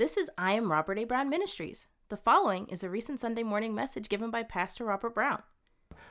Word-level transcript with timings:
This 0.00 0.16
is 0.16 0.30
I 0.38 0.52
Am 0.52 0.72
Robert 0.72 0.98
A. 0.98 1.04
Brown 1.04 1.28
Ministries. 1.28 1.86
The 2.08 2.16
following 2.16 2.66
is 2.68 2.82
a 2.82 2.88
recent 2.88 3.20
Sunday 3.20 3.42
morning 3.42 3.74
message 3.74 4.08
given 4.08 4.30
by 4.30 4.42
Pastor 4.42 4.86
Robert 4.86 5.14
Brown. 5.14 5.42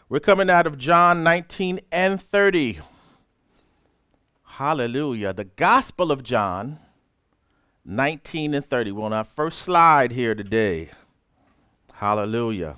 We're 0.07 0.19
coming 0.19 0.47
out 0.47 0.67
of 0.67 0.77
John 0.77 1.23
19 1.23 1.79
and 1.91 2.21
30. 2.21 2.81
Hallelujah. 4.43 5.33
The 5.33 5.45
Gospel 5.45 6.11
of 6.11 6.21
John 6.21 6.77
19 7.83 8.53
and 8.53 8.63
30. 8.63 8.91
We're 8.91 9.05
on 9.05 9.11
our 9.13 9.23
first 9.23 9.63
slide 9.63 10.11
here 10.11 10.35
today. 10.35 10.89
Hallelujah. 11.93 12.77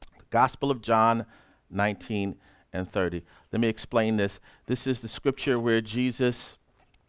The 0.00 0.24
Gospel 0.30 0.72
of 0.72 0.82
John 0.82 1.24
19 1.70 2.34
and 2.72 2.90
30. 2.90 3.22
Let 3.52 3.60
me 3.60 3.68
explain 3.68 4.16
this. 4.16 4.40
This 4.66 4.88
is 4.88 5.02
the 5.02 5.08
scripture 5.08 5.60
where 5.60 5.80
Jesus 5.80 6.58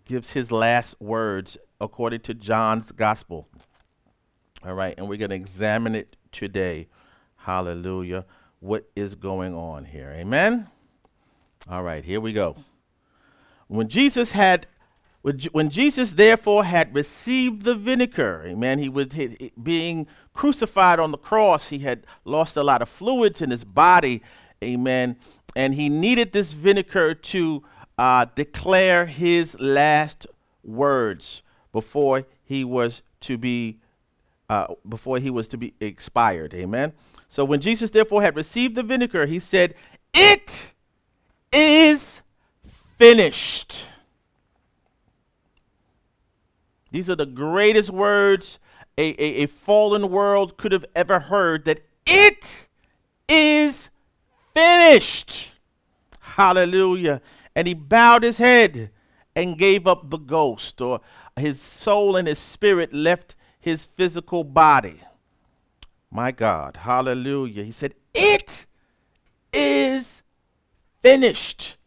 gives 0.05 0.33
his 0.33 0.51
last 0.51 0.93
words 1.01 1.57
according 1.81 2.21
to 2.21 2.33
John's 2.33 2.91
Gospel. 2.91 3.47
All 4.63 4.75
right, 4.75 4.93
and 4.97 5.09
we're 5.09 5.17
going 5.17 5.31
to 5.31 5.35
examine 5.35 5.95
it 5.95 6.15
today. 6.31 6.87
Hallelujah. 7.37 8.25
What 8.59 8.89
is 8.95 9.15
going 9.15 9.55
on 9.55 9.85
here? 9.85 10.13
Amen. 10.15 10.69
All 11.67 11.81
right, 11.81 12.05
here 12.05 12.21
we 12.21 12.31
go. 12.31 12.55
When 13.67 13.89
Jesus 13.89 14.31
had 14.31 14.67
when 15.51 15.69
Jesus 15.69 16.13
therefore 16.13 16.63
had 16.63 16.95
received 16.95 17.61
the 17.61 17.75
vinegar, 17.75 18.43
amen, 18.43 18.79
he 18.79 18.89
was 18.89 19.07
being 19.61 20.07
crucified 20.33 20.99
on 20.99 21.11
the 21.11 21.17
cross. 21.17 21.69
He 21.69 21.79
had 21.79 22.07
lost 22.25 22.57
a 22.57 22.63
lot 22.63 22.81
of 22.81 22.89
fluids 22.89 23.39
in 23.39 23.51
his 23.51 23.63
body, 23.63 24.23
amen, 24.63 25.17
and 25.55 25.75
he 25.75 25.89
needed 25.89 26.33
this 26.33 26.53
vinegar 26.53 27.13
to 27.13 27.63
uh, 27.99 28.25
declare 28.33 29.05
his 29.05 29.59
last 29.59 30.25
words 30.63 31.43
before 31.71 32.25
he 32.43 32.63
was 32.63 33.01
to 33.21 33.37
be 33.37 33.79
uh, 34.49 34.67
before 34.87 35.17
he 35.17 35.29
was 35.29 35.47
to 35.47 35.57
be 35.57 35.73
expired. 35.79 36.53
Amen. 36.53 36.91
So 37.29 37.45
when 37.45 37.61
Jesus 37.61 37.89
therefore 37.89 38.21
had 38.21 38.35
received 38.35 38.75
the 38.75 38.83
vinegar, 38.83 39.25
he 39.25 39.39
said, 39.39 39.75
"It 40.13 40.73
is 41.53 42.21
finished." 42.97 43.85
These 46.91 47.09
are 47.09 47.15
the 47.15 47.25
greatest 47.25 47.89
words 47.89 48.59
a, 48.97 49.11
a, 49.11 49.43
a 49.43 49.45
fallen 49.45 50.09
world 50.09 50.57
could 50.57 50.73
have 50.73 50.85
ever 50.93 51.19
heard. 51.19 51.63
That 51.63 51.81
it 52.05 52.67
is 53.29 53.89
finished. 54.53 55.53
Hallelujah. 56.19 57.21
And 57.55 57.67
he 57.67 57.73
bowed 57.73 58.23
his 58.23 58.37
head 58.37 58.91
and 59.35 59.57
gave 59.57 59.87
up 59.87 60.09
the 60.09 60.17
ghost, 60.17 60.81
or 60.81 60.99
his 61.35 61.61
soul 61.61 62.15
and 62.15 62.27
his 62.27 62.39
spirit 62.39 62.93
left 62.93 63.35
his 63.59 63.85
physical 63.85 64.43
body. 64.43 64.99
My 66.09 66.31
God, 66.31 66.77
hallelujah. 66.77 67.63
He 67.63 67.71
said, 67.71 67.93
It 68.13 68.65
is 69.53 70.23
finished. 71.01 71.77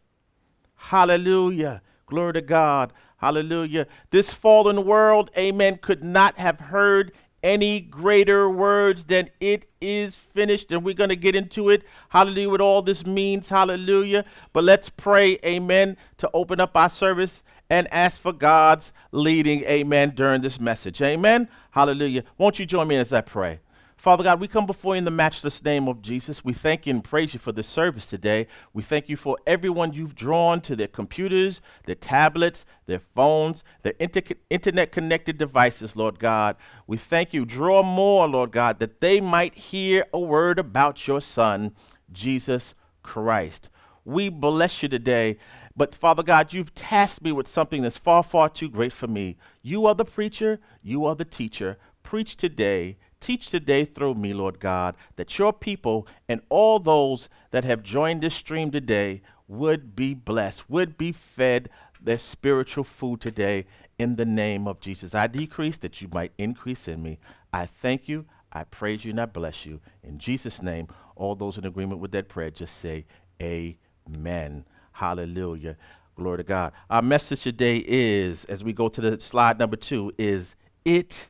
Hallelujah. 0.75 1.81
Glory 2.05 2.33
to 2.33 2.41
God. 2.41 2.93
Hallelujah. 3.17 3.87
This 4.11 4.33
fallen 4.33 4.85
world, 4.85 5.31
amen, 5.37 5.79
could 5.81 6.03
not 6.03 6.37
have 6.37 6.59
heard 6.59 7.11
any 7.41 7.79
greater 7.79 8.49
words 8.49 9.03
than 9.03 9.29
it 9.39 9.69
is 9.79 10.15
finished. 10.15 10.71
And 10.71 10.83
we're 10.83 10.95
going 10.95 11.09
to 11.09 11.15
get 11.15 11.35
into 11.35 11.69
it. 11.69 11.83
Hallelujah. 12.09 12.49
What 12.49 12.61
all 12.61 12.81
this 12.81 13.05
means. 13.05 13.49
Hallelujah. 13.49 14.25
But 14.51 14.63
let's 14.63 14.89
pray, 14.89 15.37
amen, 15.45 15.97
to 16.17 16.29
open 16.33 16.59
up 16.59 16.75
our 16.75 16.89
service 16.89 17.43
and 17.69 17.91
ask 17.91 18.19
for 18.19 18.33
God's 18.33 18.93
leading, 19.11 19.63
amen, 19.63 20.13
during 20.15 20.41
this 20.41 20.59
message. 20.59 21.01
Amen. 21.01 21.49
Hallelujah. 21.71 22.23
Won't 22.37 22.59
you 22.59 22.65
join 22.65 22.87
me 22.87 22.95
as 22.97 23.11
I 23.11 23.21
pray? 23.21 23.59
Father 23.97 24.23
God, 24.23 24.39
we 24.39 24.47
come 24.47 24.67
before 24.67 24.93
you 24.93 24.99
in 24.99 25.05
the 25.05 25.09
matchless 25.09 25.63
name 25.63 25.87
of 25.87 26.01
Jesus. 26.01 26.45
We 26.45 26.53
thank 26.53 26.85
you 26.85 26.93
and 26.93 27.03
praise 27.03 27.33
you 27.33 27.39
for 27.39 27.51
this 27.51 27.65
service 27.65 28.05
today. 28.05 28.45
We 28.71 28.83
thank 28.83 29.09
you 29.09 29.17
for 29.17 29.37
everyone 29.47 29.93
you've 29.93 30.13
drawn 30.13 30.61
to 30.61 30.75
their 30.75 30.87
computers, 30.87 31.61
their 31.85 31.95
tablets, 31.95 32.65
their 32.85 32.99
phones, 32.99 33.63
their 33.81 33.93
inter- 33.99 34.35
internet 34.49 34.91
connected 34.91 35.39
devices, 35.39 35.95
Lord 35.95 36.19
God. 36.19 36.55
We 36.85 36.97
thank 36.97 37.33
you. 37.33 37.45
Draw 37.45 37.81
more, 37.81 38.27
Lord 38.27 38.51
God, 38.51 38.79
that 38.79 39.01
they 39.01 39.21
might 39.21 39.55
hear 39.55 40.05
a 40.13 40.19
word 40.19 40.59
about 40.59 41.07
your 41.07 41.21
Son, 41.21 41.73
Jesus 42.11 42.75
Christ. 43.01 43.69
We 44.03 44.29
bless 44.29 44.83
you 44.83 44.89
today. 44.89 45.37
But 45.75 45.93
Father 45.93 46.23
God, 46.23 46.53
you've 46.53 46.73
tasked 46.73 47.21
me 47.21 47.31
with 47.31 47.47
something 47.47 47.81
that's 47.81 47.97
far, 47.97 48.23
far 48.23 48.49
too 48.49 48.69
great 48.69 48.93
for 48.93 49.07
me. 49.07 49.37
You 49.61 49.85
are 49.85 49.95
the 49.95 50.05
preacher, 50.05 50.59
you 50.81 51.05
are 51.05 51.15
the 51.15 51.25
teacher. 51.25 51.77
Preach 52.03 52.37
today 52.37 52.97
Teach 53.25 53.49
today 53.49 53.85
through 53.85 54.13
me, 54.13 54.35
Lord 54.35 54.59
God, 54.59 54.95
that 55.15 55.39
your 55.39 55.51
people 55.51 56.07
and 56.29 56.41
all 56.49 56.77
those 56.77 57.27
that 57.49 57.63
have 57.63 57.81
joined 57.81 58.21
this 58.21 58.35
stream 58.35 58.69
today 58.69 59.23
would 59.47 59.95
be 59.95 60.13
blessed, 60.13 60.69
would 60.69 60.95
be 60.95 61.11
fed 61.11 61.69
their 61.99 62.19
spiritual 62.19 62.83
food 62.83 63.21
today 63.21 63.65
in 63.97 64.17
the 64.17 64.25
name 64.25 64.67
of 64.67 64.79
Jesus. 64.79 65.15
I 65.15 65.25
decrease 65.25 65.77
that 65.79 66.03
you 66.03 66.07
might 66.11 66.33
increase 66.37 66.87
in 66.87 67.01
me. 67.01 67.17
I 67.51 67.65
thank 67.65 68.07
you, 68.07 68.25
I 68.53 68.65
praise 68.65 69.03
you, 69.03 69.09
and 69.09 69.21
I 69.21 69.25
bless 69.25 69.65
you. 69.65 69.79
In 70.03 70.19
Jesus' 70.19 70.61
name, 70.61 70.87
all 71.15 71.33
those 71.33 71.57
in 71.57 71.65
agreement 71.65 72.01
with 72.01 72.11
that 72.11 72.29
prayer 72.29 72.51
just 72.51 72.77
say, 72.77 73.05
Amen. 73.41 74.65
Hallelujah. 74.95 75.75
Glory 76.15 76.37
to 76.37 76.43
God. 76.43 76.71
Our 76.89 77.01
message 77.01 77.41
today 77.41 77.83
is, 77.85 78.45
as 78.45 78.63
we 78.63 78.71
go 78.71 78.87
to 78.87 79.01
the 79.01 79.19
slide 79.19 79.59
number 79.59 79.75
two, 79.75 80.13
is 80.17 80.55
it 80.85 81.27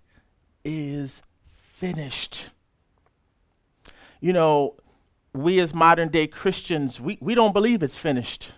is 0.64 1.24
finished. 1.56 2.52
You 4.22 4.34
know, 4.34 4.76
we 5.34 5.60
as 5.60 5.74
modern 5.74 6.10
day 6.10 6.28
Christians, 6.28 7.02
we, 7.02 7.18
we 7.20 7.34
don't 7.34 7.54
believe 7.54 7.82
it's 7.82 7.96
finished. 7.96 8.54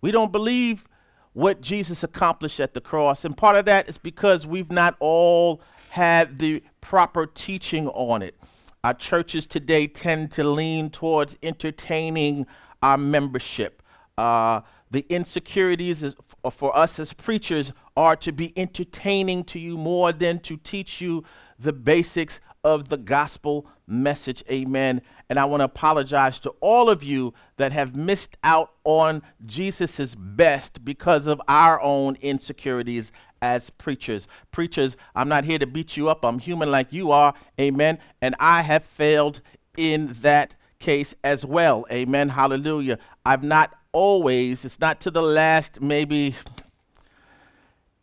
We 0.00 0.10
don't 0.10 0.32
believe 0.32 0.88
what 1.32 1.60
Jesus 1.60 2.02
accomplished 2.02 2.58
at 2.58 2.74
the 2.74 2.80
cross. 2.80 3.24
And 3.24 3.36
part 3.36 3.54
of 3.54 3.64
that 3.66 3.88
is 3.88 3.96
because 3.96 4.44
we've 4.44 4.72
not 4.72 4.96
all 4.98 5.62
had 5.90 6.40
the 6.40 6.64
proper 6.80 7.26
teaching 7.26 7.86
on 7.90 8.22
it. 8.22 8.34
Our 8.82 8.94
churches 8.94 9.46
today 9.46 9.86
tend 9.86 10.32
to 10.32 10.42
lean 10.42 10.90
towards 10.90 11.36
entertaining 11.44 12.48
our 12.82 12.98
membership. 12.98 13.82
Uh, 14.18 14.60
the 14.90 15.06
insecurities 15.08 16.14
for 16.50 16.76
us 16.76 16.98
as 16.98 17.12
preachers 17.12 17.72
are 17.96 18.16
to 18.16 18.32
be 18.32 18.52
entertaining 18.56 19.44
to 19.44 19.58
you 19.58 19.76
more 19.76 20.12
than 20.12 20.38
to 20.40 20.56
teach 20.58 21.00
you 21.00 21.24
the 21.58 21.72
basics 21.72 22.40
of 22.64 22.88
the 22.88 22.96
gospel 22.96 23.66
message. 23.86 24.44
Amen. 24.50 25.02
And 25.28 25.38
I 25.38 25.44
want 25.46 25.60
to 25.60 25.64
apologize 25.64 26.38
to 26.40 26.50
all 26.60 26.90
of 26.90 27.02
you 27.02 27.34
that 27.56 27.72
have 27.72 27.96
missed 27.96 28.36
out 28.44 28.72
on 28.84 29.22
Jesus' 29.46 30.14
best 30.14 30.84
because 30.84 31.26
of 31.26 31.40
our 31.48 31.80
own 31.80 32.16
insecurities 32.20 33.12
as 33.40 33.70
preachers. 33.70 34.28
Preachers, 34.52 34.96
I'm 35.14 35.28
not 35.28 35.44
here 35.44 35.58
to 35.58 35.66
beat 35.66 35.96
you 35.96 36.08
up. 36.08 36.24
I'm 36.24 36.38
human 36.38 36.70
like 36.70 36.92
you 36.92 37.10
are. 37.10 37.34
Amen. 37.58 37.98
And 38.20 38.36
I 38.38 38.62
have 38.62 38.84
failed 38.84 39.40
in 39.76 40.16
that 40.20 40.54
case 40.82 41.14
as 41.24 41.46
well. 41.46 41.86
Amen. 41.90 42.28
Hallelujah. 42.28 42.98
I've 43.24 43.42
not 43.42 43.74
always, 43.92 44.64
it's 44.66 44.80
not 44.80 45.00
to 45.02 45.10
the 45.10 45.22
last 45.22 45.80
maybe 45.80 46.34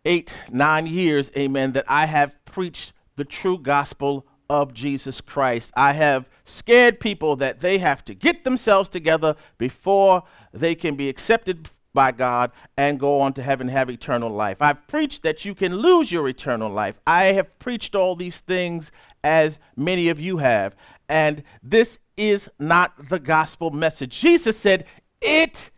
eight, 0.06 0.34
nine 0.52 0.88
years, 0.88 1.30
amen, 1.38 1.74
that 1.74 1.86
I 1.88 2.06
have 2.06 2.34
preached 2.46 2.94
the 3.18 3.26
true 3.26 3.60
gospel 3.60 4.26
of 4.50 4.74
Jesus 4.74 5.22
Christ. 5.22 5.72
I 5.76 5.94
have 5.94 6.28
scared 6.46 7.00
people 7.00 7.36
that 7.36 7.60
they 7.60 7.78
have 7.78 8.04
to 8.06 8.16
get 8.16 8.44
themselves 8.44 8.90
together 8.90 9.36
before 9.58 10.24
they 10.54 10.74
can 10.74 10.96
be 10.96 11.10
accepted 11.10 11.70
by 11.94 12.12
God 12.12 12.52
and 12.78 13.00
go 13.00 13.20
on 13.20 13.34
to 13.34 13.42
heaven 13.42 13.68
have 13.68 13.90
eternal 13.90 14.30
life. 14.30 14.62
I've 14.62 14.88
preached 14.88 15.24
that 15.24 15.44
you 15.44 15.54
can 15.54 15.76
lose 15.76 16.12
your 16.12 16.28
eternal 16.28 16.70
life. 16.70 17.00
I 17.06 17.26
have 17.26 17.58
preached 17.60 17.96
all 17.96 18.16
these 18.16 18.40
things 18.40 18.92
as 19.24 19.60
many 19.76 20.10
of 20.10 20.20
you 20.20 20.38
have. 20.38 20.76
And 21.08 21.44
this 21.62 22.00
is 22.20 22.50
not 22.60 23.10
the 23.10 23.20
gospel 23.20 23.72
message. 23.72 24.20
Jesus 24.20 24.58
said, 24.60 24.86
It 25.22 25.72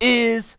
is 0.00 0.56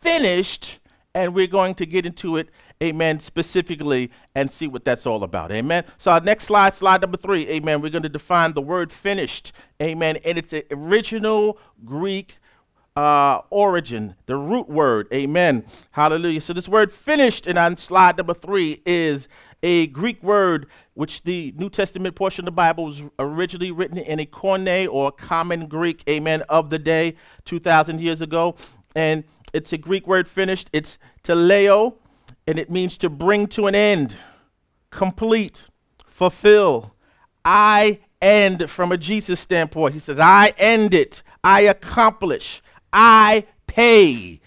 finished. 0.00 0.80
And 1.14 1.34
we're 1.34 1.46
going 1.46 1.74
to 1.74 1.84
get 1.84 2.06
into 2.06 2.38
it 2.38 2.48
amen, 2.82 3.20
specifically 3.20 4.10
and 4.34 4.50
see 4.50 4.66
what 4.66 4.84
that's 4.84 5.06
all 5.06 5.22
about. 5.22 5.52
Amen. 5.52 5.84
So 5.98 6.10
our 6.10 6.20
next 6.20 6.44
slide, 6.44 6.74
slide 6.74 7.00
number 7.00 7.16
three, 7.16 7.48
amen. 7.48 7.80
We're 7.80 7.90
going 7.90 8.02
to 8.02 8.08
define 8.08 8.52
the 8.52 8.62
word 8.62 8.90
finished, 8.90 9.52
amen, 9.80 10.18
and 10.24 10.36
its 10.36 10.52
original 10.70 11.58
Greek 11.84 12.38
uh, 12.96 13.40
origin, 13.50 14.14
the 14.26 14.36
root 14.36 14.68
word, 14.68 15.08
amen. 15.12 15.64
Hallelujah. 15.92 16.40
So 16.40 16.52
this 16.52 16.68
word 16.68 16.92
finished 16.92 17.46
in 17.46 17.56
on 17.56 17.76
slide 17.76 18.16
number 18.16 18.34
three 18.34 18.82
is 18.84 19.28
a 19.62 19.86
Greek 19.88 20.22
word 20.22 20.66
which 20.94 21.22
the 21.22 21.54
New 21.56 21.70
Testament 21.70 22.14
portion 22.14 22.42
of 22.42 22.46
the 22.46 22.52
Bible 22.52 22.84
was 22.84 23.02
originally 23.18 23.70
written 23.70 23.98
in 23.98 24.20
a 24.20 24.26
Koine 24.26 24.88
or 24.90 25.12
common 25.12 25.66
Greek, 25.66 26.02
amen, 26.08 26.42
of 26.48 26.70
the 26.70 26.78
day, 26.78 27.16
2,000 27.44 28.00
years 28.00 28.20
ago. 28.20 28.56
And 28.94 29.24
it's 29.52 29.72
a 29.72 29.78
Greek 29.78 30.06
word 30.06 30.28
finished. 30.28 30.68
It's 30.72 30.98
teleo, 31.22 31.94
and 32.46 32.58
it 32.58 32.70
means 32.70 32.96
to 32.98 33.08
bring 33.08 33.46
to 33.48 33.66
an 33.66 33.74
end, 33.74 34.16
complete, 34.90 35.64
fulfill. 36.06 36.94
I 37.44 38.00
end 38.20 38.70
from 38.70 38.92
a 38.92 38.98
Jesus 38.98 39.40
standpoint. 39.40 39.94
He 39.94 40.00
says, 40.00 40.18
I 40.18 40.52
end 40.58 40.94
it, 40.94 41.22
I 41.42 41.62
accomplish, 41.62 42.62
I 42.92 43.46
pay. 43.66 44.40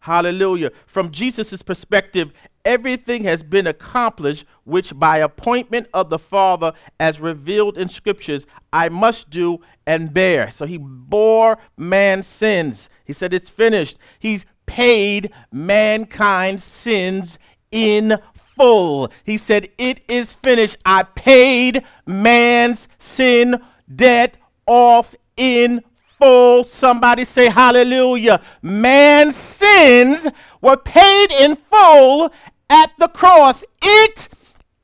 Hallelujah. 0.00 0.70
From 0.86 1.10
Jesus' 1.10 1.62
perspective, 1.62 2.32
everything 2.64 3.24
has 3.24 3.42
been 3.42 3.66
accomplished, 3.66 4.44
which 4.64 4.96
by 4.98 5.18
appointment 5.18 5.88
of 5.94 6.10
the 6.10 6.18
Father, 6.18 6.72
as 7.00 7.20
revealed 7.20 7.78
in 7.78 7.88
scriptures, 7.88 8.46
I 8.72 8.88
must 8.88 9.30
do 9.30 9.60
and 9.86 10.12
bear. 10.12 10.50
So 10.50 10.66
he 10.66 10.78
bore 10.78 11.58
man's 11.76 12.26
sins. 12.26 12.88
He 13.04 13.12
said, 13.12 13.32
It's 13.32 13.48
finished. 13.50 13.96
He's 14.18 14.44
paid 14.66 15.32
mankind's 15.52 16.64
sins 16.64 17.38
in 17.70 18.18
full. 18.34 19.10
He 19.24 19.38
said, 19.38 19.68
It 19.78 20.02
is 20.08 20.34
finished. 20.34 20.76
I 20.84 21.04
paid 21.04 21.84
man's 22.06 22.88
sin 22.98 23.62
debt 23.94 24.36
off 24.66 25.14
in 25.36 25.82
full. 26.18 26.64
Somebody 26.64 27.24
say 27.24 27.48
hallelujah. 27.48 28.40
Man's 28.62 29.36
sins 29.36 30.26
were 30.60 30.76
paid 30.76 31.30
in 31.32 31.56
full 31.56 32.32
at 32.68 32.92
the 32.98 33.08
cross. 33.08 33.64
It 33.82 34.28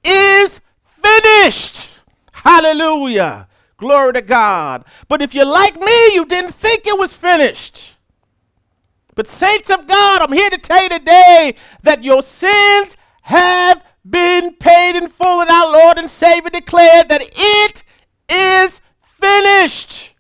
is 0.05 0.61
finished. 0.85 1.91
Hallelujah. 2.33 3.49
Glory 3.77 4.13
to 4.13 4.23
God. 4.23 4.85
But 5.09 5.23
if 5.23 5.35
you're 5.35 5.45
like 5.45 5.81
me, 5.81 6.15
you 6.15 6.25
didn't 6.25 6.55
think 6.55 6.87
it 6.87 6.99
was 6.99 7.15
finished. 7.15 7.95
But, 9.15 9.29
saints 9.29 9.69
of 9.69 9.87
God, 9.87 10.23
I'm 10.23 10.33
here 10.33 10.49
to 10.49 10.59
tell 10.59 10.83
you 10.85 10.89
today 10.89 11.55
that 11.83 12.03
your 12.03 12.23
sins 12.23 12.97
have 13.23 13.85
been 14.09 14.55
paid 14.55 14.97
in 14.97 15.09
full, 15.09 15.43
and 15.43 15.51
our 15.51 15.71
Lord 15.71 15.99
and 15.99 16.11
Savior 16.11 16.51
declared 16.51 17.09
that 17.11 17.23
it 17.23 17.85
is 18.29 18.81
finished. 19.21 20.15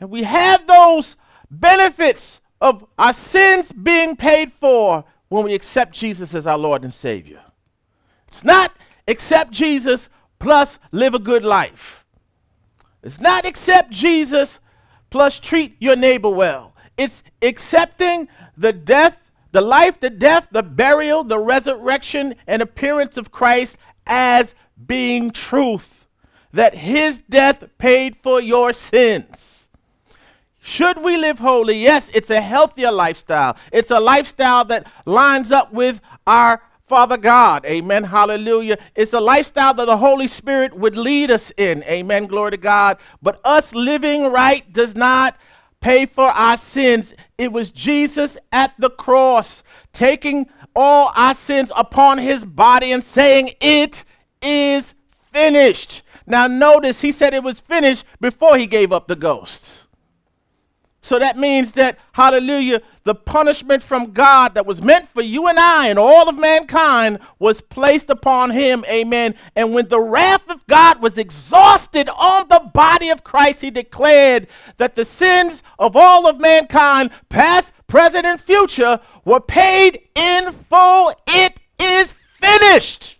And 0.00 0.10
we 0.10 0.24
have 0.24 0.66
those 0.66 1.16
benefits 1.50 2.40
of 2.60 2.86
our 2.98 3.12
sins 3.12 3.72
being 3.72 4.16
paid 4.16 4.52
for 4.52 5.04
when 5.28 5.44
we 5.44 5.54
accept 5.54 5.94
Jesus 5.94 6.34
as 6.34 6.46
our 6.46 6.58
Lord 6.58 6.84
and 6.84 6.94
Savior. 6.94 7.42
It's 8.28 8.44
not 8.44 8.76
accept 9.08 9.50
Jesus 9.50 10.08
plus 10.38 10.78
live 10.92 11.14
a 11.14 11.18
good 11.18 11.44
life. 11.44 12.04
It's 13.02 13.20
not 13.20 13.46
accept 13.46 13.90
Jesus 13.90 14.60
plus 15.10 15.38
treat 15.38 15.76
your 15.78 15.96
neighbor 15.96 16.30
well. 16.30 16.74
It's 16.96 17.22
accepting 17.42 18.28
the 18.56 18.72
death, 18.72 19.18
the 19.52 19.60
life, 19.60 20.00
the 20.00 20.10
death, 20.10 20.48
the 20.50 20.62
burial, 20.62 21.24
the 21.24 21.38
resurrection, 21.38 22.34
and 22.46 22.62
appearance 22.62 23.16
of 23.16 23.30
Christ 23.30 23.78
as 24.06 24.54
being 24.86 25.30
truth. 25.30 26.06
That 26.52 26.74
his 26.74 27.18
death 27.18 27.64
paid 27.78 28.16
for 28.22 28.40
your 28.40 28.72
sins. 28.72 29.55
Should 30.66 31.04
we 31.04 31.16
live 31.16 31.38
holy? 31.38 31.80
Yes, 31.80 32.10
it's 32.12 32.28
a 32.28 32.40
healthier 32.40 32.90
lifestyle. 32.90 33.56
It's 33.70 33.92
a 33.92 34.00
lifestyle 34.00 34.64
that 34.64 34.88
lines 35.04 35.52
up 35.52 35.72
with 35.72 36.00
our 36.26 36.60
Father 36.88 37.16
God. 37.16 37.64
Amen. 37.64 38.02
Hallelujah. 38.02 38.76
It's 38.96 39.12
a 39.12 39.20
lifestyle 39.20 39.74
that 39.74 39.84
the 39.84 39.96
Holy 39.96 40.26
Spirit 40.26 40.76
would 40.76 40.96
lead 40.96 41.30
us 41.30 41.52
in. 41.56 41.84
Amen. 41.84 42.26
Glory 42.26 42.50
to 42.50 42.56
God. 42.56 42.98
But 43.22 43.40
us 43.44 43.76
living 43.76 44.24
right 44.32 44.70
does 44.72 44.96
not 44.96 45.36
pay 45.80 46.04
for 46.04 46.24
our 46.24 46.58
sins. 46.58 47.14
It 47.38 47.52
was 47.52 47.70
Jesus 47.70 48.36
at 48.50 48.74
the 48.76 48.90
cross 48.90 49.62
taking 49.92 50.48
all 50.74 51.12
our 51.14 51.36
sins 51.36 51.70
upon 51.76 52.18
his 52.18 52.44
body 52.44 52.90
and 52.90 53.04
saying, 53.04 53.52
It 53.60 54.02
is 54.42 54.94
finished. 55.32 56.02
Now, 56.26 56.48
notice 56.48 57.02
he 57.02 57.12
said 57.12 57.34
it 57.34 57.44
was 57.44 57.60
finished 57.60 58.04
before 58.20 58.58
he 58.58 58.66
gave 58.66 58.90
up 58.90 59.06
the 59.06 59.14
ghost. 59.14 59.85
So 61.06 61.20
that 61.20 61.38
means 61.38 61.74
that, 61.74 62.00
hallelujah, 62.14 62.82
the 63.04 63.14
punishment 63.14 63.80
from 63.80 64.10
God 64.10 64.54
that 64.54 64.66
was 64.66 64.82
meant 64.82 65.08
for 65.10 65.22
you 65.22 65.46
and 65.46 65.56
I 65.56 65.86
and 65.86 66.00
all 66.00 66.28
of 66.28 66.36
mankind 66.36 67.20
was 67.38 67.60
placed 67.60 68.10
upon 68.10 68.50
him. 68.50 68.84
Amen. 68.88 69.36
And 69.54 69.72
when 69.72 69.86
the 69.86 70.00
wrath 70.00 70.50
of 70.50 70.66
God 70.66 71.00
was 71.00 71.16
exhausted 71.16 72.08
on 72.08 72.48
the 72.48 72.58
body 72.74 73.10
of 73.10 73.22
Christ, 73.22 73.60
he 73.60 73.70
declared 73.70 74.48
that 74.78 74.96
the 74.96 75.04
sins 75.04 75.62
of 75.78 75.94
all 75.94 76.26
of 76.26 76.40
mankind, 76.40 77.12
past, 77.28 77.72
present, 77.86 78.26
and 78.26 78.40
future, 78.40 78.98
were 79.24 79.38
paid 79.38 80.08
in 80.16 80.50
full. 80.50 81.12
It 81.28 81.60
is 81.78 82.14
finished. 82.40 83.16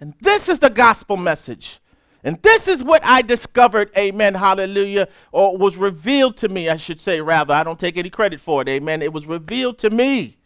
And 0.00 0.14
this 0.22 0.48
is 0.48 0.58
the 0.58 0.70
gospel 0.70 1.18
message. 1.18 1.80
And 2.24 2.42
this 2.42 2.66
is 2.66 2.82
what 2.82 3.04
I 3.04 3.22
discovered, 3.22 3.90
amen, 3.96 4.34
hallelujah, 4.34 5.08
or 5.30 5.56
was 5.56 5.76
revealed 5.76 6.36
to 6.38 6.48
me, 6.48 6.68
I 6.68 6.76
should 6.76 7.00
say, 7.00 7.20
rather. 7.20 7.54
I 7.54 7.62
don't 7.62 7.78
take 7.78 7.96
any 7.96 8.10
credit 8.10 8.40
for 8.40 8.62
it, 8.62 8.68
amen. 8.68 9.02
It 9.02 9.12
was 9.12 9.26
revealed 9.26 9.78
to 9.78 9.90
me. 9.90 10.38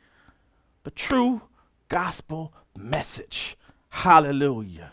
The 0.85 0.91
true 0.91 1.43
gospel 1.89 2.53
message. 2.77 3.57
Hallelujah. 3.89 4.93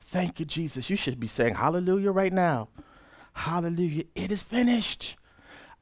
Thank 0.00 0.40
you, 0.40 0.46
Jesus. 0.46 0.88
You 0.88 0.96
should 0.96 1.20
be 1.20 1.26
saying 1.26 1.54
hallelujah 1.54 2.10
right 2.10 2.32
now. 2.32 2.68
Hallelujah. 3.34 4.04
It 4.14 4.32
is 4.32 4.42
finished. 4.42 5.16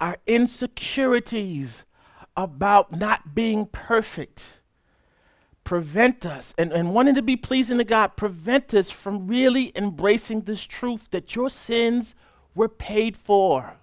Our 0.00 0.16
insecurities 0.26 1.84
about 2.36 2.92
not 2.92 3.34
being 3.34 3.66
perfect 3.66 4.55
prevent 5.66 6.24
us 6.24 6.54
and, 6.56 6.72
and 6.72 6.94
wanting 6.94 7.16
to 7.16 7.22
be 7.22 7.36
pleasing 7.36 7.76
to 7.76 7.84
God, 7.84 8.16
prevent 8.16 8.72
us 8.72 8.88
from 8.88 9.26
really 9.26 9.72
embracing 9.74 10.42
this 10.42 10.64
truth 10.64 11.08
that 11.10 11.34
your 11.34 11.50
sins 11.50 12.14
were 12.54 12.68
paid 12.68 13.16
for. 13.16 13.74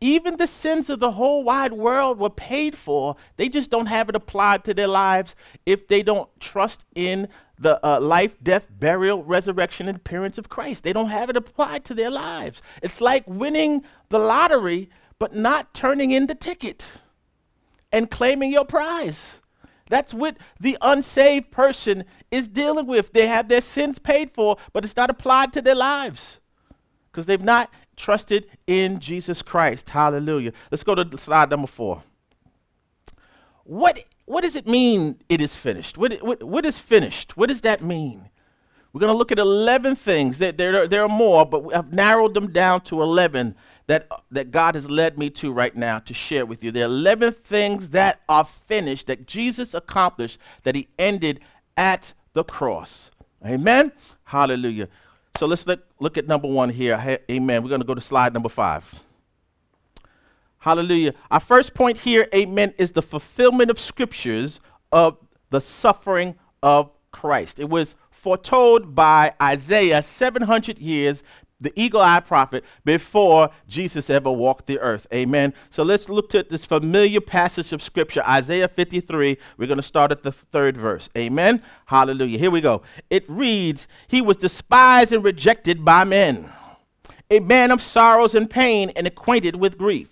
Even 0.00 0.38
the 0.38 0.46
sins 0.46 0.90
of 0.90 0.98
the 0.98 1.12
whole 1.12 1.44
wide 1.44 1.74
world 1.74 2.18
were 2.18 2.30
paid 2.30 2.76
for. 2.76 3.14
They 3.36 3.48
just 3.48 3.70
don't 3.70 3.86
have 3.86 4.08
it 4.08 4.16
applied 4.16 4.64
to 4.64 4.74
their 4.74 4.88
lives 4.88 5.34
if 5.66 5.86
they 5.86 6.02
don't 6.02 6.28
trust 6.40 6.84
in 6.94 7.28
the 7.58 7.78
uh, 7.86 8.00
life, 8.00 8.36
death, 8.42 8.66
burial, 8.70 9.22
resurrection, 9.22 9.88
and 9.88 9.96
appearance 9.96 10.38
of 10.38 10.48
Christ. 10.48 10.82
They 10.82 10.92
don't 10.94 11.10
have 11.10 11.28
it 11.28 11.36
applied 11.36 11.84
to 11.86 11.94
their 11.94 12.10
lives. 12.10 12.62
It's 12.82 13.02
like 13.02 13.24
winning 13.26 13.84
the 14.08 14.18
lottery, 14.18 14.88
but 15.18 15.34
not 15.34 15.74
turning 15.74 16.10
in 16.10 16.26
the 16.26 16.34
ticket 16.34 16.86
and 17.92 18.10
claiming 18.10 18.50
your 18.50 18.64
prize. 18.64 19.40
That's 19.88 20.12
what 20.12 20.36
the 20.58 20.76
unsaved 20.80 21.50
person 21.50 22.04
is 22.30 22.48
dealing 22.48 22.86
with. 22.86 23.12
They 23.12 23.26
have 23.26 23.48
their 23.48 23.60
sins 23.60 23.98
paid 23.98 24.32
for, 24.32 24.56
but 24.72 24.84
it's 24.84 24.96
not 24.96 25.10
applied 25.10 25.52
to 25.54 25.62
their 25.62 25.74
lives 25.74 26.38
because 27.10 27.26
they've 27.26 27.42
not 27.42 27.70
trusted 27.96 28.46
in 28.66 29.00
Jesus 29.00 29.42
Christ. 29.42 29.90
Hallelujah. 29.90 30.52
Let's 30.70 30.84
go 30.84 30.94
to 30.94 31.18
slide 31.18 31.50
number 31.50 31.66
four. 31.66 32.02
What, 33.64 34.04
what 34.26 34.42
does 34.42 34.54
it 34.54 34.66
mean 34.66 35.16
it 35.28 35.40
is 35.40 35.56
finished? 35.56 35.96
What, 35.96 36.14
what, 36.22 36.42
what 36.42 36.66
is 36.66 36.78
finished? 36.78 37.36
What 37.36 37.48
does 37.48 37.62
that 37.62 37.82
mean? 37.82 38.28
We're 38.92 39.00
going 39.00 39.12
to 39.12 39.18
look 39.18 39.32
at 39.32 39.38
11 39.38 39.96
things. 39.96 40.38
There, 40.38 40.52
there, 40.52 40.88
there 40.88 41.02
are 41.02 41.08
more, 41.08 41.44
but 41.44 41.74
I've 41.74 41.92
narrowed 41.92 42.34
them 42.34 42.50
down 42.52 42.82
to 42.82 43.02
11 43.02 43.54
that, 43.86 44.06
uh, 44.10 44.16
that 44.30 44.50
God 44.50 44.74
has 44.74 44.90
led 44.90 45.18
me 45.18 45.30
to 45.30 45.52
right 45.52 45.74
now 45.74 45.98
to 46.00 46.14
share 46.14 46.44
with 46.44 46.64
you. 46.64 46.70
There 46.70 46.84
are 46.84 46.86
11 46.86 47.32
things 47.34 47.90
that 47.90 48.20
are 48.28 48.44
finished 48.44 49.06
that 49.06 49.26
Jesus 49.26 49.74
accomplished 49.74 50.38
that 50.62 50.74
he 50.74 50.88
ended 50.98 51.40
at 51.76 52.12
the 52.32 52.44
cross. 52.44 53.10
Amen. 53.44 53.92
Hallelujah. 54.24 54.88
So 55.38 55.46
let's 55.46 55.66
look, 55.66 55.84
look 56.00 56.16
at 56.16 56.26
number 56.26 56.48
one 56.48 56.70
here. 56.70 57.20
Amen. 57.30 57.62
We're 57.62 57.68
going 57.68 57.80
to 57.80 57.86
go 57.86 57.94
to 57.94 58.00
slide 58.00 58.32
number 58.32 58.48
five. 58.48 59.02
Hallelujah. 60.58 61.14
Our 61.30 61.40
first 61.40 61.74
point 61.74 61.98
here, 61.98 62.26
amen, 62.34 62.74
is 62.76 62.92
the 62.92 63.02
fulfillment 63.02 63.70
of 63.70 63.78
scriptures 63.78 64.58
of 64.90 65.16
the 65.50 65.60
suffering 65.60 66.34
of 66.62 66.90
Christ. 67.12 67.60
It 67.60 67.68
was 67.68 67.94
foretold 68.10 68.92
by 68.92 69.34
Isaiah 69.40 70.02
700 70.02 70.78
years 70.78 71.22
the 71.60 71.72
eagle 71.74 72.00
eye 72.00 72.20
prophet 72.20 72.64
before 72.84 73.50
Jesus 73.66 74.10
ever 74.10 74.30
walked 74.30 74.66
the 74.66 74.78
earth. 74.80 75.06
Amen. 75.12 75.54
So 75.70 75.82
let's 75.82 76.08
look 76.08 76.34
at 76.34 76.48
this 76.50 76.64
familiar 76.66 77.20
passage 77.20 77.72
of 77.72 77.82
scripture, 77.82 78.22
Isaiah 78.26 78.68
53. 78.68 79.38
We're 79.56 79.66
going 79.66 79.76
to 79.76 79.82
start 79.82 80.12
at 80.12 80.22
the 80.22 80.32
third 80.32 80.76
verse. 80.76 81.08
Amen. 81.16 81.62
Hallelujah. 81.86 82.38
Here 82.38 82.50
we 82.50 82.60
go. 82.60 82.82
It 83.10 83.24
reads, 83.28 83.88
He 84.06 84.20
was 84.20 84.36
despised 84.36 85.12
and 85.12 85.24
rejected 85.24 85.84
by 85.84 86.04
men, 86.04 86.50
a 87.30 87.40
man 87.40 87.70
of 87.70 87.82
sorrows 87.82 88.34
and 88.34 88.48
pain 88.50 88.90
and 88.96 89.06
acquainted 89.06 89.56
with 89.56 89.78
grief. 89.78 90.08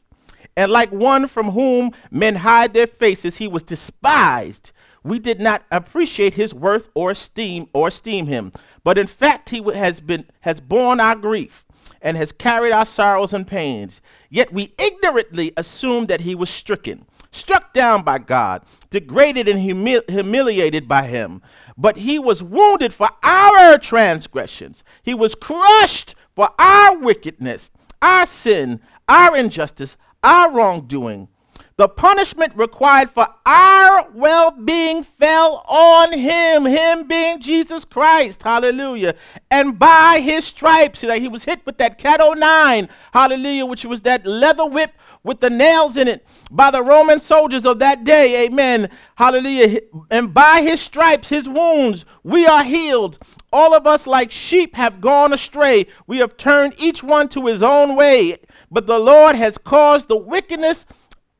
And 0.57 0.71
like 0.71 0.93
one 0.93 1.27
from 1.27 1.51
whom 1.51 1.93
men 2.11 2.37
hide 2.37 2.75
their 2.75 2.87
faces, 2.87 3.37
he 3.37 3.49
was 3.49 3.65
despised. 3.65 4.71
We 5.05 5.19
did 5.19 5.39
not 5.39 5.65
appreciate 5.71 6.35
his 6.35 6.55
worth 6.55 6.89
or 6.95 7.11
esteem 7.11 7.69
or 7.75 7.89
esteem 7.89 8.27
him. 8.27 8.53
But 8.83 8.99
in 8.99 9.07
fact, 9.07 9.51
he 9.51 9.63
has 9.75 10.01
been 10.01 10.25
has 10.41 10.61
borne 10.61 10.99
our 10.99 11.15
grief 11.15 11.65
and 12.01 12.17
has 12.17 12.33
carried 12.33 12.73
our 12.73 12.87
sorrows 12.87 13.33
and 13.33 13.47
pains. 13.47 14.01
Yet 14.31 14.53
we 14.53 14.75
ignorantly 14.79 15.53
assumed 15.57 16.09
that 16.09 16.23
he 16.23 16.35
was 16.35 16.51
stricken, 16.51 17.07
struck 17.31 17.73
down 17.75 18.03
by 18.03 18.19
God, 18.19 18.63
degraded 18.91 19.49
and 19.49 19.61
humi- 19.61 20.01
humiliated 20.09 20.89
by 20.89 21.03
him. 21.03 21.43
But 21.77 21.99
he 21.99 22.19
was 22.19 22.43
wounded 22.43 22.95
for 22.95 23.11
our 23.23 23.79
transgressions, 23.79 24.83
he 25.03 25.15
was 25.15 25.35
crushed 25.35 26.15
for 26.35 26.51
our 26.59 26.99
wickedness, 26.99 27.71
our 28.03 28.27
sin, 28.27 28.81
our 29.09 29.37
injustice, 29.37 29.97
our 30.23 30.51
wrongdoing. 30.51 31.29
The 31.77 31.89
punishment 31.89 32.53
required 32.55 33.11
for 33.11 33.27
our 33.45 34.09
well 34.13 34.53
being 34.53 35.03
fell 35.03 35.65
on 35.67 36.13
him, 36.13 36.67
him 36.67 37.09
being 37.09 37.41
Jesus 37.41 37.85
Christ. 37.85 38.45
Hallelujah. 38.45 39.17
And 39.51 39.77
by 39.77 40.21
his 40.21 40.45
stripes, 40.45 41.03
like 41.03 41.21
he 41.21 41.27
was 41.27 41.45
hit 41.45 41.67
with 41.67 41.79
that 41.79 41.99
cat 41.99 42.21
nine, 42.39 42.89
hallelujah, 43.13 43.67
which 43.67 43.85
was 43.85 44.03
that 44.03 44.25
leather 44.25 44.65
whip 44.67 44.93
with 45.25 45.41
the 45.41 45.51
nails 45.51 45.97
in 45.97 46.07
it 46.07 46.25
by 46.51 46.71
the 46.71 46.83
Roman 46.83 47.19
soldiers 47.19 47.67
of 47.67 47.81
that 47.81 48.05
day. 48.05 48.45
Amen. 48.45 48.89
Hallelujah. 49.17 49.81
And 50.11 50.33
by 50.33 50.61
his 50.63 50.81
stripes, 50.81 51.31
his 51.31 51.49
wounds, 51.49 52.05
we 52.23 52.47
are 52.47 52.63
healed. 52.63 53.19
All 53.53 53.75
of 53.75 53.87
us, 53.87 54.07
like 54.07 54.31
sheep, 54.31 54.75
have 54.75 55.01
gone 55.01 55.33
astray. 55.33 55.87
We 56.07 56.19
have 56.19 56.37
turned 56.37 56.75
each 56.77 57.03
one 57.03 57.29
to 57.31 57.47
his 57.47 57.63
own 57.63 57.97
way. 57.97 58.39
But 58.71 58.87
the 58.87 58.99
Lord 58.99 59.37
has 59.37 59.59
caused 59.59 60.09
the 60.09 60.17
wickedness 60.17 60.85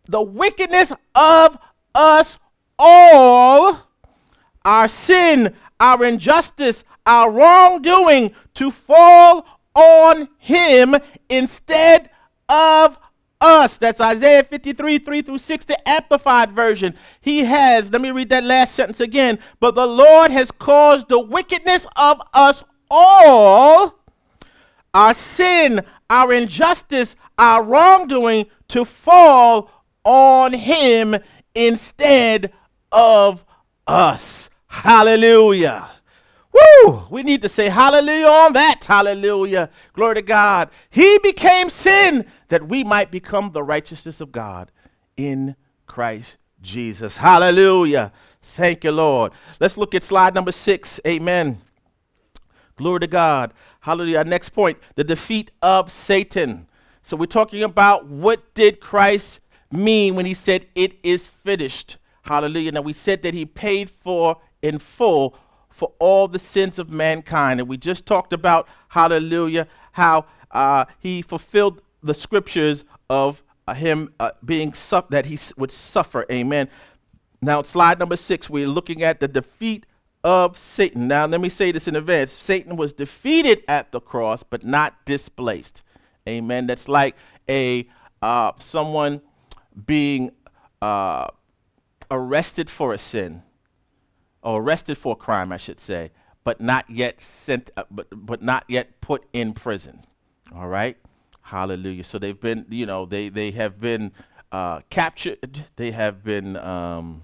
the 0.09 0.23
wickedness 0.23 0.93
of 1.15 1.59
us 1.95 2.39
all, 2.79 3.79
our 4.65 4.89
sin, 4.89 5.55
our 5.81 6.05
injustice, 6.05 6.85
our 7.07 7.31
wrongdoing 7.31 8.35
to 8.55 8.71
fall 8.71 9.47
on 9.75 10.29
him 10.39 10.97
instead 11.29 12.11
of 12.49 12.99
us. 13.41 13.77
That's 13.77 14.01
Isaiah 14.01 14.43
53, 14.43 14.99
3 14.99 15.23
through 15.23 15.39
6, 15.39 15.65
the 15.65 15.89
Amplified 15.89 16.53
Version. 16.53 16.95
He 17.21 17.45
has, 17.45 17.93
let 17.93 18.01
me 18.01 18.11
read 18.11 18.31
that 18.31 18.45
last 18.45 18.75
sentence 18.75 19.01
again. 19.01 19.39
But 19.61 19.75
the 19.75 19.87
Lord 19.87 20.31
has 20.31 20.51
caused 20.51 21.09
the 21.09 21.21
wickedness 21.21 21.87
of 21.97 22.21
us 22.33 22.63
all, 22.91 23.99
our 24.93 25.15
sin, 25.15 25.83
our 26.09 26.33
injustice, 26.33 27.17
our 27.39 27.63
wrongdoing 27.63 28.47
to 28.69 28.85
fall 28.85 29.71
on 30.05 30.53
him 30.53 31.17
instead 31.55 32.53
of 32.93 33.45
us. 33.87 34.51
Hallelujah. 34.67 35.89
Woo! 36.53 37.03
We 37.11 37.23
need 37.23 37.43
to 37.43 37.49
say 37.49 37.69
hallelujah 37.69 38.27
on 38.27 38.53
that. 38.53 38.85
Hallelujah. 38.85 39.71
Glory 39.93 40.17
to 40.17 40.23
God. 40.23 40.71
He 40.91 41.19
became 41.23 41.69
sin 41.69 42.27
that 42.49 42.69
we 42.69 42.85
might 42.85 43.11
become 43.11 43.51
the 43.53 43.63
righteousness 43.63 44.21
of 44.21 44.31
God 44.31 44.71
in 45.17 45.57
Christ 45.87 46.37
Jesus. 46.61 47.17
Hallelujah. 47.17 48.13
Thank 48.41 48.85
you, 48.85 48.93
Lord. 48.93 49.33
Let's 49.59 49.77
look 49.77 49.95
at 49.95 50.05
slide 50.05 50.35
number 50.35 50.53
six. 50.53 51.01
Amen. 51.07 51.61
Glory 52.77 53.01
to 53.01 53.07
God. 53.07 53.53
Hallelujah. 53.81 54.25
Next 54.25 54.51
point 54.51 54.79
the 54.95 55.05
defeat 55.05 55.51
of 55.63 55.91
Satan. 55.91 56.69
So 57.03 57.17
we're 57.17 57.27
talking 57.27 57.63
about 57.63 58.07
what 58.07 58.55
did 58.55 58.81
Christ 58.81 59.41
mean 59.77 60.15
when 60.15 60.27
he 60.27 60.35
said, 60.35 60.67
It 60.75 60.99
is 61.03 61.29
finished? 61.29 61.99
Hallelujah. 62.23 62.73
Now, 62.73 62.81
we 62.81 62.93
said 62.93 63.23
that 63.23 63.35
he 63.35 63.45
paid 63.45 63.91
for 63.91 64.39
in 64.63 64.79
full 64.79 65.37
for 65.69 65.93
all 65.99 66.29
the 66.29 66.39
sins 66.39 66.79
of 66.79 66.89
mankind. 66.89 67.61
And 67.61 67.69
we 67.69 67.77
just 67.77 68.07
talked 68.07 68.33
about, 68.33 68.69
hallelujah, 68.89 69.67
how 69.93 70.27
uh, 70.53 70.85
he 71.01 71.21
fulfilled 71.21 71.83
the 72.03 72.15
scriptures 72.15 72.85
of 73.11 73.43
uh, 73.67 73.75
him 73.75 74.15
uh, 74.21 74.31
being 74.45 74.73
su- 74.73 75.03
that 75.11 75.27
he 75.27 75.39
would 75.57 75.71
suffer. 75.71 76.25
Amen. 76.31 76.69
Now, 77.43 77.63
slide 77.63 77.99
number 77.99 78.17
six, 78.17 78.49
we're 78.49 78.69
looking 78.69 79.03
at 79.03 79.21
the 79.21 79.29
defeat 79.29 79.85
of 80.23 80.57
Satan. 80.57 81.09
Now, 81.09 81.27
let 81.27 81.41
me 81.41 81.49
say 81.49 81.73
this 81.73 81.87
in 81.87 81.97
advance 81.97 82.33
Satan 82.33 82.77
was 82.77 82.93
defeated 82.93 83.63
at 83.69 83.93
the 83.93 84.01
cross, 84.01 84.43
but 84.43 84.65
not 84.65 85.05
displaced. 85.05 85.83
Amen. 86.29 86.67
That's 86.67 86.89
like 86.89 87.17
a 87.49 87.87
uh, 88.23 88.53
someone 88.59 89.21
being 89.87 90.33
uh, 90.81 91.29
arrested 92.11 92.71
for 92.71 92.93
a 92.93 92.99
sin, 92.99 93.43
or 94.43 94.61
arrested 94.61 94.99
for 94.99 95.13
a 95.13 95.17
crime, 95.17 95.53
I 95.53 95.57
should 95.57 95.81
say, 95.81 96.13
but 96.45 96.61
not 96.61 96.89
yet 96.91 97.21
sent, 97.21 97.71
uh, 97.77 97.85
but, 97.91 98.09
but 98.13 98.43
not 98.43 98.65
yet 98.69 99.01
put 99.01 99.25
in 99.33 99.55
prison. 99.55 100.05
All 100.55 100.69
right? 100.69 100.97
Hallelujah. 101.41 102.05
So 102.05 102.19
they've 102.19 102.39
been, 102.39 102.67
you 102.69 102.87
know, 102.87 103.07
they, 103.07 103.29
they 103.29 103.51
have 103.53 103.81
been 103.81 104.13
uh, 104.53 104.81
captured, 104.91 105.65
they 105.77 105.91
have 105.91 106.23
been 106.23 106.57
um, 106.57 107.23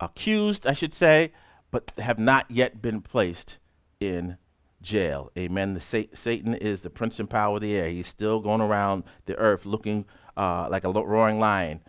accused, 0.00 0.66
I 0.66 0.72
should 0.72 0.92
say, 0.94 1.32
but 1.70 1.92
have 1.98 2.18
not 2.18 2.50
yet 2.50 2.82
been 2.82 3.00
placed 3.00 3.58
in 4.00 4.38
jail. 4.82 5.30
Amen. 5.36 5.74
The 5.74 5.80
sa- 5.80 6.14
Satan 6.14 6.54
is 6.54 6.80
the 6.80 6.90
prince 6.90 7.18
and 7.18 7.28
power 7.28 7.56
of 7.56 7.60
the 7.60 7.76
air. 7.76 7.88
He's 7.88 8.06
still 8.06 8.40
going 8.40 8.60
around 8.60 9.04
the 9.26 9.36
earth 9.36 9.66
looking 9.66 10.04
uh, 10.38 10.68
like 10.70 10.84
a 10.84 10.90
roaring 10.90 11.40
lion, 11.40 11.80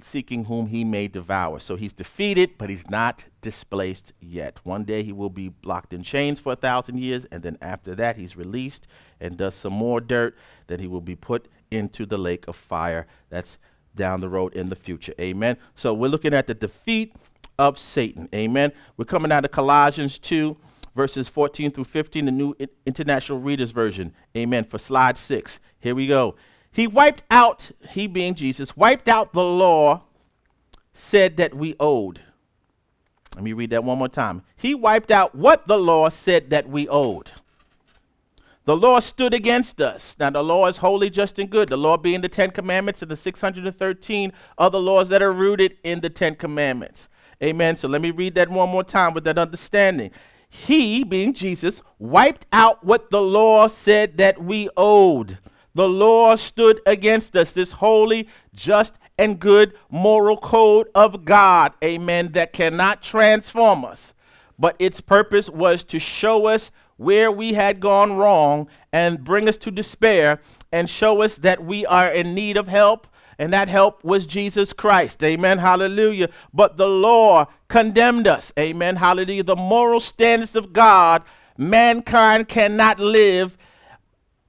seeking 0.00 0.44
whom 0.44 0.68
he 0.68 0.84
may 0.84 1.08
devour. 1.08 1.58
So 1.58 1.74
he's 1.74 1.92
defeated, 1.92 2.56
but 2.56 2.70
he's 2.70 2.88
not 2.88 3.24
displaced 3.42 4.12
yet. 4.20 4.60
One 4.62 4.84
day 4.84 5.02
he 5.02 5.12
will 5.12 5.30
be 5.30 5.52
locked 5.64 5.92
in 5.92 6.04
chains 6.04 6.38
for 6.38 6.52
a 6.52 6.56
thousand 6.56 6.98
years, 7.00 7.26
and 7.32 7.42
then 7.42 7.58
after 7.60 7.94
that 7.96 8.16
he's 8.16 8.36
released 8.36 8.86
and 9.20 9.36
does 9.36 9.56
some 9.56 9.72
more 9.72 10.00
dirt. 10.00 10.36
Then 10.68 10.78
he 10.78 10.86
will 10.86 11.00
be 11.00 11.16
put 11.16 11.48
into 11.70 12.06
the 12.06 12.16
lake 12.16 12.46
of 12.46 12.54
fire. 12.54 13.08
That's 13.30 13.58
down 13.96 14.20
the 14.20 14.28
road 14.28 14.54
in 14.54 14.68
the 14.68 14.76
future. 14.76 15.14
Amen. 15.20 15.56
So 15.74 15.92
we're 15.92 16.08
looking 16.08 16.34
at 16.34 16.46
the 16.46 16.54
defeat 16.54 17.14
of 17.58 17.78
Satan. 17.78 18.28
Amen. 18.32 18.72
We're 18.96 19.06
coming 19.06 19.32
out 19.32 19.44
of 19.44 19.50
Colossians 19.50 20.18
2, 20.18 20.56
verses 20.94 21.26
14 21.26 21.72
through 21.72 21.84
15, 21.84 22.26
the 22.26 22.30
New 22.30 22.54
International 22.86 23.40
Reader's 23.40 23.72
Version. 23.72 24.14
Amen. 24.36 24.64
For 24.64 24.78
slide 24.78 25.16
six. 25.16 25.58
Here 25.80 25.94
we 25.94 26.06
go. 26.06 26.36
He 26.76 26.86
wiped 26.86 27.22
out, 27.30 27.70
he 27.88 28.06
being 28.06 28.34
Jesus, 28.34 28.76
wiped 28.76 29.08
out 29.08 29.32
the 29.32 29.42
law 29.42 30.02
said 30.92 31.38
that 31.38 31.54
we 31.54 31.74
owed. 31.80 32.20
Let 33.34 33.44
me 33.44 33.54
read 33.54 33.70
that 33.70 33.82
one 33.82 33.96
more 33.96 34.10
time. 34.10 34.42
He 34.56 34.74
wiped 34.74 35.10
out 35.10 35.34
what 35.34 35.66
the 35.66 35.78
law 35.78 36.10
said 36.10 36.50
that 36.50 36.68
we 36.68 36.86
owed. 36.86 37.30
The 38.66 38.76
law 38.76 39.00
stood 39.00 39.32
against 39.32 39.80
us. 39.80 40.16
Now, 40.20 40.28
the 40.28 40.44
law 40.44 40.66
is 40.66 40.76
holy, 40.76 41.08
just, 41.08 41.38
and 41.38 41.48
good. 41.48 41.70
The 41.70 41.78
law 41.78 41.96
being 41.96 42.20
the 42.20 42.28
Ten 42.28 42.50
Commandments 42.50 43.00
and 43.00 43.10
the 43.10 43.16
613 43.16 44.32
other 44.58 44.78
laws 44.78 45.08
that 45.08 45.22
are 45.22 45.32
rooted 45.32 45.78
in 45.82 46.00
the 46.00 46.10
Ten 46.10 46.34
Commandments. 46.34 47.08
Amen. 47.42 47.76
So 47.76 47.88
let 47.88 48.02
me 48.02 48.10
read 48.10 48.34
that 48.34 48.50
one 48.50 48.68
more 48.68 48.84
time 48.84 49.14
with 49.14 49.24
that 49.24 49.38
understanding. 49.38 50.10
He, 50.50 51.04
being 51.04 51.32
Jesus, 51.32 51.80
wiped 51.98 52.44
out 52.52 52.84
what 52.84 53.10
the 53.10 53.22
law 53.22 53.66
said 53.66 54.18
that 54.18 54.44
we 54.44 54.68
owed. 54.76 55.38
The 55.76 55.86
law 55.86 56.36
stood 56.36 56.80
against 56.86 57.36
us, 57.36 57.52
this 57.52 57.72
holy, 57.72 58.30
just, 58.54 58.94
and 59.18 59.38
good 59.38 59.74
moral 59.90 60.38
code 60.38 60.88
of 60.94 61.26
God, 61.26 61.74
amen, 61.84 62.32
that 62.32 62.54
cannot 62.54 63.02
transform 63.02 63.84
us. 63.84 64.14
But 64.58 64.76
its 64.78 65.02
purpose 65.02 65.50
was 65.50 65.84
to 65.84 65.98
show 65.98 66.46
us 66.46 66.70
where 66.96 67.30
we 67.30 67.52
had 67.52 67.80
gone 67.80 68.14
wrong 68.16 68.68
and 68.90 69.22
bring 69.22 69.50
us 69.50 69.58
to 69.58 69.70
despair 69.70 70.40
and 70.72 70.88
show 70.88 71.20
us 71.20 71.36
that 71.36 71.62
we 71.62 71.84
are 71.84 72.10
in 72.10 72.34
need 72.34 72.56
of 72.56 72.68
help. 72.68 73.06
And 73.38 73.52
that 73.52 73.68
help 73.68 74.02
was 74.02 74.24
Jesus 74.24 74.72
Christ. 74.72 75.22
Amen. 75.22 75.58
Hallelujah. 75.58 76.30
But 76.54 76.78
the 76.78 76.88
law 76.88 77.48
condemned 77.68 78.26
us. 78.26 78.50
Amen. 78.58 78.96
Hallelujah. 78.96 79.42
The 79.42 79.56
moral 79.56 80.00
standards 80.00 80.56
of 80.56 80.72
God, 80.72 81.22
mankind 81.58 82.48
cannot 82.48 82.98
live 82.98 83.58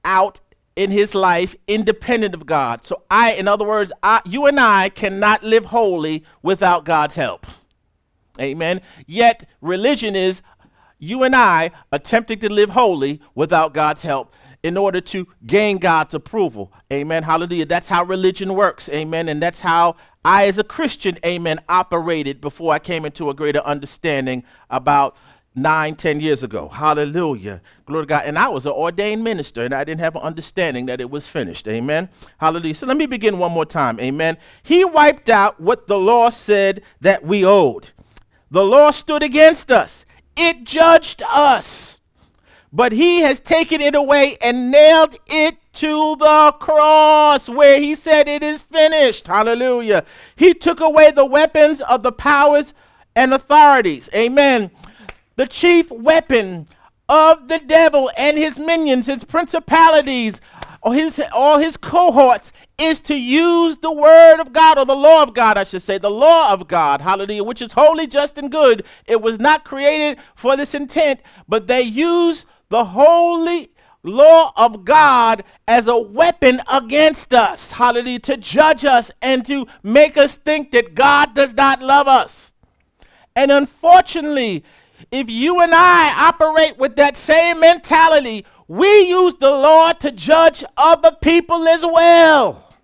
out 0.06 0.40
in 0.78 0.92
his 0.92 1.12
life 1.12 1.56
independent 1.66 2.32
of 2.34 2.46
God. 2.46 2.84
So 2.84 3.02
I, 3.10 3.32
in 3.32 3.48
other 3.48 3.66
words, 3.66 3.90
I, 4.00 4.20
you 4.24 4.46
and 4.46 4.60
I 4.60 4.90
cannot 4.90 5.42
live 5.42 5.64
holy 5.66 6.24
without 6.40 6.84
God's 6.84 7.16
help. 7.16 7.48
Amen. 8.40 8.80
Yet 9.04 9.48
religion 9.60 10.14
is 10.14 10.40
you 11.00 11.24
and 11.24 11.34
I 11.34 11.72
attempting 11.90 12.38
to 12.38 12.52
live 12.52 12.70
holy 12.70 13.20
without 13.34 13.74
God's 13.74 14.02
help 14.02 14.32
in 14.62 14.76
order 14.76 15.00
to 15.00 15.26
gain 15.44 15.78
God's 15.78 16.14
approval. 16.14 16.72
Amen. 16.92 17.24
Hallelujah. 17.24 17.66
That's 17.66 17.88
how 17.88 18.04
religion 18.04 18.54
works. 18.54 18.88
Amen. 18.88 19.28
And 19.28 19.42
that's 19.42 19.58
how 19.58 19.96
I, 20.24 20.46
as 20.46 20.58
a 20.58 20.64
Christian, 20.64 21.18
amen, 21.26 21.58
operated 21.68 22.40
before 22.40 22.72
I 22.72 22.78
came 22.78 23.04
into 23.04 23.30
a 23.30 23.34
greater 23.34 23.60
understanding 23.60 24.44
about 24.70 25.16
nine, 25.54 25.96
ten 25.96 26.20
years 26.20 26.42
ago. 26.42 26.68
Hallelujah. 26.68 27.62
Glory 27.86 28.04
to 28.04 28.08
God. 28.08 28.22
And 28.26 28.38
I 28.38 28.48
was 28.48 28.66
an 28.66 28.72
ordained 28.72 29.24
minister 29.24 29.64
and 29.64 29.74
I 29.74 29.84
didn't 29.84 30.00
have 30.00 30.16
an 30.16 30.22
understanding 30.22 30.86
that 30.86 31.00
it 31.00 31.10
was 31.10 31.26
finished. 31.26 31.66
Amen. 31.68 32.08
Hallelujah. 32.38 32.74
So 32.74 32.86
let 32.86 32.96
me 32.96 33.06
begin 33.06 33.38
one 33.38 33.52
more 33.52 33.66
time. 33.66 33.98
Amen. 34.00 34.36
He 34.62 34.84
wiped 34.84 35.28
out 35.28 35.60
what 35.60 35.86
the 35.88 35.98
law 35.98 36.30
said 36.30 36.82
that 37.00 37.24
we 37.24 37.44
owed. 37.44 37.90
The 38.50 38.64
law 38.64 38.92
stood 38.92 39.22
against 39.22 39.70
us, 39.70 40.04
it 40.36 40.64
judged 40.64 41.22
us. 41.22 42.00
but 42.72 42.92
he 42.92 43.20
has 43.20 43.40
taken 43.40 43.80
it 43.80 43.94
away 43.94 44.36
and 44.40 44.70
nailed 44.70 45.16
it 45.26 45.56
to 45.74 46.16
the 46.16 46.54
cross 46.60 47.48
where 47.48 47.80
he 47.80 47.94
said 47.94 48.28
it 48.28 48.42
is 48.42 48.62
finished. 48.62 49.26
Hallelujah. 49.26 50.04
He 50.36 50.54
took 50.54 50.80
away 50.80 51.10
the 51.10 51.26
weapons 51.26 51.80
of 51.82 52.02
the 52.02 52.12
powers 52.12 52.74
and 53.16 53.32
authorities. 53.32 54.10
Amen. 54.14 54.70
The 55.38 55.46
chief 55.46 55.88
weapon 55.92 56.66
of 57.08 57.46
the 57.46 57.60
devil 57.60 58.10
and 58.16 58.36
his 58.36 58.58
minions, 58.58 59.06
his 59.06 59.22
principalities, 59.22 60.40
or 60.82 60.94
his 60.94 61.22
all 61.32 61.58
his 61.58 61.76
cohorts 61.76 62.50
is 62.76 62.98
to 63.02 63.14
use 63.14 63.76
the 63.76 63.92
word 63.92 64.40
of 64.40 64.52
God 64.52 64.78
or 64.78 64.84
the 64.84 64.96
law 64.96 65.22
of 65.22 65.34
God, 65.34 65.56
I 65.56 65.62
should 65.62 65.82
say, 65.82 65.96
the 65.96 66.10
law 66.10 66.52
of 66.52 66.66
God, 66.66 67.00
hallelujah, 67.00 67.44
which 67.44 67.62
is 67.62 67.70
holy, 67.70 68.08
just, 68.08 68.36
and 68.36 68.50
good. 68.50 68.84
It 69.06 69.22
was 69.22 69.38
not 69.38 69.64
created 69.64 70.18
for 70.34 70.56
this 70.56 70.74
intent, 70.74 71.20
but 71.46 71.68
they 71.68 71.82
use 71.82 72.44
the 72.68 72.86
holy 72.86 73.70
law 74.02 74.52
of 74.56 74.84
God 74.84 75.44
as 75.68 75.86
a 75.86 75.96
weapon 75.96 76.60
against 76.68 77.32
us, 77.32 77.70
hallelujah, 77.70 78.18
to 78.18 78.36
judge 78.38 78.84
us 78.84 79.12
and 79.22 79.46
to 79.46 79.68
make 79.84 80.16
us 80.16 80.36
think 80.36 80.72
that 80.72 80.96
God 80.96 81.36
does 81.36 81.54
not 81.54 81.80
love 81.80 82.08
us. 82.08 82.54
And 83.36 83.52
unfortunately, 83.52 84.64
if 85.10 85.30
you 85.30 85.60
and 85.60 85.74
I 85.74 86.28
operate 86.28 86.78
with 86.78 86.96
that 86.96 87.16
same 87.16 87.60
mentality, 87.60 88.44
we 88.66 89.08
use 89.08 89.34
the 89.36 89.50
law 89.50 89.92
to 89.92 90.12
judge 90.12 90.62
other 90.76 91.12
people 91.12 91.66
as 91.66 91.82
well. 91.82 92.74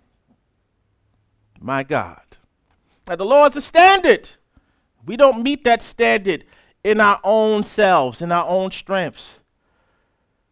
My 1.60 1.82
God. 1.82 2.20
Now, 3.06 3.16
the 3.16 3.26
law 3.26 3.46
is 3.46 3.56
a 3.56 3.62
standard. 3.62 4.30
We 5.04 5.16
don't 5.16 5.42
meet 5.42 5.64
that 5.64 5.82
standard 5.82 6.44
in 6.82 7.00
our 7.00 7.20
own 7.22 7.64
selves, 7.64 8.22
in 8.22 8.32
our 8.32 8.46
own 8.48 8.70
strengths. 8.70 9.40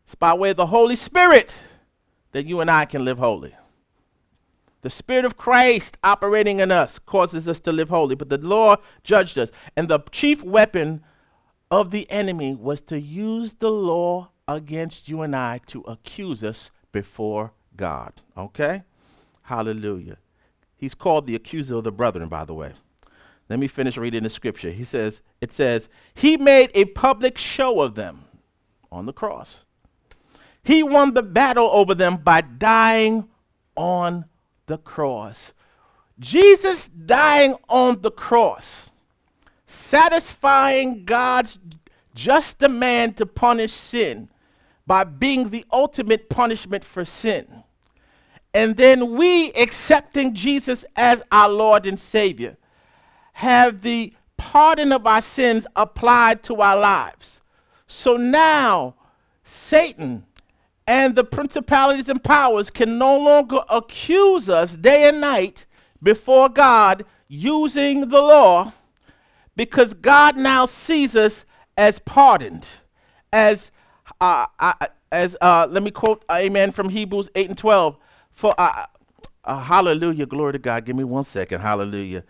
It's 0.05 0.15
by 0.15 0.35
way 0.35 0.51
of 0.51 0.59
the 0.59 0.67
Holy 0.67 0.97
Spirit 0.97 1.55
that 2.33 2.47
you 2.47 2.61
and 2.61 2.71
I 2.71 2.85
can 2.85 3.05
live 3.05 3.19
holy. 3.19 3.55
The 4.83 4.91
Spirit 4.91 5.25
of 5.25 5.37
Christ 5.37 5.97
operating 6.03 6.61
in 6.61 6.71
us 6.71 6.99
causes 6.99 7.47
us 7.47 7.61
to 7.61 7.73
live 7.73 7.89
holy, 7.89 8.15
but 8.15 8.29
the 8.29 8.39
law 8.39 8.77
judged 9.05 9.39
us. 9.39 9.51
And 9.77 9.89
the 9.89 10.01
chief 10.11 10.43
weapon 10.43 11.03
of 11.73 11.91
the 11.91 12.09
enemy 12.11 12.55
was 12.55 12.83
to 12.83 13.01
use 13.01 13.55
the 13.55 13.71
law 13.71 14.29
against 14.47 15.09
you 15.09 15.23
and 15.23 15.35
I 15.35 15.59
to 15.69 15.81
accuse 15.83 16.45
us 16.45 16.71
before 16.93 17.53
God. 17.75 18.13
Okay? 18.37 18.83
Hallelujah. 19.45 20.19
He's 20.77 20.95
called 20.95 21.27
the 21.27 21.35
accuser 21.35 21.77
of 21.77 21.85
the 21.85 21.91
brethren, 21.91 22.29
by 22.29 22.45
the 22.45 22.53
way. 22.53 22.75
Let 23.49 23.59
me 23.59 23.69
finish 23.69 23.97
reading 23.97 24.23
the 24.23 24.29
scripture. 24.29 24.71
He 24.71 24.85
says, 24.85 25.23
it 25.41 25.51
says, 25.51 25.89
He 26.13 26.37
made 26.37 26.71
a 26.75 26.85
public 26.85 27.39
show 27.39 27.81
of 27.81 27.95
them 27.95 28.25
on 28.91 29.07
the 29.07 29.13
cross. 29.15 29.65
He 30.63 30.83
won 30.83 31.15
the 31.15 31.23
battle 31.23 31.71
over 31.73 31.95
them 31.95 32.19
by 32.19 32.43
dying 32.43 33.29
on 33.77 34.27
the 34.67 34.77
cross. 34.77 35.55
Jesus 36.19 36.89
dying 36.89 37.57
on 37.71 38.03
the 38.03 38.11
cross, 38.11 38.91
satisfying 39.73 41.05
God's 41.05 41.59
just 42.15 42.59
demand 42.59 43.17
to 43.17 43.27
punish 43.27 43.73
sin 43.73 44.29
by 44.87 45.05
being 45.05 45.49
the 45.49 45.65
ultimate 45.73 46.29
punishment 46.29 46.85
for 46.85 47.05
sin. 47.05 47.65
And 48.55 48.77
then 48.77 49.17
we, 49.17 49.51
accepting 49.53 50.35
Jesus 50.35 50.85
as 50.95 51.23
our 51.33 51.49
Lord 51.49 51.87
and 51.87 51.99
Savior, 51.99 52.59
have 53.35 53.81
the 53.81 54.13
pardon 54.37 54.93
of 54.93 55.07
our 55.07 55.23
sins 55.23 55.67
applied 55.75 56.43
to 56.45 56.61
our 56.61 56.77
lives. 56.77 57.41
So 57.87 58.17
now, 58.17 58.95
Satan 59.43 60.27
and 60.87 61.17
the 61.17 61.25
principalities 61.25 62.11
and 62.11 62.23
powers 62.23 62.69
can 62.69 62.99
no 62.99 63.19
longer 63.19 63.61
accuse 63.71 64.49
us 64.51 64.75
day 64.77 65.09
and 65.09 65.21
night 65.21 65.65
before 66.03 66.51
God 66.51 67.07
using 67.29 68.09
the 68.09 68.21
law 68.21 68.73
because 69.57 69.95
God 69.95 70.37
now 70.37 70.67
sees 70.67 71.15
us 71.17 71.45
as 71.77 71.99
pardoned, 71.99 72.67
as 73.33 73.71
uh, 74.21 74.47
uh, 74.59 74.75
as 75.11 75.37
uh, 75.41 75.67
let 75.71 75.83
me 75.83 75.91
quote, 75.91 76.25
Amen, 76.31 76.73
from 76.73 76.89
Hebrews 76.89 77.29
eight 77.35 77.49
and 77.49 77.59
twelve. 77.59 77.97
For 78.31 78.55
uh, 78.59 78.87
uh, 79.45 79.61
hallelujah, 79.61 80.27
glory 80.27 80.53
to 80.53 80.59
God. 80.59 80.85
Give 80.85 80.97
me 80.97 81.05
one 81.05 81.25
second. 81.25 81.61
Hallelujah. 81.61 82.25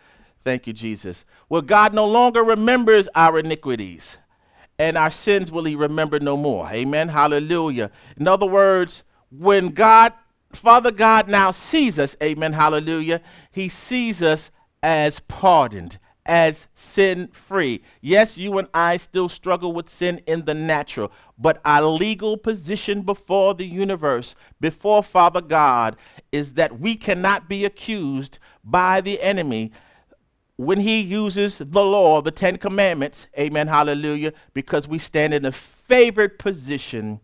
Thank 0.45 0.67
you, 0.67 0.73
Jesus. 0.73 1.25
Well, 1.49 1.63
God 1.63 1.95
no 1.95 2.07
longer 2.07 2.43
remembers 2.43 3.09
our 3.15 3.39
iniquities, 3.39 4.17
and 4.79 4.97
our 4.97 5.11
sins 5.11 5.53
will 5.53 5.65
He 5.65 5.77
remember 5.77 6.19
no 6.19 6.37
more. 6.37 6.69
Amen. 6.71 7.09
Hallelujah. 7.09 7.91
In 8.17 8.27
other 8.27 8.47
words, 8.47 9.05
when 9.31 9.69
God, 9.69 10.13
Father 10.53 10.91
God, 10.91 11.29
now 11.29 11.51
sees 11.53 11.99
us, 11.99 12.17
Amen. 12.23 12.53
Hallelujah. 12.53 13.21
He 13.51 13.69
sees 13.69 14.21
us 14.21 14.51
as 14.83 15.21
pardoned, 15.21 15.99
as 16.25 16.69
sin 16.75 17.29
free. 17.33 17.83
Yes, 18.01 18.39
you 18.39 18.59
and 18.59 18.69
I 18.73 18.97
still 18.97 19.29
struggle 19.29 19.73
with 19.73 19.89
sin 19.89 20.21
in 20.27 20.45
the 20.45 20.55
natural, 20.55 21.11
but 21.39 21.61
our 21.65 21.83
legal 21.83 22.37
position 22.37 23.03
before 23.03 23.55
the 23.55 23.67
universe, 23.67 24.35
before 24.61 25.03
Father 25.03 25.41
God, 25.41 25.97
is 26.31 26.55
that 26.55 26.79
we 26.79 26.95
cannot 26.95 27.49
be 27.49 27.65
accused 27.65 28.39
by 28.63 29.01
the 29.01 29.21
enemy 29.21 29.73
when 30.57 30.81
he 30.81 31.01
uses 31.01 31.59
the 31.59 31.85
law, 31.85 32.23
the 32.23 32.31
Ten 32.31 32.57
Commandments. 32.57 33.27
Amen, 33.39 33.67
hallelujah, 33.67 34.33
because 34.55 34.87
we 34.87 34.99
stand 34.99 35.35
in 35.35 35.45
a 35.45 35.53
favored 35.53 36.39
position 36.39 37.21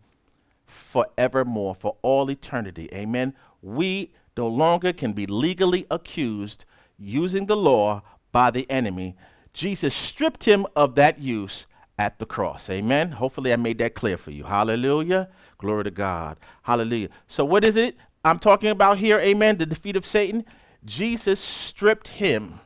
forevermore, 0.65 1.75
for 1.75 1.95
all 2.01 2.29
eternity. 2.29 2.89
Amen. 2.93 3.33
We 3.61 4.13
no 4.37 4.47
longer 4.47 4.93
can 4.93 5.13
be 5.13 5.25
legally 5.25 5.85
accused 5.89 6.65
using 6.97 7.45
the 7.45 7.57
law 7.57 8.01
by 8.31 8.51
the 8.51 8.69
enemy. 8.69 9.15
Jesus 9.53 9.93
stripped 9.93 10.43
him 10.45 10.65
of 10.75 10.95
that 10.95 11.19
use 11.19 11.65
at 11.97 12.19
the 12.19 12.25
cross. 12.25 12.69
Amen. 12.69 13.11
Hopefully, 13.11 13.51
I 13.51 13.57
made 13.57 13.77
that 13.79 13.95
clear 13.95 14.17
for 14.17 14.31
you. 14.31 14.43
Hallelujah. 14.43 15.29
Glory 15.57 15.83
to 15.83 15.91
God. 15.91 16.37
Hallelujah. 16.63 17.09
So, 17.27 17.43
what 17.43 17.65
is 17.65 17.75
it 17.75 17.97
I'm 18.23 18.39
talking 18.39 18.69
about 18.69 18.97
here? 18.97 19.19
Amen. 19.19 19.57
The 19.57 19.65
defeat 19.65 19.95
of 19.95 20.05
Satan. 20.05 20.45
Jesus 20.85 21.39
stripped 21.39 22.07
him 22.07 22.61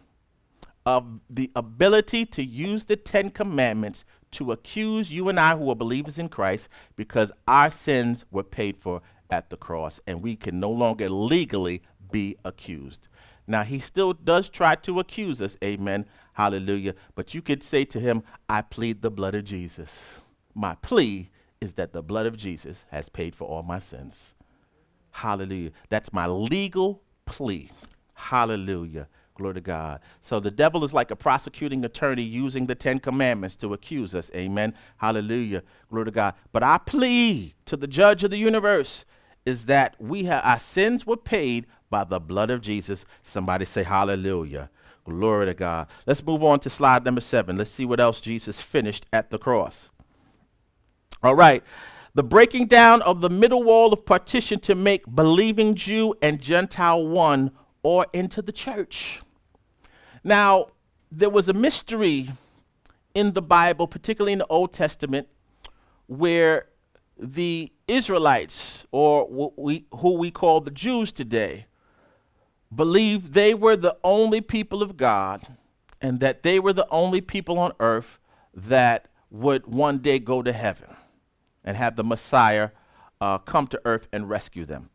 of 0.85 1.19
the 1.29 1.51
ability 1.55 2.25
to 2.27 2.43
use 2.43 2.85
the 2.85 2.95
Ten 2.95 3.31
Commandments 3.31 4.05
to 4.31 4.51
accuse 4.51 5.11
you 5.11 5.29
and 5.29 5.39
I, 5.39 5.55
who 5.55 5.69
are 5.69 5.75
believers 5.75 6.17
in 6.17 6.29
Christ, 6.29 6.69
because 6.95 7.31
our 7.47 7.71
sins 7.71 8.25
were 8.31 8.43
paid 8.43 8.77
for 8.77 9.01
at 9.29 9.49
the 9.49 9.57
cross, 9.57 9.99
and 10.05 10.21
we 10.21 10.35
can 10.35 10.59
no 10.59 10.69
longer 10.69 11.09
legally 11.09 11.81
be 12.11 12.35
accused. 12.45 13.07
Now, 13.45 13.63
he 13.63 13.79
still 13.79 14.13
does 14.13 14.49
try 14.49 14.75
to 14.75 14.99
accuse 14.99 15.41
us, 15.41 15.57
amen, 15.63 16.05
hallelujah. 16.33 16.95
But 17.15 17.33
you 17.33 17.41
could 17.41 17.63
say 17.63 17.85
to 17.85 17.99
him, 17.99 18.23
I 18.47 18.61
plead 18.61 19.01
the 19.01 19.11
blood 19.11 19.35
of 19.35 19.43
Jesus. 19.43 20.21
My 20.55 20.75
plea 20.75 21.29
is 21.59 21.73
that 21.73 21.93
the 21.93 22.03
blood 22.03 22.25
of 22.25 22.37
Jesus 22.37 22.85
has 22.91 23.09
paid 23.09 23.35
for 23.35 23.45
all 23.45 23.63
my 23.63 23.79
sins. 23.79 24.33
Hallelujah. 25.11 25.71
That's 25.89 26.11
my 26.11 26.27
legal 26.27 27.01
plea. 27.25 27.69
Hallelujah. 28.13 29.07
Glory 29.35 29.55
to 29.55 29.61
God. 29.61 29.99
So 30.21 30.39
the 30.39 30.51
devil 30.51 30.83
is 30.83 30.93
like 30.93 31.09
a 31.09 31.15
prosecuting 31.15 31.85
attorney 31.85 32.23
using 32.23 32.65
the 32.65 32.75
Ten 32.75 32.99
Commandments 32.99 33.55
to 33.57 33.73
accuse 33.73 34.13
us. 34.13 34.29
Amen. 34.35 34.73
Hallelujah. 34.97 35.63
Glory 35.89 36.05
to 36.05 36.11
God. 36.11 36.35
But 36.51 36.63
our 36.63 36.79
plea 36.79 37.55
to 37.65 37.77
the 37.77 37.87
judge 37.87 38.23
of 38.23 38.31
the 38.31 38.37
universe 38.37 39.05
is 39.45 39.65
that 39.65 39.95
we 39.99 40.25
have 40.25 40.43
our 40.43 40.59
sins 40.59 41.05
were 41.05 41.17
paid 41.17 41.65
by 41.93 42.03
the 42.03 42.19
blood 42.19 42.49
of 42.49 42.59
Jesus. 42.59 43.05
Somebody 43.21 43.65
say 43.65 43.83
hallelujah. 43.83 44.71
Glory 45.05 45.45
to 45.45 45.53
God. 45.53 45.85
Let's 46.07 46.25
move 46.25 46.43
on 46.43 46.59
to 46.61 46.69
slide 46.71 47.05
number 47.05 47.21
seven. 47.21 47.55
Let's 47.55 47.69
see 47.69 47.85
what 47.85 47.99
else 47.99 48.19
Jesus 48.19 48.59
finished 48.59 49.05
at 49.13 49.29
the 49.29 49.37
cross. 49.37 49.91
All 51.21 51.35
right. 51.35 51.63
The 52.15 52.23
breaking 52.23 52.65
down 52.65 53.03
of 53.03 53.21
the 53.21 53.29
middle 53.29 53.61
wall 53.61 53.93
of 53.93 54.07
partition 54.07 54.59
to 54.61 54.73
make 54.73 55.03
believing 55.13 55.75
Jew 55.75 56.15
and 56.19 56.41
Gentile 56.41 57.07
one 57.07 57.51
or 57.83 58.07
into 58.11 58.41
the 58.41 58.51
church. 58.51 59.19
Now, 60.23 60.69
there 61.11 61.29
was 61.29 61.47
a 61.47 61.53
mystery 61.53 62.31
in 63.13 63.33
the 63.33 63.41
Bible, 63.43 63.87
particularly 63.87 64.33
in 64.33 64.39
the 64.39 64.47
Old 64.47 64.73
Testament, 64.73 65.27
where 66.07 66.69
the 67.19 67.71
Israelites, 67.87 68.87
or 68.91 69.51
we, 69.55 69.85
who 69.99 70.17
we 70.17 70.31
call 70.31 70.59
the 70.59 70.71
Jews 70.71 71.11
today, 71.11 71.67
believed 72.75 73.33
they 73.33 73.53
were 73.53 73.75
the 73.75 73.97
only 74.03 74.41
people 74.41 74.81
of 74.81 74.97
God 74.97 75.57
and 76.01 76.19
that 76.19 76.43
they 76.43 76.59
were 76.59 76.73
the 76.73 76.87
only 76.89 77.21
people 77.21 77.57
on 77.59 77.73
earth 77.79 78.19
that 78.53 79.07
would 79.29 79.65
one 79.65 79.99
day 79.99 80.19
go 80.19 80.41
to 80.41 80.51
heaven 80.51 80.95
and 81.63 81.77
have 81.77 81.95
the 81.95 82.03
Messiah 82.03 82.69
uh, 83.19 83.37
come 83.37 83.67
to 83.67 83.81
earth 83.85 84.07
and 84.11 84.29
rescue 84.29 84.65
them. 84.65 84.89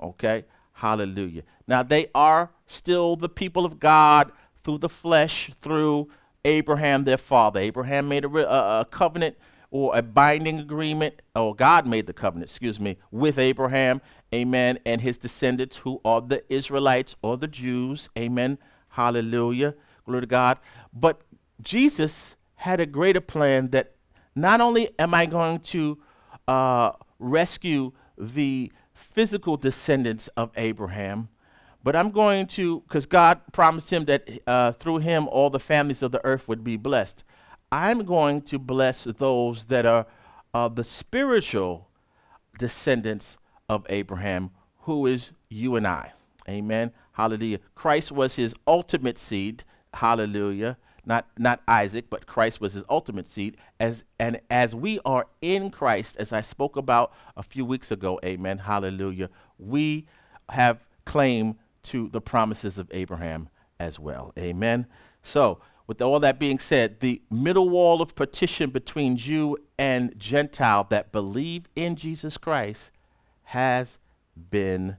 Okay? 0.00 0.44
Hallelujah. 0.72 1.42
Now, 1.66 1.82
they 1.82 2.06
are 2.14 2.50
still 2.66 3.16
the 3.16 3.28
people 3.28 3.64
of 3.64 3.78
God 3.78 4.32
through 4.62 4.78
the 4.78 4.88
flesh, 4.88 5.50
through 5.60 6.08
Abraham, 6.44 7.04
their 7.04 7.16
father. 7.16 7.60
Abraham 7.60 8.08
made 8.08 8.24
a, 8.24 8.28
a, 8.28 8.80
a 8.80 8.84
covenant 8.84 9.36
or 9.70 9.96
a 9.96 10.02
binding 10.02 10.58
agreement, 10.58 11.20
or 11.36 11.54
God 11.54 11.86
made 11.86 12.06
the 12.06 12.12
covenant, 12.12 12.50
excuse 12.50 12.80
me, 12.80 12.96
with 13.10 13.38
Abraham, 13.38 14.00
amen, 14.34 14.78
and 14.84 15.00
his 15.00 15.16
descendants 15.16 15.78
who 15.78 16.00
are 16.04 16.20
the 16.20 16.42
Israelites 16.52 17.16
or 17.22 17.36
the 17.36 17.48
Jews, 17.48 18.08
amen, 18.18 18.58
hallelujah, 18.90 19.74
glory 20.04 20.22
to 20.22 20.26
God. 20.26 20.58
But 20.92 21.22
Jesus 21.60 22.36
had 22.56 22.80
a 22.80 22.86
greater 22.86 23.20
plan 23.20 23.70
that 23.70 23.94
not 24.34 24.60
only 24.60 24.90
am 24.98 25.14
I 25.14 25.26
going 25.26 25.60
to 25.60 25.98
uh, 26.46 26.92
rescue 27.18 27.92
the 28.16 28.72
physical 28.94 29.56
descendants 29.56 30.28
of 30.36 30.50
Abraham, 30.56 31.28
but 31.82 31.96
I'm 31.96 32.10
going 32.10 32.46
to, 32.48 32.80
because 32.80 33.06
God 33.06 33.40
promised 33.52 33.90
him 33.90 34.04
that 34.06 34.28
uh, 34.46 34.72
through 34.72 34.98
him 34.98 35.28
all 35.28 35.50
the 35.50 35.60
families 35.60 36.02
of 36.02 36.12
the 36.12 36.24
earth 36.24 36.48
would 36.48 36.64
be 36.64 36.76
blessed. 36.76 37.24
I'm 37.70 38.04
going 38.04 38.42
to 38.42 38.58
bless 38.58 39.04
those 39.04 39.64
that 39.66 39.86
are 39.86 40.06
uh, 40.54 40.68
the 40.68 40.84
spiritual 40.84 41.88
descendants 42.58 43.38
of 43.68 43.84
Abraham, 43.88 44.50
who 44.80 45.06
is 45.06 45.32
you 45.48 45.76
and 45.76 45.86
I. 45.86 46.12
Amen. 46.48 46.92
Hallelujah. 47.12 47.58
Christ 47.74 48.10
was 48.10 48.36
his 48.36 48.54
ultimate 48.66 49.18
seed. 49.18 49.64
Hallelujah. 49.92 50.78
Not, 51.04 51.26
not 51.38 51.62
Isaac, 51.66 52.06
but 52.10 52.26
Christ 52.26 52.60
was 52.60 52.74
his 52.74 52.84
ultimate 52.88 53.28
seed. 53.28 53.56
As, 53.80 54.04
and 54.18 54.40
as 54.50 54.74
we 54.74 55.00
are 55.04 55.26
in 55.40 55.70
Christ, 55.70 56.16
as 56.18 56.32
I 56.32 56.40
spoke 56.40 56.76
about 56.76 57.12
a 57.36 57.42
few 57.42 57.64
weeks 57.64 57.90
ago, 57.90 58.20
amen, 58.24 58.58
hallelujah, 58.58 59.30
we 59.58 60.06
have 60.50 60.84
claim 61.04 61.56
to 61.84 62.08
the 62.10 62.20
promises 62.20 62.76
of 62.76 62.90
Abraham 62.92 63.48
as 63.80 63.98
well. 63.98 64.32
Amen. 64.38 64.86
So, 65.22 65.60
with 65.86 66.02
all 66.02 66.20
that 66.20 66.38
being 66.38 66.58
said, 66.58 67.00
the 67.00 67.22
middle 67.30 67.70
wall 67.70 68.02
of 68.02 68.14
partition 68.14 68.68
between 68.68 69.16
Jew 69.16 69.56
and 69.78 70.12
Gentile 70.18 70.86
that 70.90 71.12
believe 71.12 71.66
in 71.74 71.96
Jesus 71.96 72.36
Christ 72.36 72.92
has 73.48 73.98
been 74.50 74.96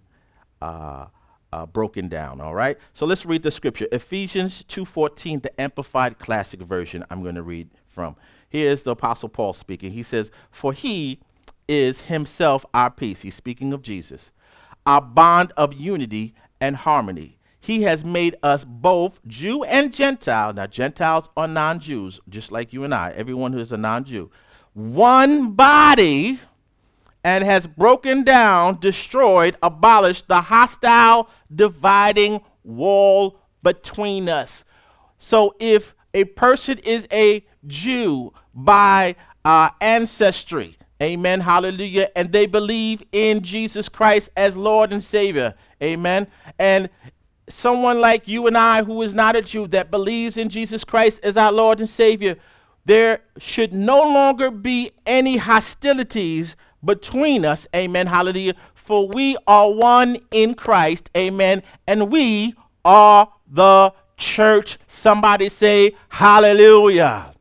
uh, 0.62 1.06
uh, 1.54 1.66
broken 1.68 2.08
down. 2.08 2.42
All 2.42 2.56
right. 2.56 2.78
So 2.94 3.06
let's 3.06 3.26
read 3.26 3.44
the 3.44 3.52
scripture. 3.52 3.88
Ephesians 3.92 4.64
2:14, 4.68 5.44
the 5.44 5.62
Amplified 5.62 6.20
Classic 6.20 6.62
Version. 6.62 7.06
I'm 7.10 7.22
going 7.22 7.36
to 7.36 7.44
read 7.44 7.70
from. 7.88 8.16
Here's 8.50 8.84
the 8.84 8.92
Apostle 8.92 9.30
Paul 9.30 9.54
speaking. 9.54 9.92
He 9.92 10.04
says, 10.04 10.32
"For 10.52 10.74
He 10.74 11.20
is 11.68 12.02
Himself 12.02 12.66
our 12.74 12.90
peace." 12.90 13.22
He's 13.22 13.36
speaking 13.36 13.72
of 13.72 13.84
Jesus, 13.84 14.32
our 14.86 15.02
bond 15.02 15.54
of 15.56 15.74
unity 15.74 16.34
and 16.60 16.76
harmony 16.76 17.40
he 17.62 17.84
has 17.84 18.06
made 18.06 18.36
us 18.42 18.64
both 18.64 19.20
Jew 19.28 19.64
and 19.66 19.94
Gentile. 19.94 20.54
Now, 20.54 20.66
Gentiles 20.66 21.30
are 21.36 21.48
non 21.48 21.80
Jews, 21.80 22.20
just 22.30 22.52
like 22.52 22.74
you 22.74 22.84
and 22.84 22.94
I, 22.94 23.12
everyone 23.12 23.54
who 23.54 23.60
is 23.60 23.72
a 23.72 23.78
non 23.78 24.06
Jew. 24.06 24.32
One 24.74 25.52
body 25.52 26.40
and 27.24 27.44
has 27.44 27.68
broken 27.68 28.24
down, 28.24 28.80
destroyed, 28.80 29.58
abolished 29.62 30.28
the 30.28 30.42
hostile 30.42 31.30
dividing 31.54 32.42
wall 32.64 33.40
between 33.62 34.30
us. 34.30 34.64
So, 35.18 35.56
if 35.60 35.96
a 36.14 36.24
person 36.24 36.78
is 36.80 37.08
a 37.12 37.46
Jew 37.68 38.34
by 38.54 39.16
uh, 39.44 39.70
ancestry, 39.82 40.78
amen, 41.02 41.42
hallelujah, 41.42 42.10
and 42.16 42.32
they 42.32 42.46
believe 42.46 43.04
in 43.12 43.42
Jesus 43.42 43.90
Christ 43.90 44.30
as 44.38 44.56
Lord 44.56 44.94
and 44.94 45.04
Savior, 45.04 45.56
amen, 45.84 46.28
and 46.58 46.90
someone 47.50 48.00
like 48.00 48.28
you 48.28 48.48
and 48.48 48.58
I 48.58 48.84
who 48.84 49.02
is 49.02 49.14
not 49.14 49.36
a 49.36 49.42
Jew 49.42 49.68
that 49.68 49.92
believes 49.92 50.38
in 50.38 50.50
Jesus 50.50 50.84
Christ 50.84 51.20
as 51.24 51.36
our 51.36 51.52
Lord 51.52 51.80
and 51.80 51.90
Savior, 51.90 52.38
there 52.86 53.22
should 53.38 53.74
no 53.74 54.02
longer 54.02 54.50
be 54.50 54.92
any 55.06 55.38
hostilities 55.38 56.56
between 56.84 57.46
us. 57.46 57.68
Amen. 57.76 58.08
Hallelujah. 58.08 58.56
For 58.76 59.08
we 59.08 59.38
are 59.48 59.72
one 59.72 60.18
in 60.32 60.56
Christ. 60.56 61.10
Amen. 61.16 61.64
And 61.88 62.12
we 62.12 62.56
are 62.84 63.32
the 63.52 63.94
church. 64.18 64.78
Somebody 64.88 65.50
say, 65.50 65.96
Hallelujah. 66.10 67.34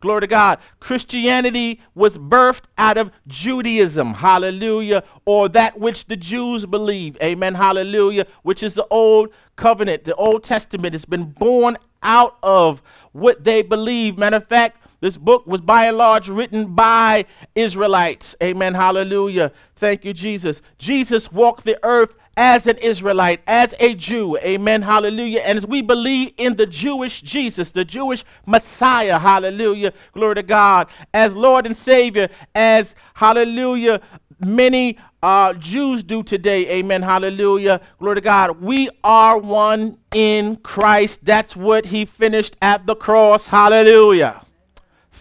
Glory 0.00 0.20
to 0.20 0.26
God. 0.26 0.58
Christianity 0.78 1.80
was 1.94 2.18
birthed 2.18 2.64
out 2.76 2.98
of 2.98 3.10
Judaism, 3.26 4.14
hallelujah, 4.14 5.02
or 5.24 5.48
that 5.48 5.80
which 5.80 6.04
the 6.04 6.16
Jews 6.16 6.66
believe, 6.66 7.16
amen, 7.22 7.54
hallelujah, 7.54 8.26
which 8.42 8.62
is 8.62 8.74
the 8.74 8.86
old 8.90 9.30
covenant, 9.56 10.04
the 10.04 10.14
Old 10.14 10.44
Testament. 10.44 10.94
It's 10.94 11.06
been 11.06 11.30
born 11.30 11.78
out 12.02 12.36
of 12.42 12.82
what 13.12 13.42
they 13.42 13.62
believe. 13.62 14.18
Matter 14.18 14.36
of 14.36 14.46
fact, 14.46 14.80
this 15.00 15.18
book 15.18 15.46
was 15.46 15.60
by 15.60 15.86
and 15.86 15.98
large 15.98 16.28
written 16.28 16.74
by 16.74 17.26
Israelites, 17.54 18.34
amen, 18.42 18.74
hallelujah. 18.74 19.52
Thank 19.74 20.04
you, 20.04 20.12
Jesus. 20.12 20.62
Jesus 20.78 21.30
walked 21.30 21.64
the 21.64 21.78
earth 21.82 22.14
as 22.36 22.66
an 22.66 22.76
Israelite, 22.78 23.40
as 23.46 23.74
a 23.80 23.94
Jew. 23.94 24.36
Amen. 24.38 24.82
Hallelujah. 24.82 25.40
And 25.40 25.56
as 25.56 25.66
we 25.66 25.80
believe 25.80 26.32
in 26.36 26.56
the 26.56 26.66
Jewish 26.66 27.22
Jesus, 27.22 27.70
the 27.70 27.84
Jewish 27.84 28.24
Messiah, 28.44 29.18
hallelujah, 29.18 29.92
glory 30.12 30.36
to 30.36 30.42
God, 30.42 30.88
as 31.14 31.34
Lord 31.34 31.66
and 31.66 31.76
Savior, 31.76 32.28
as 32.54 32.94
hallelujah, 33.14 34.02
many 34.38 34.98
uh, 35.22 35.54
Jews 35.54 36.02
do 36.02 36.22
today. 36.22 36.68
Amen. 36.68 37.02
Hallelujah. 37.02 37.80
Glory 37.98 38.16
to 38.16 38.20
God. 38.20 38.60
We 38.60 38.90
are 39.02 39.38
one 39.38 39.98
in 40.12 40.56
Christ. 40.56 41.24
That's 41.24 41.56
what 41.56 41.86
He 41.86 42.04
finished 42.04 42.56
at 42.60 42.86
the 42.86 42.94
cross. 42.94 43.48
Hallelujah. 43.48 44.45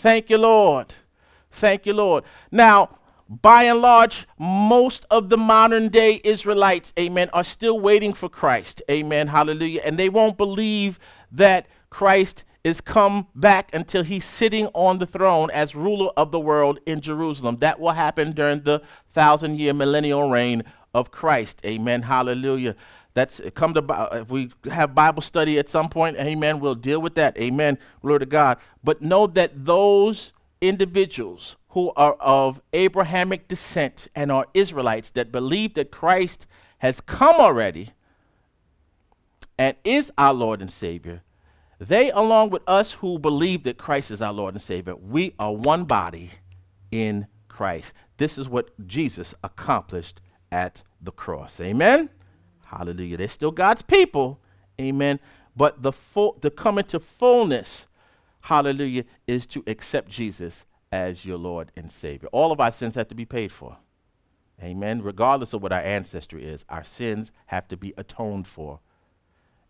Thank 0.06 0.30
you, 0.30 0.38
Lord. 0.38 0.94
Thank 1.50 1.88
you, 1.88 1.96
Lord. 1.96 2.26
Now, 2.52 3.00
by 3.28 3.64
and 3.64 3.82
large, 3.82 4.28
most 4.38 5.04
of 5.10 5.30
the 5.30 5.38
modern 5.38 5.90
day 5.90 6.22
Israelites, 6.24 6.94
amen, 7.00 7.32
are 7.34 7.44
still 7.44 7.80
waiting 7.80 8.14
for 8.14 8.30
Christ, 8.30 8.84
amen, 8.88 9.30
hallelujah. 9.30 9.82
And 9.84 9.98
they 9.98 10.10
won't 10.10 10.38
believe 10.38 11.00
that 11.32 11.66
Christ 11.90 12.44
is 12.64 12.82
come 12.82 13.26
back 13.34 13.74
until 13.74 14.04
he's 14.04 14.26
sitting 14.26 14.68
on 14.76 15.00
the 15.00 15.08
throne 15.08 15.50
as 15.50 15.74
ruler 15.74 16.12
of 16.16 16.30
the 16.30 16.40
world 16.40 16.78
in 16.86 17.02
Jerusalem. 17.02 17.58
That 17.58 17.80
will 17.80 17.94
happen 17.94 18.34
during 18.34 18.62
the 18.62 18.84
thousand 19.12 19.60
year 19.60 19.74
millennial 19.74 20.30
reign 20.30 20.66
of 20.94 21.10
Christ, 21.10 21.60
amen, 21.66 22.04
hallelujah. 22.04 22.76
That's 23.16 23.42
come 23.56 23.74
to 23.74 24.10
if 24.12 24.30
we 24.30 24.52
have 24.70 24.94
Bible 24.94 25.22
study 25.22 25.58
at 25.58 25.70
some 25.70 25.90
point, 25.90 26.18
amen, 26.18 26.60
we'll 26.60 26.76
deal 26.76 27.02
with 27.02 27.16
that, 27.16 27.38
amen, 27.38 27.80
glory 28.02 28.20
to 28.20 28.26
God. 28.26 28.58
But 28.84 29.02
know 29.02 29.26
that 29.26 29.66
those 29.66 30.34
individuals 30.60 31.56
who 31.70 31.94
are 31.96 32.16
of 32.16 32.62
Abrahamic 32.74 33.48
descent 33.48 34.10
and 34.16 34.32
are 34.32 34.48
Israelites 34.54 35.10
that 35.12 35.32
believe 35.32 35.76
that 35.76 35.92
Christ 35.92 36.46
has 36.80 37.00
come 37.00 37.38
already 37.38 37.92
and 39.58 39.78
is 39.86 40.12
our 40.18 40.34
Lord 40.34 40.62
and 40.62 40.72
Savior, 40.72 41.24
they, 41.80 42.12
along 42.12 42.50
with 42.50 42.64
us 42.68 42.94
who 42.94 43.18
believe 43.18 43.64
that 43.64 43.78
Christ 43.78 44.12
is 44.12 44.22
our 44.22 44.34
Lord 44.34 44.56
and 44.56 44.62
Savior, 44.62 44.96
we 44.96 45.34
are 45.40 45.54
one 45.54 45.86
body 45.86 46.32
in 46.92 47.28
Christ. 47.48 47.94
This 48.18 48.38
is 48.38 48.50
what 48.50 48.72
Jesus 48.86 49.34
accomplished 49.42 50.20
at 50.52 50.84
the 51.02 51.12
cross. 51.12 51.62
Amen. 51.62 52.10
Hallelujah. 52.76 53.18
They're 53.18 53.30
still 53.30 53.52
God's 53.52 53.82
people. 53.82 54.40
Amen. 54.80 55.20
But 55.56 55.82
the 55.82 55.94
full 55.94 56.38
the 56.42 56.52
come 56.52 56.78
into 56.78 57.00
fullness, 57.00 57.88
hallelujah, 58.42 59.06
is 59.28 59.46
to 59.48 59.64
accept 59.68 60.10
Jesus 60.10 60.66
as 60.92 61.26
your 61.26 61.38
Lord 61.38 61.72
and 61.76 61.92
Savior. 61.92 62.28
All 62.32 62.52
of 62.52 62.60
our 62.60 62.72
sins 62.72 62.96
have 62.96 63.08
to 63.08 63.16
be 63.16 63.26
paid 63.26 63.52
for. 63.52 63.78
Amen. 64.62 65.02
Regardless 65.02 65.54
of 65.54 65.62
what 65.62 65.72
our 65.72 65.82
ancestry 65.82 66.44
is, 66.46 66.66
our 66.70 66.84
sins 66.84 67.32
have 67.48 67.68
to 67.70 67.78
be 67.78 67.94
atoned 67.98 68.48
for. 68.48 68.80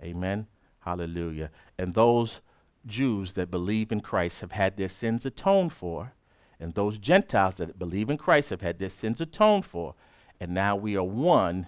Amen. 0.03 0.47
Hallelujah. 0.79 1.49
And 1.77 1.93
those 1.93 2.41
Jews 2.85 3.33
that 3.33 3.49
believe 3.49 3.91
in 3.91 4.01
Christ 4.01 4.41
have 4.41 4.51
had 4.51 4.77
their 4.77 4.89
sins 4.89 5.25
atoned 5.25 5.73
for, 5.73 6.13
and 6.59 6.73
those 6.73 6.99
Gentiles 6.99 7.55
that 7.55 7.79
believe 7.79 8.09
in 8.09 8.17
Christ 8.17 8.49
have 8.51 8.61
had 8.61 8.79
their 8.79 8.89
sins 8.89 9.19
atoned 9.19 9.65
for. 9.65 9.95
And 10.39 10.53
now 10.53 10.75
we 10.75 10.95
are 10.95 11.03
one 11.03 11.67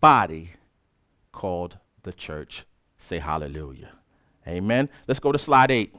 body 0.00 0.50
called 1.32 1.78
the 2.02 2.12
church. 2.12 2.64
Say 2.98 3.18
hallelujah. 3.18 3.90
Amen. 4.46 4.88
Let's 5.06 5.20
go 5.20 5.32
to 5.32 5.38
slide 5.38 5.70
eight. 5.70 5.94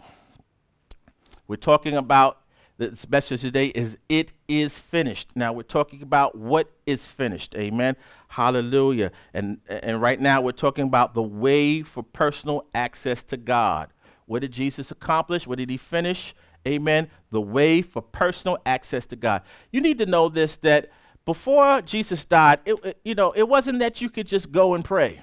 We're 1.48 1.56
talking 1.56 1.96
about 1.96 2.40
the 2.78 2.98
message 3.10 3.42
today 3.42 3.68
is 3.68 3.98
it 4.10 4.32
is 4.48 4.80
finished. 4.80 5.30
Now 5.36 5.54
we're 5.54 5.64
talking 5.64 6.02
about 6.02 6.36
what 6.36 6.72
is 6.86 7.06
finished. 7.06 7.56
Amen. 7.56 7.96
Hallelujah. 8.30 9.12
And 9.34 9.60
and 9.68 10.02
right 10.02 10.20
now 10.20 10.42
we're 10.42 10.52
talking 10.54 10.86
about 10.86 11.14
the 11.14 11.24
way 11.24 11.84
for 11.84 12.04
personal 12.04 12.66
access 12.74 13.22
to 13.24 13.38
God. 13.38 13.90
What 14.26 14.42
did 14.42 14.52
Jesus 14.52 14.90
accomplish? 14.92 15.46
What 15.46 15.60
did 15.60 15.70
he 15.70 15.78
finish? 15.78 16.34
Amen. 16.68 17.10
The 17.30 17.42
way 17.42 17.82
for 17.82 18.02
personal 18.02 18.58
access 18.66 19.06
to 19.08 19.16
God. 19.16 19.44
You 19.72 19.82
need 19.82 19.98
to 20.00 20.06
know 20.06 20.30
this 20.30 20.56
that 20.58 20.90
before 21.26 21.82
Jesus 21.82 22.26
died, 22.26 22.60
it, 22.66 22.76
it, 22.84 22.98
you 23.04 23.16
know, 23.16 23.32
it 23.32 23.48
wasn't 23.48 23.80
that 23.80 24.02
you 24.02 24.10
could 24.10 24.28
just 24.28 24.52
go 24.52 24.74
and 24.74 24.84
pray. 24.84 25.22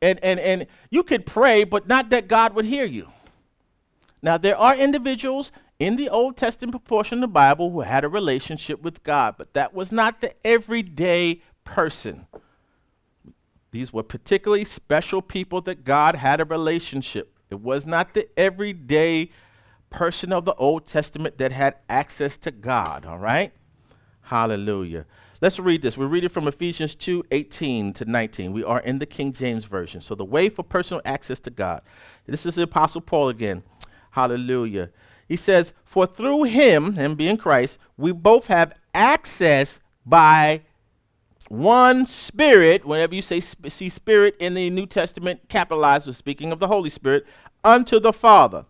And 0.00 0.18
and 0.22 0.38
and 0.38 0.66
you 0.90 1.02
could 1.02 1.26
pray, 1.26 1.64
but 1.64 1.88
not 1.88 2.10
that 2.10 2.28
God 2.28 2.54
would 2.54 2.64
hear 2.64 2.84
you. 2.84 3.08
Now, 4.22 4.38
there 4.38 4.56
are 4.56 4.74
individuals 4.74 5.50
in 5.78 5.96
the 5.96 6.08
Old 6.08 6.36
Testament 6.36 6.84
portion 6.84 7.18
of 7.18 7.22
the 7.22 7.28
Bible 7.28 7.70
who 7.70 7.80
had 7.80 8.04
a 8.04 8.08
relationship 8.08 8.82
with 8.82 9.02
God, 9.02 9.34
but 9.38 9.54
that 9.54 9.74
was 9.74 9.92
not 9.92 10.20
the 10.20 10.34
everyday 10.46 11.42
person. 11.64 12.26
These 13.70 13.92
were 13.92 14.02
particularly 14.02 14.64
special 14.64 15.20
people 15.20 15.60
that 15.62 15.84
God 15.84 16.16
had 16.16 16.40
a 16.40 16.44
relationship. 16.44 17.38
It 17.50 17.60
was 17.60 17.86
not 17.86 18.14
the 18.14 18.28
everyday 18.38 19.30
person 19.90 20.32
of 20.32 20.44
the 20.44 20.54
Old 20.54 20.86
Testament 20.86 21.38
that 21.38 21.52
had 21.52 21.76
access 21.88 22.36
to 22.38 22.50
God, 22.50 23.06
all 23.06 23.18
right? 23.18 23.52
Hallelujah. 24.28 25.06
Let's 25.40 25.58
read 25.58 25.80
this. 25.80 25.96
We 25.96 26.04
read 26.04 26.22
it 26.22 26.28
from 26.28 26.46
Ephesians 26.46 26.94
2 26.94 27.24
18 27.30 27.94
to 27.94 28.04
19. 28.04 28.52
We 28.52 28.62
are 28.62 28.80
in 28.80 28.98
the 28.98 29.06
King 29.06 29.32
James 29.32 29.64
Version. 29.64 30.02
So, 30.02 30.14
the 30.14 30.22
way 30.22 30.50
for 30.50 30.62
personal 30.62 31.00
access 31.06 31.38
to 31.40 31.50
God. 31.50 31.80
This 32.26 32.44
is 32.44 32.54
the 32.54 32.64
Apostle 32.64 33.00
Paul 33.00 33.30
again. 33.30 33.62
Hallelujah. 34.10 34.90
He 35.26 35.36
says, 35.36 35.72
For 35.82 36.06
through 36.06 36.42
him, 36.42 36.92
him 36.92 37.14
being 37.14 37.38
Christ, 37.38 37.78
we 37.96 38.12
both 38.12 38.48
have 38.48 38.74
access 38.92 39.80
by 40.04 40.60
one 41.48 42.04
spirit. 42.04 42.84
Whenever 42.84 43.14
you 43.14 43.22
say 43.22 43.40
sp- 43.40 43.70
see 43.70 43.88
spirit 43.88 44.36
in 44.38 44.52
the 44.52 44.68
New 44.68 44.84
Testament, 44.84 45.48
capitalized, 45.48 46.06
with 46.06 46.16
speaking 46.16 46.52
of 46.52 46.58
the 46.58 46.68
Holy 46.68 46.90
Spirit, 46.90 47.26
unto 47.64 47.98
the 47.98 48.12
Father. 48.12 48.66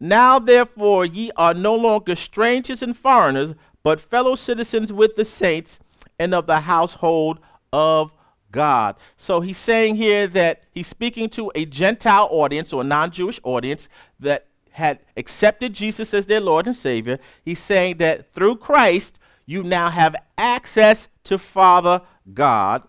Now, 0.00 0.38
therefore, 0.38 1.04
ye 1.04 1.30
are 1.36 1.54
no 1.54 1.74
longer 1.74 2.14
strangers 2.14 2.82
and 2.82 2.96
foreigners, 2.96 3.54
but 3.88 4.02
fellow 4.02 4.34
citizens 4.34 4.92
with 4.92 5.16
the 5.16 5.24
saints 5.24 5.78
and 6.18 6.34
of 6.34 6.46
the 6.46 6.60
household 6.60 7.38
of 7.72 8.12
God. 8.52 8.96
So 9.16 9.40
he's 9.40 9.56
saying 9.56 9.96
here 9.96 10.26
that 10.26 10.64
he's 10.72 10.86
speaking 10.86 11.30
to 11.30 11.50
a 11.54 11.64
Gentile 11.64 12.28
audience 12.30 12.70
or 12.74 12.82
a 12.82 12.84
non 12.84 13.10
Jewish 13.10 13.40
audience 13.44 13.88
that 14.20 14.44
had 14.72 14.98
accepted 15.16 15.72
Jesus 15.72 16.12
as 16.12 16.26
their 16.26 16.38
Lord 16.38 16.66
and 16.66 16.76
Savior. 16.76 17.18
He's 17.42 17.60
saying 17.60 17.96
that 17.96 18.30
through 18.34 18.56
Christ, 18.56 19.18
you 19.46 19.62
now 19.62 19.88
have 19.88 20.14
access 20.36 21.08
to 21.24 21.38
Father 21.38 22.02
God. 22.34 22.82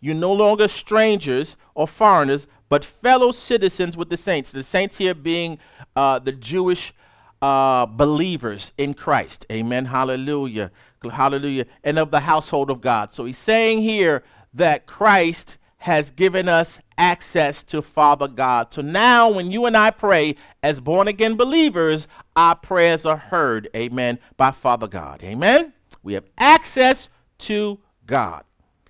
You're 0.00 0.14
no 0.14 0.32
longer 0.32 0.68
strangers 0.68 1.58
or 1.74 1.86
foreigners, 1.86 2.46
but 2.70 2.82
fellow 2.82 3.30
citizens 3.30 3.94
with 3.94 4.08
the 4.08 4.16
saints. 4.16 4.52
The 4.52 4.62
saints 4.62 4.96
here 4.96 5.14
being 5.14 5.58
uh, 5.94 6.18
the 6.18 6.32
Jewish 6.32 6.94
uh, 7.42 7.86
believers 7.86 8.72
in 8.78 8.94
Christ. 8.94 9.46
Amen. 9.50 9.86
Hallelujah. 9.86 10.70
Hallelujah. 11.02 11.66
And 11.84 11.98
of 11.98 12.10
the 12.10 12.20
household 12.20 12.70
of 12.70 12.80
God. 12.80 13.14
So 13.14 13.24
he's 13.24 13.38
saying 13.38 13.82
here 13.82 14.22
that 14.54 14.86
Christ 14.86 15.58
has 15.78 16.10
given 16.10 16.48
us 16.48 16.78
access 16.98 17.62
to 17.62 17.82
Father 17.82 18.26
God. 18.26 18.72
So 18.72 18.82
now, 18.82 19.30
when 19.30 19.50
you 19.52 19.66
and 19.66 19.76
I 19.76 19.90
pray 19.90 20.34
as 20.62 20.80
born 20.80 21.06
again 21.06 21.36
believers, 21.36 22.08
our 22.34 22.56
prayers 22.56 23.06
are 23.06 23.16
heard. 23.16 23.68
Amen. 23.76 24.18
By 24.36 24.50
Father 24.50 24.88
God. 24.88 25.22
Amen. 25.22 25.72
We 26.02 26.14
have 26.14 26.24
access 26.38 27.08
to 27.38 27.78
God. 28.06 28.44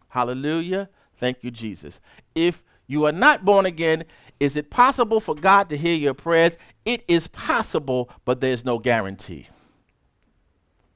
Hallelujah. 0.08 0.88
Thank 1.16 1.42
you, 1.42 1.50
Jesus. 1.50 2.00
If 2.34 2.62
you 2.86 3.04
are 3.04 3.12
not 3.12 3.44
born 3.44 3.66
again, 3.66 4.04
is 4.38 4.56
it 4.56 4.70
possible 4.70 5.20
for 5.20 5.34
God 5.34 5.68
to 5.70 5.76
hear 5.76 5.96
your 5.96 6.14
prayers? 6.14 6.56
It 6.84 7.04
is 7.08 7.26
possible, 7.28 8.10
but 8.24 8.40
there's 8.40 8.64
no 8.64 8.78
guarantee. 8.78 9.48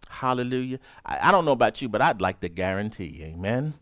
Hallelujah. 0.09 0.79
I, 1.07 1.29
I, 1.29 1.33
don't 1.33 1.45
know 1.45 1.53
about 1.53 1.81
you, 1.81 1.89
but 1.89 2.03
I'd 2.03 2.21
like 2.21 2.41
the 2.41 2.49
guarantee. 2.49 3.23
Amen. 3.23 3.75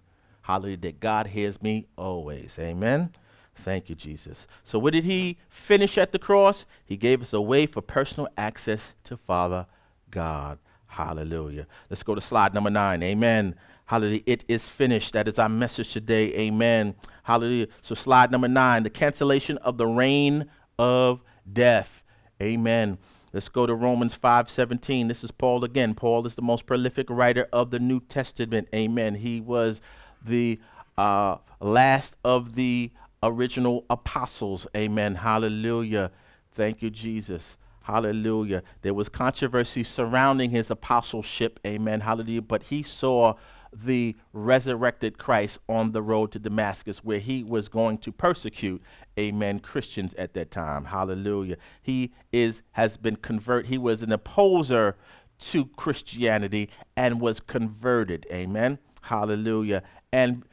Hallelujah. 0.42 0.77
That 0.77 1.01
God 1.01 1.29
hears 1.29 1.61
me 1.61 1.87
always. 1.97 2.57
Amen. 2.59 3.12
Thank 3.55 3.88
you, 3.88 3.97
Jesus. 3.97 4.47
So, 4.62 4.79
what 4.79 4.92
did 4.92 5.05
he 5.05 5.38
finish 5.49 5.99
at 5.99 6.12
the 6.12 6.18
cross? 6.18 6.64
He 6.85 6.97
gave 6.97 7.21
us 7.23 7.33
a 7.33 7.40
way 7.40 7.66
for 7.66 7.83
personal 7.83 8.29
access 8.37 8.94
to 9.05 9.16
Father 9.16 9.66
God. 10.11 10.59
Hallelujah. 10.87 11.66
Let's 11.90 12.05
go 12.05 12.14
to 12.14 12.21
slide 12.21 12.55
number 12.55 12.71
nine. 12.71 13.03
Amen. 13.03 13.57
Hallelujah. 13.88 14.20
It 14.27 14.44
is 14.48 14.68
finished. 14.68 15.14
That 15.14 15.29
is 15.29 15.38
our 15.38 15.48
message 15.48 15.94
today. 15.94 16.35
Amen. 16.35 16.94
Hallelujah. 17.22 17.68
So, 17.81 17.94
slide 17.94 18.31
number 18.31 18.46
nine 18.46 18.83
the 18.83 18.90
cancellation 18.90 19.57
of 19.59 19.79
the 19.79 19.87
reign 19.87 20.51
of 20.79 21.22
death. 21.51 22.05
Amen. 22.42 22.98
Let's 23.33 23.48
go 23.48 23.64
to 23.64 23.74
Romans 23.74 24.14
5:17. 24.14 25.09
This 25.09 25.24
is 25.24 25.31
Paul 25.31 25.64
again. 25.64 25.94
Paul 25.94 26.27
is 26.27 26.35
the 26.35 26.42
most 26.42 26.66
prolific 26.66 27.09
writer 27.09 27.48
of 27.51 27.70
the 27.70 27.79
New 27.79 28.01
Testament. 28.01 28.68
Amen. 28.74 29.14
He 29.14 29.40
was 29.40 29.81
the 30.22 30.61
uh, 30.98 31.37
last 31.59 32.14
of 32.22 32.57
the 32.57 32.90
original 33.22 33.87
apostles. 33.88 34.66
Amen. 34.77 35.14
Hallelujah. 35.14 36.11
Thank 36.53 36.83
you, 36.83 36.90
Jesus. 36.90 37.57
Hallelujah. 37.85 38.62
There 38.83 38.92
was 38.92 39.09
controversy 39.09 39.83
surrounding 39.83 40.51
his 40.51 40.70
apostleship. 40.70 41.59
Amen. 41.66 42.01
Hallelujah. 42.01 42.42
But 42.42 42.64
he 42.64 42.83
saw 42.83 43.33
the 43.72 44.16
resurrected 44.33 45.18
Christ 45.18 45.59
on 45.68 45.92
the 45.92 46.02
road 46.02 46.33
to 46.33 46.38
Damascus, 46.38 46.98
where 47.04 47.18
he 47.18 47.42
was 47.44 47.68
going 47.68 47.98
to 47.98 48.12
persecute, 48.12 48.83
amen, 49.18 49.61
Christians 49.61 50.14
at 50.14 50.35
that 50.35 50.50
time. 50.50 50.87
Hallelujah. 50.87 51.57
He 51.83 52.12
is 52.33 52.62
has 52.72 52.96
been 52.96 53.16
convert. 53.16 53.66
He 53.66 53.78
was 53.78 54.02
an 54.02 54.12
opposer 54.12 54.96
to 55.40 55.66
Christianity 55.66 56.68
and 56.96 57.20
was 57.20 57.40
converted. 57.40 58.26
Amen. 58.33 58.78
Hallelujah. 59.02 59.83
And 60.12 60.44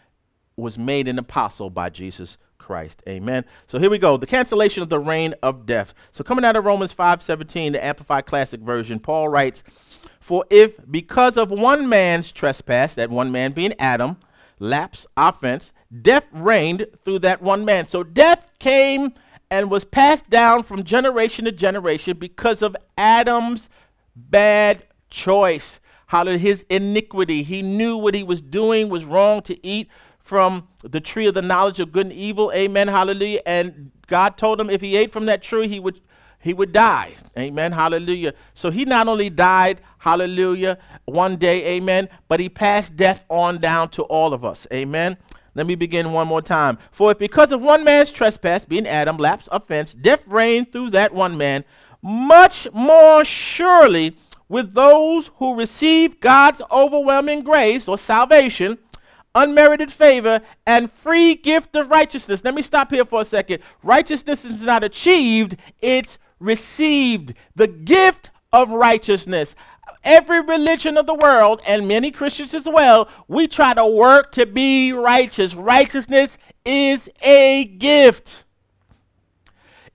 was 0.56 0.78
made 0.78 1.08
an 1.08 1.20
apostle 1.20 1.70
by 1.70 1.90
Jesus 1.90 2.38
Christ. 2.58 3.04
Amen. 3.08 3.46
So 3.68 3.78
here 3.78 3.90
we 3.90 4.00
go. 4.00 4.18
The 4.18 4.26
cancellation 4.26 4.82
of 4.82 4.90
the 4.90 5.00
reign 5.00 5.36
of 5.44 5.66
death. 5.66 5.94
So 6.12 6.24
coming 6.24 6.46
out 6.46 6.56
of 6.56 6.66
Romans 6.66 6.94
5:17, 6.94 7.74
the 7.74 7.84
Amplified 7.84 8.26
Classic 8.26 8.60
Version, 8.60 9.00
Paul 9.00 9.30
writes, 9.30 9.64
for 10.26 10.44
if 10.50 10.80
because 10.90 11.38
of 11.38 11.52
one 11.52 11.88
man's 11.88 12.32
trespass, 12.32 12.96
that 12.96 13.12
one 13.12 13.32
man 13.32 13.52
being 13.52 13.76
Adam, 13.78 14.18
lapse, 14.58 15.06
offense, 15.16 15.72
death 16.02 16.26
reigned 16.32 16.88
through 17.04 17.20
that 17.20 17.44
one 17.44 17.64
man. 17.64 17.86
So 17.86 18.02
death 18.02 18.50
came 18.58 19.14
and 19.52 19.70
was 19.70 19.84
passed 19.84 20.28
down 20.28 20.64
from 20.64 20.84
generation 20.84 21.46
to 21.46 21.52
generation 21.52 22.18
because 22.18 22.64
of 22.64 22.76
Adam's 22.98 23.70
bad 24.16 24.88
choice. 25.12 25.80
Did 26.12 26.40
his 26.40 26.66
iniquity? 26.72 27.44
He 27.44 27.62
knew 27.62 27.96
what 27.96 28.16
he 28.16 28.24
was 28.24 28.42
doing 28.42 28.90
was 28.90 29.06
wrong 29.06 29.44
to 29.44 29.64
eat 29.64 29.90
from 30.18 30.68
the 30.82 31.02
tree 31.02 31.28
of 31.28 31.36
the 31.36 31.44
knowledge 31.44 31.80
of 31.80 31.92
good 31.92 32.08
and 32.08 32.16
evil. 32.16 32.52
Amen. 32.56 32.88
Hallelujah. 32.88 33.42
And 33.46 33.92
God 34.08 34.38
told 34.40 34.60
him 34.60 34.72
if 34.72 34.82
he 34.82 34.96
ate 34.96 35.14
from 35.14 35.28
that 35.28 35.44
tree, 35.44 35.68
he 35.68 35.80
would 35.80 36.02
he 36.46 36.54
would 36.54 36.72
die. 36.72 37.16
Amen. 37.36 37.72
Hallelujah. 37.72 38.36
So 38.54 38.70
he 38.70 38.86
not 38.86 39.08
only 39.08 39.32
died, 39.32 39.82
hallelujah, 39.98 40.78
one 41.06 41.38
day, 41.38 41.66
amen, 41.76 42.08
but 42.28 42.40
he 42.40 42.50
passed 42.50 42.96
death 42.96 43.26
on 43.32 43.58
down 43.58 43.90
to 43.90 44.04
all 44.04 44.32
of 44.32 44.46
us. 44.46 44.68
Amen. 44.72 45.18
Let 45.56 45.66
me 45.66 45.74
begin 45.74 46.12
one 46.12 46.28
more 46.28 46.44
time. 46.44 46.78
For 46.92 47.10
if 47.10 47.18
because 47.18 47.52
of 47.52 47.62
one 47.62 47.84
man's 47.84 48.12
trespass, 48.12 48.64
being 48.64 48.86
Adam, 48.86 49.18
lapse, 49.18 49.50
offense, 49.52 49.96
death 49.96 50.22
reigned 50.28 50.72
through 50.72 50.92
that 50.92 51.16
one 51.16 51.36
man, 51.36 51.66
much 52.04 52.68
more 52.72 53.26
surely 53.26 54.16
with 54.48 54.76
those 54.76 55.32
who 55.38 55.56
receive 55.56 56.20
God's 56.20 56.62
overwhelming 56.72 57.42
grace 57.42 57.88
or 57.88 57.98
salvation, 57.98 58.78
unmerited 59.34 59.92
favor, 59.92 60.42
and 60.68 60.92
free 60.92 61.34
gift 61.34 61.76
of 61.76 61.90
righteousness. 61.90 62.44
Let 62.44 62.54
me 62.54 62.62
stop 62.62 62.92
here 62.92 63.04
for 63.04 63.22
a 63.22 63.26
second. 63.26 63.64
Righteousness 63.82 64.46
is 64.46 64.62
not 64.62 64.84
achieved, 64.84 65.58
it's 65.82 66.20
received 66.40 67.34
the 67.56 67.68
gift 67.68 68.30
of 68.52 68.70
righteousness. 68.70 69.56
Every 70.04 70.42
religion 70.42 70.98
of 70.98 71.08
the 71.08 71.16
world, 71.16 71.62
and 71.66 71.88
many 71.88 72.12
Christians 72.12 72.54
as 72.54 72.66
well, 72.66 73.10
we 73.28 73.48
try 73.48 73.74
to 73.74 73.86
work 73.86 74.32
to 74.34 74.46
be 74.46 74.92
righteous. 74.94 75.56
Righteousness 75.56 76.38
is 76.64 77.10
a 77.22 77.66
gift. 77.66 78.44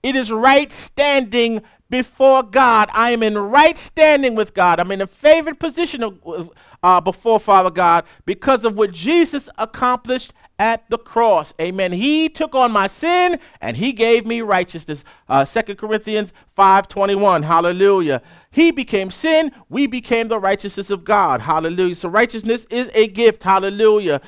It 0.03 0.15
is 0.15 0.31
right 0.31 0.71
standing 0.71 1.61
before 1.89 2.41
God. 2.41 2.89
I 2.93 3.11
am 3.11 3.21
in 3.21 3.37
right 3.37 3.77
standing 3.77 4.33
with 4.33 4.53
God. 4.53 4.79
I'm 4.79 4.91
in 4.91 5.01
a 5.01 5.07
favored 5.07 5.59
position 5.59 6.03
of, 6.03 6.51
uh, 6.81 7.01
before 7.01 7.39
Father 7.39 7.69
God 7.69 8.05
because 8.25 8.65
of 8.65 8.75
what 8.75 8.91
Jesus 8.91 9.49
accomplished 9.57 10.33
at 10.61 10.87
the 10.91 10.97
cross. 10.99 11.55
Amen. 11.59 11.91
He 11.91 12.29
took 12.29 12.53
on 12.53 12.71
my 12.71 12.85
sin 12.85 13.39
and 13.61 13.75
he 13.75 13.91
gave 13.91 14.27
me 14.27 14.41
righteousness. 14.41 15.03
Uh, 15.27 15.43
2 15.43 15.75
Corinthians 15.75 16.33
5:21. 16.55 17.41
Hallelujah. 17.41 18.21
He 18.51 18.69
became 18.69 19.09
sin, 19.09 19.51
we 19.69 19.87
became 19.87 20.27
the 20.27 20.39
righteousness 20.39 20.91
of 20.91 21.03
God. 21.03 21.41
Hallelujah. 21.41 21.95
So 21.95 22.09
righteousness 22.09 22.67
is 22.69 22.91
a 22.93 23.07
gift. 23.07 23.41
Hallelujah. 23.41 24.21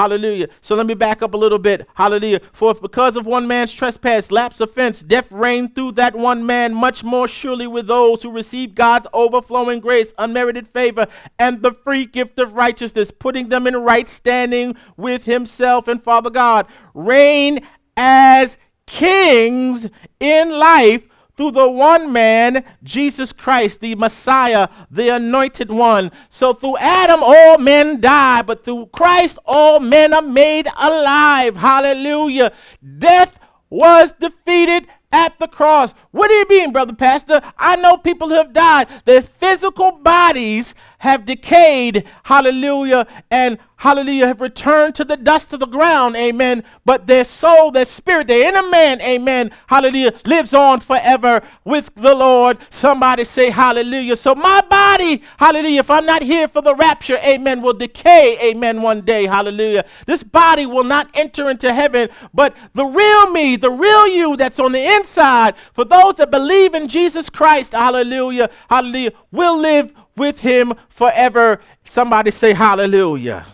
Hallelujah. 0.00 0.48
So 0.62 0.76
let 0.76 0.86
me 0.86 0.94
back 0.94 1.20
up 1.20 1.34
a 1.34 1.36
little 1.36 1.58
bit. 1.58 1.86
Hallelujah. 1.92 2.40
For 2.54 2.70
if 2.70 2.80
because 2.80 3.16
of 3.16 3.26
one 3.26 3.46
man's 3.46 3.70
trespass, 3.70 4.32
lapse, 4.32 4.58
offense, 4.58 5.02
death 5.02 5.30
reigned 5.30 5.74
through 5.74 5.92
that 5.92 6.16
one 6.16 6.46
man, 6.46 6.72
much 6.72 7.04
more 7.04 7.28
surely 7.28 7.66
with 7.66 7.86
those 7.86 8.22
who 8.22 8.30
receive 8.30 8.74
God's 8.74 9.08
overflowing 9.12 9.78
grace, 9.78 10.14
unmerited 10.16 10.68
favor, 10.68 11.06
and 11.38 11.60
the 11.60 11.74
free 11.74 12.06
gift 12.06 12.38
of 12.38 12.54
righteousness, 12.54 13.10
putting 13.10 13.50
them 13.50 13.66
in 13.66 13.76
right 13.76 14.08
standing 14.08 14.74
with 14.96 15.24
himself 15.24 15.86
and 15.86 16.02
Father 16.02 16.30
God, 16.30 16.66
reign 16.94 17.60
as 17.94 18.56
kings 18.86 19.86
in 20.18 20.48
life 20.48 21.09
through 21.40 21.52
the 21.52 21.70
one 21.70 22.12
man, 22.12 22.62
Jesus 22.82 23.32
Christ, 23.32 23.80
the 23.80 23.94
Messiah, 23.94 24.68
the 24.90 25.08
anointed 25.08 25.70
one. 25.70 26.12
So 26.28 26.52
through 26.52 26.76
Adam, 26.76 27.20
all 27.22 27.56
men 27.56 27.98
die, 27.98 28.42
but 28.42 28.62
through 28.62 28.90
Christ, 28.92 29.38
all 29.46 29.80
men 29.80 30.12
are 30.12 30.20
made 30.20 30.68
alive. 30.78 31.56
Hallelujah. 31.56 32.52
Death 32.98 33.38
was 33.70 34.12
defeated 34.20 34.86
at 35.10 35.38
the 35.38 35.48
cross. 35.48 35.94
What 36.10 36.28
do 36.28 36.34
you 36.34 36.46
mean, 36.50 36.72
brother 36.72 36.94
pastor? 36.94 37.40
I 37.56 37.76
know 37.76 37.96
people 37.96 38.28
who 38.28 38.34
have 38.34 38.52
died. 38.52 38.88
Their 39.06 39.22
physical 39.22 39.92
bodies 39.92 40.74
have 41.00 41.24
decayed, 41.24 42.04
hallelujah, 42.24 43.06
and 43.30 43.58
hallelujah, 43.76 44.26
have 44.26 44.40
returned 44.42 44.94
to 44.94 45.02
the 45.02 45.16
dust 45.16 45.50
of 45.54 45.58
the 45.58 45.66
ground, 45.66 46.14
amen. 46.14 46.62
But 46.84 47.06
their 47.06 47.24
soul, 47.24 47.70
their 47.70 47.86
spirit, 47.86 48.28
their 48.28 48.46
inner 48.46 48.68
man, 48.68 49.00
amen, 49.00 49.50
hallelujah, 49.66 50.12
lives 50.26 50.52
on 50.52 50.80
forever 50.80 51.40
with 51.64 51.90
the 51.94 52.14
Lord. 52.14 52.58
Somebody 52.68 53.24
say 53.24 53.48
hallelujah. 53.48 54.14
So 54.14 54.34
my 54.34 54.60
body, 54.68 55.22
hallelujah, 55.38 55.80
if 55.80 55.90
I'm 55.90 56.04
not 56.04 56.22
here 56.22 56.48
for 56.48 56.60
the 56.60 56.74
rapture, 56.74 57.16
amen, 57.24 57.62
will 57.62 57.72
decay, 57.72 58.38
amen, 58.50 58.82
one 58.82 59.00
day, 59.00 59.24
hallelujah. 59.24 59.86
This 60.06 60.22
body 60.22 60.66
will 60.66 60.84
not 60.84 61.08
enter 61.14 61.48
into 61.48 61.72
heaven, 61.72 62.10
but 62.34 62.54
the 62.74 62.84
real 62.84 63.30
me, 63.30 63.56
the 63.56 63.70
real 63.70 64.06
you 64.06 64.36
that's 64.36 64.60
on 64.60 64.72
the 64.72 64.84
inside, 64.96 65.54
for 65.72 65.86
those 65.86 66.16
that 66.16 66.30
believe 66.30 66.74
in 66.74 66.88
Jesus 66.88 67.30
Christ, 67.30 67.72
hallelujah, 67.72 68.50
hallelujah, 68.68 69.12
will 69.32 69.58
live 69.58 69.94
with 70.20 70.40
him 70.40 70.74
forever. 70.90 71.60
Somebody 71.82 72.30
say 72.30 72.52
hallelujah. 72.52 73.46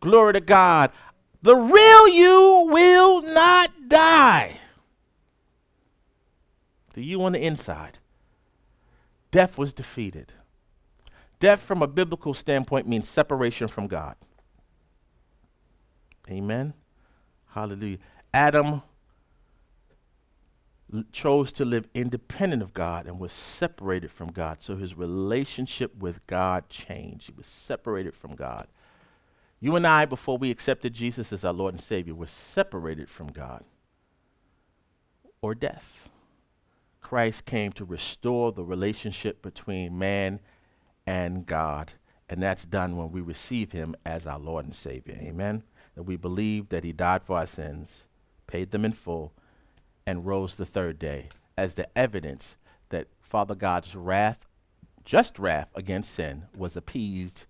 Glory 0.00 0.32
to 0.32 0.40
God. 0.40 0.90
The 1.42 1.54
real 1.54 2.08
you 2.08 2.68
will 2.70 3.20
not 3.20 3.70
die. 3.86 4.58
The 6.94 7.04
you 7.04 7.22
on 7.22 7.32
the 7.32 7.40
inside. 7.44 7.98
Death 9.30 9.58
was 9.58 9.74
defeated. 9.74 10.32
Death, 11.38 11.60
from 11.60 11.82
a 11.82 11.86
biblical 11.86 12.32
standpoint, 12.32 12.88
means 12.88 13.06
separation 13.06 13.68
from 13.68 13.86
God. 13.86 14.16
Amen. 16.30 16.72
Hallelujah. 17.48 17.98
Adam 18.32 18.80
chose 21.12 21.52
to 21.52 21.64
live 21.64 21.88
independent 21.94 22.62
of 22.62 22.74
God 22.74 23.06
and 23.06 23.18
was 23.18 23.32
separated 23.32 24.10
from 24.10 24.30
God. 24.30 24.62
So 24.62 24.76
his 24.76 24.96
relationship 24.96 25.96
with 25.96 26.26
God 26.26 26.68
changed. 26.68 27.26
He 27.26 27.34
was 27.36 27.46
separated 27.46 28.14
from 28.14 28.34
God. 28.34 28.68
You 29.60 29.76
and 29.76 29.86
I, 29.86 30.04
before 30.04 30.36
we 30.36 30.50
accepted 30.50 30.92
Jesus 30.92 31.32
as 31.32 31.44
our 31.44 31.52
Lord 31.52 31.74
and 31.74 31.82
Savior, 31.82 32.14
were 32.14 32.26
separated 32.26 33.08
from 33.08 33.28
God 33.28 33.64
or 35.40 35.54
death. 35.54 36.08
Christ 37.00 37.44
came 37.44 37.72
to 37.72 37.84
restore 37.84 38.52
the 38.52 38.64
relationship 38.64 39.42
between 39.42 39.98
man 39.98 40.40
and 41.06 41.46
God. 41.46 41.92
And 42.28 42.42
that's 42.42 42.64
done 42.64 42.96
when 42.96 43.12
we 43.12 43.20
receive 43.20 43.72
him 43.72 43.94
as 44.06 44.26
our 44.26 44.38
Lord 44.38 44.64
and 44.64 44.74
Savior. 44.74 45.16
Amen. 45.20 45.62
That 45.94 46.04
we 46.04 46.16
believe 46.16 46.70
that 46.70 46.84
he 46.84 46.92
died 46.92 47.22
for 47.22 47.36
our 47.36 47.46
sins, 47.46 48.04
paid 48.46 48.70
them 48.70 48.84
in 48.84 48.92
full, 48.92 49.32
and 50.06 50.26
rose 50.26 50.56
the 50.56 50.66
third 50.66 50.98
day 50.98 51.28
as 51.56 51.74
the 51.74 51.88
evidence 51.96 52.56
that 52.90 53.08
Father 53.20 53.54
God's 53.54 53.94
wrath, 53.96 54.46
just 55.04 55.38
wrath 55.38 55.70
against 55.74 56.12
sin, 56.12 56.44
was 56.56 56.76
appeased. 56.76 57.46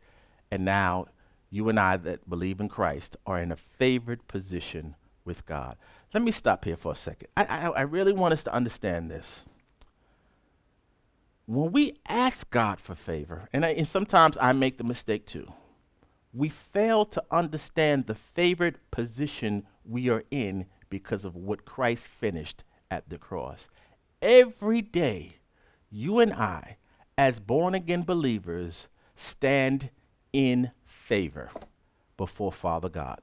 And 0.50 0.64
now 0.64 1.06
you 1.50 1.68
and 1.68 1.78
I 1.78 1.96
that 1.98 2.28
believe 2.28 2.60
in 2.60 2.68
Christ 2.68 3.16
are 3.26 3.40
in 3.40 3.52
a 3.52 3.56
favored 3.56 4.26
position 4.28 4.94
with 5.24 5.46
God. 5.46 5.76
Let 6.12 6.22
me 6.22 6.32
stop 6.32 6.64
here 6.64 6.76
for 6.76 6.92
a 6.92 6.96
second. 6.96 7.28
I, 7.36 7.44
I, 7.44 7.68
I 7.68 7.80
really 7.82 8.12
want 8.12 8.32
us 8.32 8.44
to 8.44 8.54
understand 8.54 9.10
this. 9.10 9.42
When 11.46 11.72
we 11.72 11.94
ask 12.08 12.48
God 12.50 12.80
for 12.80 12.94
favor, 12.94 13.48
and, 13.52 13.64
I, 13.64 13.70
and 13.70 13.86
sometimes 13.86 14.38
I 14.40 14.52
make 14.52 14.78
the 14.78 14.84
mistake 14.84 15.26
too, 15.26 15.52
we 16.32 16.48
fail 16.48 17.04
to 17.06 17.22
understand 17.30 18.06
the 18.06 18.14
favored 18.14 18.78
position 18.90 19.64
we 19.84 20.08
are 20.08 20.24
in 20.30 20.66
because 20.90 21.24
of 21.24 21.36
what 21.36 21.64
Christ 21.64 22.08
finished 22.08 22.64
at 22.90 23.08
the 23.08 23.18
cross. 23.18 23.68
Every 24.22 24.82
day, 24.82 25.36
you 25.90 26.18
and 26.18 26.32
I, 26.32 26.76
as 27.16 27.40
born 27.40 27.74
again 27.74 28.02
believers, 28.02 28.88
stand 29.16 29.90
in 30.32 30.70
favor 30.84 31.50
before 32.16 32.52
Father 32.52 32.88
God. 32.88 33.20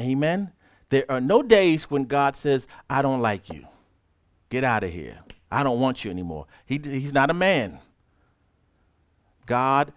Amen. 0.00 0.52
There 0.90 1.04
are 1.08 1.20
no 1.20 1.42
days 1.42 1.90
when 1.90 2.04
God 2.04 2.36
says, 2.36 2.66
I 2.88 3.02
don't 3.02 3.20
like 3.20 3.50
you. 3.50 3.66
Get 4.48 4.64
out 4.64 4.84
of 4.84 4.92
here. 4.92 5.18
I 5.50 5.62
don't 5.62 5.80
want 5.80 6.04
you 6.04 6.10
anymore. 6.10 6.46
He, 6.64 6.80
he's 6.82 7.12
not 7.12 7.30
a 7.30 7.34
man. 7.34 7.80
God 9.46 9.92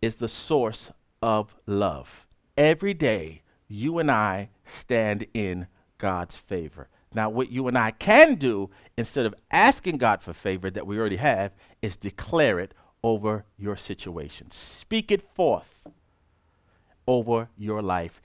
is 0.00 0.16
the 0.16 0.28
source 0.28 0.90
of 1.22 1.54
love. 1.66 2.26
Every 2.56 2.94
day, 2.94 3.42
you 3.68 3.98
and 3.98 4.10
I 4.10 4.50
stand 4.68 5.26
in 5.34 5.66
God's 5.98 6.36
favor. 6.36 6.88
Now, 7.14 7.30
what 7.30 7.50
you 7.50 7.68
and 7.68 7.78
I 7.78 7.90
can 7.90 8.34
do, 8.34 8.70
instead 8.96 9.26
of 9.26 9.34
asking 9.50 9.96
God 9.98 10.22
for 10.22 10.32
favor 10.32 10.70
that 10.70 10.86
we 10.86 10.98
already 10.98 11.16
have, 11.16 11.52
is 11.80 11.96
declare 11.96 12.58
it 12.58 12.74
over 13.02 13.44
your 13.56 13.76
situation. 13.76 14.50
Speak 14.50 15.10
it 15.10 15.22
forth 15.34 15.86
over 17.06 17.48
your 17.56 17.80
life 17.80 18.20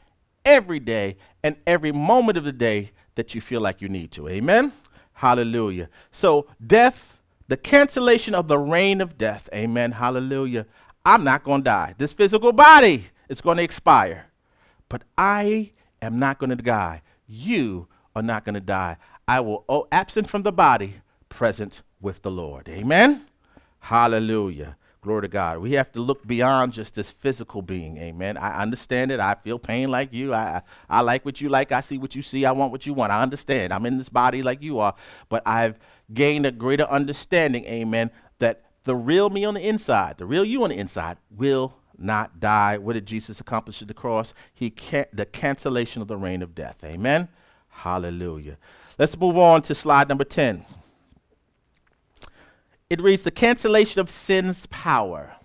every 0.46 0.80
day 0.80 1.16
and 1.42 1.56
every 1.66 1.92
moment 1.92 2.38
of 2.38 2.44
the 2.44 2.52
day 2.52 2.92
that 3.16 3.34
you 3.34 3.42
feel 3.42 3.62
like 3.62 3.82
you 3.82 3.88
need 3.88 4.12
to. 4.12 4.28
Amen? 4.28 4.74
Hallelujah. 5.14 5.90
So, 6.12 6.48
death, 6.66 7.18
the 7.48 7.58
cancellation 7.58 8.36
of 8.36 8.48
the 8.48 8.58
reign 8.58 9.00
of 9.00 9.18
death. 9.18 9.48
Amen. 9.54 9.94
Hallelujah. 9.94 10.66
I'm 11.06 11.24
not 11.24 11.44
going 11.44 11.62
to 11.62 11.66
die. 11.66 11.96
This 11.98 12.14
physical 12.14 12.52
body 12.52 13.08
is 13.30 13.42
going 13.42 13.58
to 13.58 13.64
expire. 13.64 14.26
But 14.90 15.04
I 15.18 15.72
am 16.04 16.20
not 16.20 16.40
going 16.40 16.50
to 16.50 16.56
die. 16.56 17.02
You 17.28 17.88
are 18.16 18.22
not 18.22 18.46
going 18.46 18.56
to 18.56 18.62
die. 18.62 18.98
I 19.28 19.40
will, 19.40 19.66
oh, 19.68 19.88
absent 19.92 20.30
from 20.30 20.44
the 20.44 20.52
body, 20.52 20.96
present 21.30 21.82
with 22.02 22.22
the 22.22 22.32
Lord. 22.32 22.70
Amen? 22.70 23.26
Hallelujah. 23.80 24.78
Glory 25.02 25.24
to 25.24 25.28
God. 25.28 25.60
We 25.60 25.74
have 25.74 25.92
to 25.94 26.00
look 26.00 26.26
beyond 26.26 26.72
just 26.72 26.96
this 26.96 27.12
physical 27.12 27.62
being. 27.62 27.98
Amen. 27.98 28.38
I 28.38 28.62
understand 28.62 29.12
it. 29.12 29.20
I 29.20 29.36
feel 29.36 29.60
pain 29.60 29.92
like 29.92 30.14
you. 30.14 30.34
I, 30.34 30.62
I 30.90 31.02
like 31.02 31.26
what 31.26 31.42
you 31.42 31.50
like. 31.50 31.74
I 31.74 31.82
see 31.82 31.98
what 31.98 32.16
you 32.16 32.22
see. 32.22 32.46
I 32.46 32.54
want 32.54 32.72
what 32.72 32.86
you 32.86 32.94
want. 32.94 33.12
I 33.12 33.22
understand. 33.22 33.74
I'm 33.74 33.86
in 33.86 33.98
this 33.98 34.08
body 34.08 34.42
like 34.42 34.62
you 34.62 34.80
are. 34.80 34.96
But 35.28 35.44
I've 35.46 35.78
gained 36.14 36.46
a 36.46 36.52
greater 36.52 36.86
understanding, 36.86 37.66
amen, 37.66 38.12
that 38.40 38.64
the 38.86 38.96
real 38.96 39.30
me 39.30 39.44
on 39.44 39.56
the 39.56 39.68
inside, 39.68 40.18
the 40.18 40.26
real 40.26 40.46
you 40.46 40.64
on 40.64 40.70
the 40.70 40.78
inside, 40.78 41.18
will 41.30 41.74
not 41.98 42.40
die. 42.40 42.78
What 42.78 42.94
did 42.94 43.06
Jesus 43.06 43.40
accomplish 43.40 43.82
at 43.82 43.88
the 43.88 43.94
cross? 43.94 44.34
He 44.54 44.70
can 44.70 45.06
the 45.14 45.26
cancellation 45.26 46.02
of 46.02 46.08
the 46.08 46.18
reign 46.18 46.42
of 46.42 46.56
death. 46.56 46.84
Amen. 46.84 47.30
Hallelujah. 47.70 48.58
Let's 48.98 49.18
move 49.18 49.38
on 49.38 49.62
to 49.64 49.76
slide 49.76 50.10
number 50.10 50.24
10. 50.24 50.66
It 52.90 53.02
reads 53.02 53.24
the 53.24 53.32
cancellation 53.32 54.02
of 54.02 54.10
sin's 54.10 54.68
power. 54.68 55.36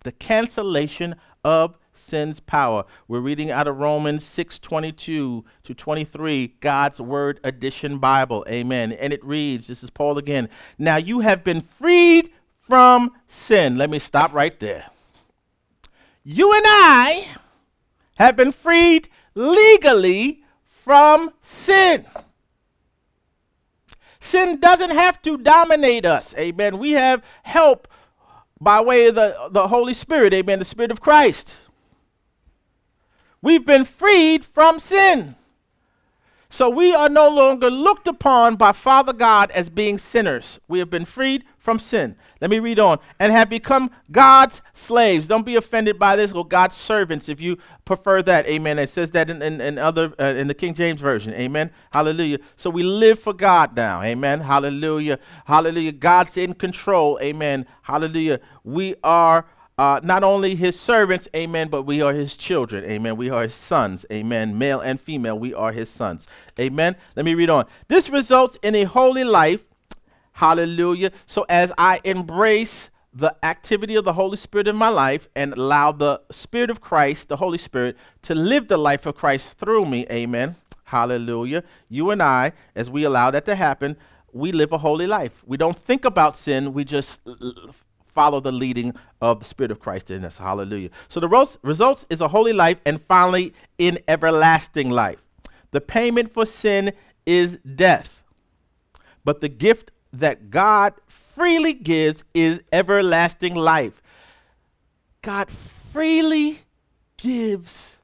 The 0.00 0.12
cancellation 0.12 1.16
of 1.44 1.78
sin's 1.92 2.40
power. 2.40 2.84
We're 3.08 3.20
reading 3.20 3.50
out 3.50 3.66
of 3.66 3.78
Romans 3.78 4.24
6:22 4.24 5.44
to 5.64 5.74
23, 5.74 6.54
God's 6.60 7.00
Word 7.00 7.40
Edition 7.42 7.98
Bible. 7.98 8.44
Amen. 8.48 8.92
And 8.92 9.12
it 9.12 9.24
reads, 9.24 9.66
this 9.66 9.82
is 9.82 9.90
Paul 9.90 10.18
again. 10.18 10.48
Now 10.78 10.96
you 10.96 11.20
have 11.20 11.42
been 11.42 11.60
freed 11.60 12.30
from 12.60 13.12
sin. 13.26 13.76
Let 13.76 13.90
me 13.90 13.98
stop 13.98 14.32
right 14.32 14.58
there 14.60 14.90
you 16.30 16.52
and 16.52 16.64
I 16.66 17.26
have 18.16 18.36
been 18.36 18.52
freed 18.52 19.08
legally 19.34 20.44
from 20.66 21.30
sin. 21.40 22.04
Sin 24.20 24.60
doesn't 24.60 24.90
have 24.90 25.22
to 25.22 25.38
dominate 25.38 26.04
us. 26.04 26.34
Amen. 26.36 26.78
We 26.78 26.92
have 26.92 27.24
help 27.44 27.88
by 28.60 28.82
way 28.82 29.06
of 29.06 29.14
the, 29.14 29.48
the 29.50 29.68
Holy 29.68 29.94
Spirit. 29.94 30.34
Amen. 30.34 30.58
The 30.58 30.66
Spirit 30.66 30.90
of 30.90 31.00
Christ. 31.00 31.54
We've 33.40 33.64
been 33.64 33.86
freed 33.86 34.44
from 34.44 34.80
sin. 34.80 35.34
So 36.50 36.70
we 36.70 36.94
are 36.94 37.10
no 37.10 37.28
longer 37.28 37.70
looked 37.70 38.06
upon 38.06 38.56
by 38.56 38.72
Father 38.72 39.12
God 39.12 39.50
as 39.50 39.68
being 39.68 39.98
sinners. 39.98 40.58
We 40.66 40.78
have 40.78 40.88
been 40.88 41.04
freed 41.04 41.44
from 41.58 41.78
sin. 41.78 42.16
Let 42.40 42.50
me 42.50 42.58
read 42.58 42.78
on. 42.78 43.00
And 43.20 43.30
have 43.32 43.50
become 43.50 43.90
God's 44.10 44.62
slaves. 44.72 45.26
Don't 45.26 45.44
be 45.44 45.56
offended 45.56 45.98
by 45.98 46.16
this, 46.16 46.32
or 46.32 46.46
God's 46.46 46.74
servants 46.74 47.28
if 47.28 47.38
you 47.38 47.58
prefer 47.84 48.22
that. 48.22 48.46
Amen. 48.46 48.78
It 48.78 48.88
says 48.88 49.10
that 49.10 49.28
in, 49.28 49.42
in, 49.42 49.60
in 49.60 49.76
other 49.76 50.14
uh, 50.18 50.24
in 50.24 50.48
the 50.48 50.54
King 50.54 50.72
James 50.72 51.02
Version. 51.02 51.34
Amen. 51.34 51.70
Hallelujah. 51.92 52.38
So 52.56 52.70
we 52.70 52.82
live 52.82 53.18
for 53.18 53.34
God 53.34 53.76
now. 53.76 54.00
Amen. 54.00 54.40
Hallelujah. 54.40 55.18
Hallelujah. 55.44 55.92
God's 55.92 56.38
in 56.38 56.54
control. 56.54 57.18
Amen. 57.20 57.66
Hallelujah. 57.82 58.40
We 58.64 58.94
are 59.04 59.44
uh, 59.78 60.00
not 60.02 60.24
only 60.24 60.56
his 60.56 60.78
servants, 60.78 61.28
amen, 61.36 61.68
but 61.68 61.82
we 61.82 62.02
are 62.02 62.12
his 62.12 62.36
children, 62.36 62.84
amen. 62.84 63.16
We 63.16 63.30
are 63.30 63.42
his 63.42 63.54
sons, 63.54 64.04
amen. 64.12 64.58
Male 64.58 64.80
and 64.80 65.00
female, 65.00 65.38
we 65.38 65.54
are 65.54 65.70
his 65.70 65.88
sons, 65.88 66.26
amen. 66.58 66.96
Let 67.14 67.24
me 67.24 67.34
read 67.34 67.48
on. 67.48 67.66
This 67.86 68.10
results 68.10 68.58
in 68.62 68.74
a 68.74 68.84
holy 68.84 69.22
life, 69.22 69.62
hallelujah. 70.32 71.12
So 71.26 71.46
as 71.48 71.72
I 71.78 72.00
embrace 72.02 72.90
the 73.14 73.34
activity 73.44 73.94
of 73.94 74.04
the 74.04 74.12
Holy 74.12 74.36
Spirit 74.36 74.66
in 74.66 74.76
my 74.76 74.88
life 74.88 75.28
and 75.36 75.52
allow 75.52 75.92
the 75.92 76.20
Spirit 76.30 76.70
of 76.70 76.80
Christ, 76.80 77.28
the 77.28 77.36
Holy 77.36 77.58
Spirit, 77.58 77.96
to 78.22 78.34
live 78.34 78.66
the 78.66 78.76
life 78.76 79.06
of 79.06 79.14
Christ 79.14 79.58
through 79.58 79.86
me, 79.86 80.06
amen. 80.10 80.56
Hallelujah. 80.84 81.62
You 81.88 82.10
and 82.10 82.22
I, 82.22 82.52
as 82.74 82.90
we 82.90 83.04
allow 83.04 83.30
that 83.30 83.44
to 83.46 83.54
happen, 83.54 83.96
we 84.32 84.52
live 84.52 84.72
a 84.72 84.78
holy 84.78 85.06
life. 85.06 85.42
We 85.46 85.56
don't 85.56 85.78
think 85.78 86.04
about 86.04 86.36
sin, 86.36 86.72
we 86.72 86.84
just 86.84 87.20
follow 88.18 88.40
the 88.40 88.50
leading 88.50 88.92
of 89.20 89.38
the 89.38 89.44
Spirit 89.44 89.70
of 89.70 89.78
Christ 89.78 90.10
in 90.10 90.24
us. 90.24 90.38
Hallelujah. 90.38 90.90
So 91.08 91.20
the 91.20 91.28
results 91.62 92.04
is 92.10 92.20
a 92.20 92.26
holy 92.26 92.52
life 92.52 92.78
and 92.84 93.00
finally 93.02 93.54
in 93.78 94.00
everlasting 94.08 94.90
life. 94.90 95.22
The 95.70 95.80
payment 95.80 96.34
for 96.34 96.44
sin 96.44 96.94
is 97.24 97.58
death. 97.58 98.24
But 99.24 99.40
the 99.40 99.48
gift 99.48 99.92
that 100.12 100.50
God 100.50 100.94
freely 101.06 101.74
gives 101.74 102.24
is 102.34 102.64
everlasting 102.72 103.54
life. 103.54 104.02
God 105.22 105.48
freely 105.48 106.62
gives 107.18 107.98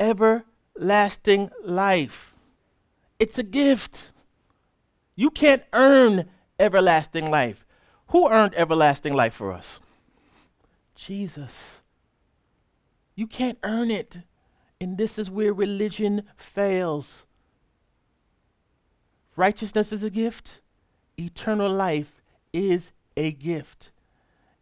everlasting 0.00 1.50
life. 1.62 2.34
It's 3.20 3.38
a 3.38 3.44
gift. 3.44 4.10
You 5.14 5.30
can't 5.30 5.62
earn 5.72 6.28
everlasting 6.58 7.30
life. 7.30 7.64
Who 8.14 8.28
earned 8.28 8.54
everlasting 8.54 9.12
life 9.12 9.34
for 9.34 9.52
us? 9.52 9.80
Jesus. 10.94 11.82
You 13.16 13.26
can't 13.26 13.58
earn 13.64 13.90
it. 13.90 14.18
And 14.80 14.96
this 14.96 15.18
is 15.18 15.28
where 15.28 15.52
religion 15.52 16.22
fails. 16.36 17.26
Righteousness 19.34 19.90
is 19.90 20.04
a 20.04 20.10
gift, 20.10 20.60
eternal 21.18 21.72
life 21.72 22.22
is 22.52 22.92
a 23.16 23.32
gift. 23.32 23.90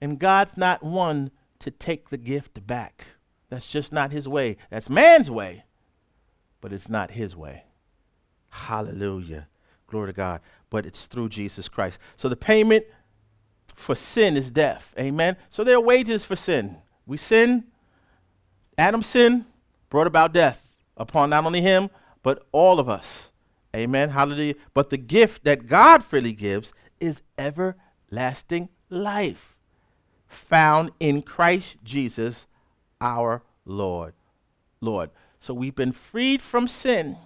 And 0.00 0.18
God's 0.18 0.57
not 0.57 0.82
one 0.82 1.30
to 1.59 1.70
take 1.70 2.09
the 2.09 2.16
gift 2.16 2.66
back. 2.66 3.05
That's 3.50 3.70
just 3.70 3.92
not 3.92 4.12
his 4.12 4.26
way. 4.26 4.57
That's 4.70 4.88
man's 4.88 5.30
way, 5.30 5.64
but 6.62 6.72
it's 6.72 6.88
not 6.88 7.11
his 7.11 7.36
way. 7.36 7.64
Hallelujah. 8.48 9.48
Glory 9.88 10.07
to 10.07 10.14
God. 10.14 10.40
But 10.70 10.86
it's 10.86 11.05
through 11.05 11.28
Jesus 11.28 11.68
Christ. 11.68 11.98
So 12.16 12.30
the 12.30 12.36
payment 12.36 12.86
for 13.83 13.95
sin 13.95 14.37
is 14.37 14.51
death. 14.51 14.95
Amen. 14.99 15.37
So 15.51 15.64
there 15.64 15.76
are 15.76 15.80
wages 15.80 16.24
for 16.24 16.37
sin. 16.37 16.76
We 17.07 17.16
sin. 17.16 17.64
Adam 18.78 19.03
sin 19.03 19.45
brought 19.91 20.07
about 20.07 20.33
death 20.33 20.66
upon 20.97 21.30
not 21.30 21.45
only 21.45 21.61
him, 21.61 21.91
but 22.22 22.47
all 22.53 22.78
of 22.78 22.89
us. 22.89 23.30
Amen. 23.74 24.11
Hallelujah. 24.11 24.55
But 24.72 24.91
the 24.91 24.97
gift 24.97 25.45
that 25.45 25.66
God 25.66 26.05
freely 26.05 26.33
gives 26.33 26.72
is 27.01 27.22
everlasting 27.37 28.68
life 28.89 29.57
found 30.28 30.91
in 31.01 31.22
Christ 31.22 31.76
Jesus 31.83 32.47
our 33.01 33.43
Lord. 33.64 34.14
Lord. 34.80 35.11
So 35.41 35.53
we've 35.53 35.74
been 35.74 35.93
freed 35.93 36.41
from 36.41 36.68
sin 36.68 37.16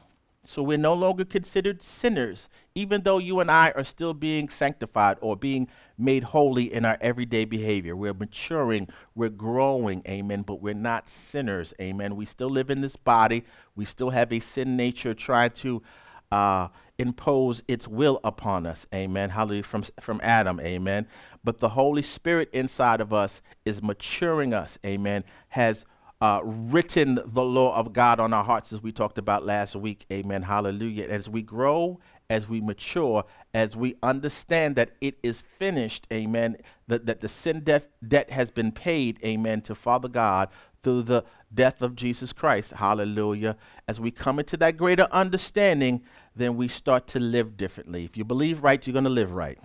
so 0.46 0.62
we're 0.62 0.78
no 0.78 0.94
longer 0.94 1.24
considered 1.24 1.82
sinners, 1.82 2.48
even 2.74 3.02
though 3.02 3.18
you 3.18 3.40
and 3.40 3.50
I 3.50 3.70
are 3.72 3.84
still 3.84 4.14
being 4.14 4.48
sanctified 4.48 5.18
or 5.20 5.36
being 5.36 5.68
made 5.98 6.22
holy 6.22 6.72
in 6.72 6.84
our 6.84 6.96
everyday 7.00 7.44
behavior. 7.44 7.96
We're 7.96 8.14
maturing, 8.14 8.88
we're 9.14 9.28
growing, 9.28 10.02
amen, 10.08 10.42
but 10.42 10.62
we're 10.62 10.74
not 10.74 11.08
sinners, 11.08 11.74
amen. 11.80 12.16
We 12.16 12.24
still 12.24 12.50
live 12.50 12.70
in 12.70 12.80
this 12.80 12.96
body, 12.96 13.44
we 13.74 13.84
still 13.84 14.10
have 14.10 14.32
a 14.32 14.38
sin 14.38 14.76
nature 14.76 15.14
trying 15.14 15.50
to 15.50 15.82
uh, 16.30 16.68
impose 16.98 17.62
its 17.68 17.88
will 17.88 18.20
upon 18.24 18.66
us, 18.66 18.86
amen. 18.94 19.30
Hallelujah, 19.30 19.64
from, 19.64 19.84
from 20.00 20.20
Adam, 20.22 20.60
amen. 20.60 21.06
But 21.44 21.58
the 21.58 21.70
Holy 21.70 22.02
Spirit 22.02 22.48
inside 22.52 23.00
of 23.00 23.12
us 23.12 23.42
is 23.64 23.82
maturing 23.82 24.54
us, 24.54 24.78
amen, 24.84 25.24
has 25.48 25.84
uh, 26.26 26.40
written 26.42 27.20
the 27.24 27.44
law 27.44 27.72
of 27.76 27.92
God 27.92 28.18
on 28.18 28.32
our 28.32 28.42
hearts, 28.42 28.72
as 28.72 28.82
we 28.82 28.90
talked 28.90 29.16
about 29.16 29.46
last 29.46 29.76
week. 29.76 30.06
Amen. 30.12 30.42
Hallelujah. 30.42 31.06
As 31.06 31.28
we 31.28 31.40
grow, 31.40 32.00
as 32.28 32.48
we 32.48 32.60
mature, 32.60 33.24
as 33.54 33.76
we 33.76 33.94
understand 34.02 34.74
that 34.74 34.90
it 35.00 35.18
is 35.22 35.44
finished, 35.60 36.04
amen, 36.12 36.56
that, 36.88 37.06
that 37.06 37.20
the 37.20 37.28
sin 37.28 37.60
death 37.60 37.86
debt 38.06 38.30
has 38.30 38.50
been 38.50 38.72
paid, 38.72 39.20
amen, 39.24 39.60
to 39.62 39.74
Father 39.76 40.08
God 40.08 40.48
through 40.82 41.02
the 41.02 41.24
death 41.54 41.80
of 41.80 41.94
Jesus 41.94 42.32
Christ. 42.32 42.72
Hallelujah. 42.72 43.56
As 43.86 44.00
we 44.00 44.10
come 44.10 44.40
into 44.40 44.56
that 44.56 44.76
greater 44.76 45.06
understanding, 45.12 46.02
then 46.34 46.56
we 46.56 46.66
start 46.66 47.06
to 47.08 47.20
live 47.20 47.56
differently. 47.56 48.04
If 48.04 48.16
you 48.16 48.24
believe 48.24 48.64
right, 48.64 48.84
you're 48.84 48.92
going 48.92 49.04
to 49.04 49.10
live 49.10 49.30
right. 49.30 49.58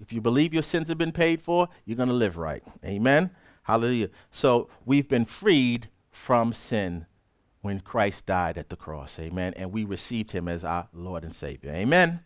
If 0.00 0.12
you 0.12 0.20
believe 0.20 0.54
your 0.54 0.62
sins 0.62 0.88
have 0.88 0.98
been 0.98 1.10
paid 1.10 1.42
for, 1.42 1.68
you're 1.84 1.96
going 1.96 2.08
to 2.08 2.14
live 2.14 2.36
right. 2.36 2.62
Amen. 2.84 3.30
Hallelujah. 3.68 4.08
So 4.30 4.70
we've 4.86 5.06
been 5.06 5.26
freed 5.26 5.90
from 6.10 6.54
sin 6.54 7.04
when 7.60 7.80
Christ 7.80 8.24
died 8.24 8.56
at 8.56 8.70
the 8.70 8.76
cross. 8.76 9.18
Amen. 9.18 9.52
And 9.56 9.72
we 9.72 9.84
received 9.84 10.30
him 10.30 10.48
as 10.48 10.64
our 10.64 10.88
Lord 10.94 11.22
and 11.22 11.34
Savior. 11.34 11.70
Amen. 11.72 12.20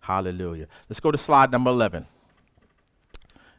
Hallelujah. 0.00 0.68
Let's 0.88 0.98
go 0.98 1.10
to 1.10 1.18
slide 1.18 1.52
number 1.52 1.68
11. 1.68 2.06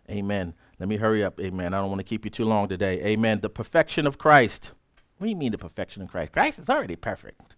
Amen. 0.09 0.55
Let 0.79 0.89
me 0.89 0.97
hurry 0.97 1.23
up. 1.23 1.39
Amen. 1.39 1.75
I 1.75 1.79
don't 1.79 1.89
want 1.89 1.99
to 1.99 2.05
keep 2.05 2.25
you 2.25 2.31
too 2.31 2.45
long 2.45 2.67
today. 2.67 2.99
Amen. 3.03 3.39
The 3.39 3.49
perfection 3.49 4.07
of 4.07 4.17
Christ. 4.17 4.71
What 5.19 5.25
do 5.25 5.29
you 5.29 5.37
mean 5.37 5.51
the 5.51 5.59
perfection 5.59 6.01
of 6.01 6.09
Christ? 6.09 6.33
Christ 6.33 6.57
is 6.57 6.71
already 6.71 6.95
perfect. 6.95 7.55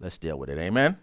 Let's 0.00 0.16
deal 0.16 0.38
with 0.38 0.48
it. 0.48 0.56
Amen. 0.56 0.96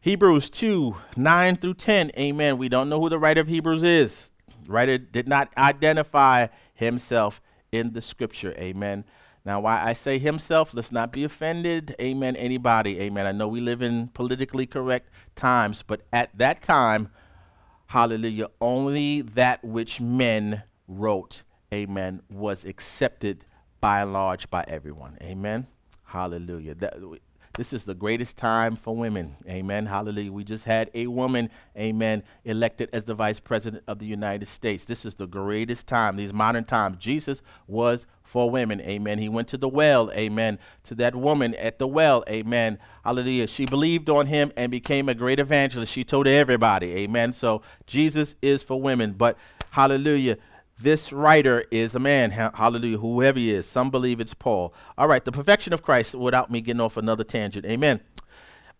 Hebrews 0.00 0.50
2 0.50 0.96
9 1.16 1.56
through 1.58 1.74
10. 1.74 2.10
Amen. 2.18 2.58
We 2.58 2.68
don't 2.68 2.88
know 2.88 3.00
who 3.00 3.08
the 3.08 3.20
writer 3.20 3.40
of 3.40 3.46
Hebrews 3.46 3.84
is. 3.84 4.32
The 4.66 4.72
writer 4.72 4.98
did 4.98 5.28
not 5.28 5.52
identify 5.56 6.48
himself 6.74 7.40
in 7.72 7.92
the 7.92 8.02
scripture. 8.02 8.54
Amen. 8.58 9.04
Now, 9.44 9.60
why 9.60 9.82
I 9.82 9.92
say 9.92 10.18
himself, 10.18 10.72
let's 10.72 10.90
not 10.90 11.12
be 11.12 11.24
offended. 11.24 11.94
Amen. 12.00 12.34
Anybody. 12.36 13.00
Amen. 13.00 13.26
I 13.26 13.32
know 13.32 13.48
we 13.48 13.60
live 13.60 13.82
in 13.82 14.08
politically 14.08 14.66
correct 14.66 15.10
times, 15.36 15.82
but 15.82 16.02
at 16.12 16.36
that 16.38 16.62
time, 16.62 17.10
hallelujah, 17.86 18.48
only 18.60 19.20
that 19.20 19.62
which 19.62 20.00
men 20.00 20.62
wrote, 20.88 21.42
amen, 21.72 22.22
was 22.30 22.64
accepted 22.64 23.44
by 23.80 24.00
and 24.00 24.12
large 24.12 24.48
by 24.48 24.64
everyone. 24.66 25.18
Amen. 25.22 25.66
Hallelujah. 26.04 26.74
That, 26.74 26.94
this 27.56 27.72
is 27.72 27.84
the 27.84 27.94
greatest 27.94 28.36
time 28.36 28.74
for 28.74 28.96
women. 28.96 29.36
Amen. 29.48 29.86
Hallelujah. 29.86 30.32
We 30.32 30.42
just 30.42 30.64
had 30.64 30.90
a 30.92 31.06
woman, 31.06 31.50
amen, 31.78 32.24
elected 32.44 32.90
as 32.92 33.04
the 33.04 33.14
vice 33.14 33.38
president 33.38 33.84
of 33.86 34.00
the 34.00 34.06
United 34.06 34.48
States. 34.48 34.84
This 34.84 35.04
is 35.04 35.14
the 35.14 35.28
greatest 35.28 35.86
time, 35.86 36.16
these 36.16 36.32
modern 36.32 36.64
times. 36.64 36.98
Jesus 36.98 37.42
was 37.68 38.06
for 38.24 38.50
women. 38.50 38.80
Amen. 38.80 39.18
He 39.18 39.28
went 39.28 39.46
to 39.48 39.56
the 39.56 39.68
well. 39.68 40.10
Amen. 40.12 40.58
To 40.84 40.94
that 40.96 41.14
woman 41.14 41.54
at 41.54 41.78
the 41.78 41.86
well. 41.86 42.24
Amen. 42.28 42.78
Hallelujah. 43.04 43.46
She 43.46 43.66
believed 43.66 44.10
on 44.10 44.26
him 44.26 44.52
and 44.56 44.72
became 44.72 45.08
a 45.08 45.14
great 45.14 45.38
evangelist. 45.38 45.92
She 45.92 46.02
told 46.02 46.26
everybody. 46.26 46.92
Amen. 46.96 47.32
So 47.32 47.62
Jesus 47.86 48.34
is 48.42 48.62
for 48.64 48.80
women. 48.80 49.12
But 49.12 49.38
hallelujah 49.70 50.38
this 50.80 51.12
writer 51.12 51.64
is 51.70 51.94
a 51.94 51.98
man, 51.98 52.30
hallelujah, 52.30 52.98
whoever 52.98 53.38
he 53.38 53.52
is. 53.52 53.66
Some 53.66 53.90
believe 53.90 54.20
it's 54.20 54.34
Paul. 54.34 54.74
All 54.98 55.08
right, 55.08 55.24
the 55.24 55.32
perfection 55.32 55.72
of 55.72 55.82
Christ, 55.82 56.14
without 56.14 56.50
me 56.50 56.60
getting 56.60 56.80
off 56.80 56.96
another 56.96 57.24
tangent. 57.24 57.64
Amen. 57.66 58.00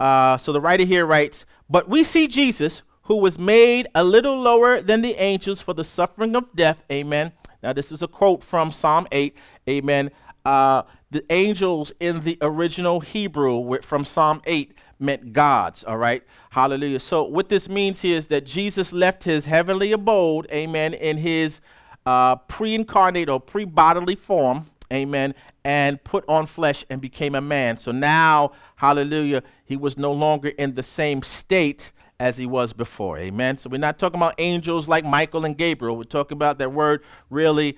Uh, 0.01 0.37
so 0.37 0.53
the 0.53 0.61
writer 0.61 0.85
here 0.85 1.07
writes, 1.07 1.47
But 1.71 1.89
we 1.89 2.03
see 2.05 2.27
Jesus, 2.27 2.83
who 3.03 3.17
was 3.17 3.39
made 3.39 3.87
a 3.95 4.03
little 4.03 4.39
lower 4.39 4.81
than 4.81 5.03
the 5.03 5.15
angels 5.15 5.61
for 5.61 5.73
the 5.73 5.85
suffering 5.85 6.35
of 6.35 6.55
death. 6.55 6.83
Amen. 6.91 7.33
Now, 7.63 7.73
this 7.73 7.93
is 7.93 8.03
a 8.03 8.09
quote 8.09 8.43
from 8.43 8.73
Psalm 8.73 9.07
8. 9.13 9.37
Amen. 9.69 10.11
Uh, 10.45 10.83
the 11.11 11.25
angels 11.31 11.93
in 12.01 12.21
the 12.21 12.37
original 12.41 13.01
Hebrew 13.01 13.81
from 13.83 14.05
Psalm 14.05 14.43
8 14.47 14.75
meant 14.99 15.33
gods, 15.33 15.85
all 15.85 15.97
right? 15.97 16.23
Hallelujah. 16.51 17.01
So, 17.01 17.23
what 17.23 17.49
this 17.49 17.69
means 17.69 18.03
here 18.03 18.17
is 18.17 18.27
that 18.29 18.45
Jesus 18.45 18.93
left 18.93 19.25
his 19.25 19.45
heavenly 19.45 19.93
abode, 19.93 20.47
amen, 20.51 20.93
in 20.95 21.19
his 21.19 21.61
uh, 22.07 22.37
pre 22.37 22.75
incarnate 22.75 23.29
or 23.29 23.41
pre 23.41 23.65
bodily 23.65 24.15
form, 24.15 24.67
amen, 24.93 25.35
and 25.65 26.03
put 26.05 26.25
on 26.29 26.47
flesh 26.47 26.85
and 26.91 27.01
became 27.01 27.35
a 27.35 27.41
man. 27.41 27.77
So 27.79 27.93
now, 27.93 28.53
hallelujah, 28.77 29.43
he 29.65 29.77
was 29.77 29.97
no 29.97 30.13
longer 30.13 30.49
in 30.51 30.75
the 30.75 30.83
same 30.83 31.23
state 31.23 31.93
as 32.21 32.37
he 32.37 32.47
was 32.47 32.73
before, 32.73 33.19
amen. 33.19 33.59
So 33.59 33.69
we're 33.69 33.79
not 33.79 33.99
talking 33.99 34.21
about 34.21 34.35
angels 34.39 34.87
like 34.87 35.05
Michael 35.05 35.45
and 35.45 35.57
Gabriel. 35.57 35.97
We're 35.97 36.05
talking 36.05 36.37
about 36.37 36.59
that 36.59 36.73
word 36.73 37.03
really 37.29 37.77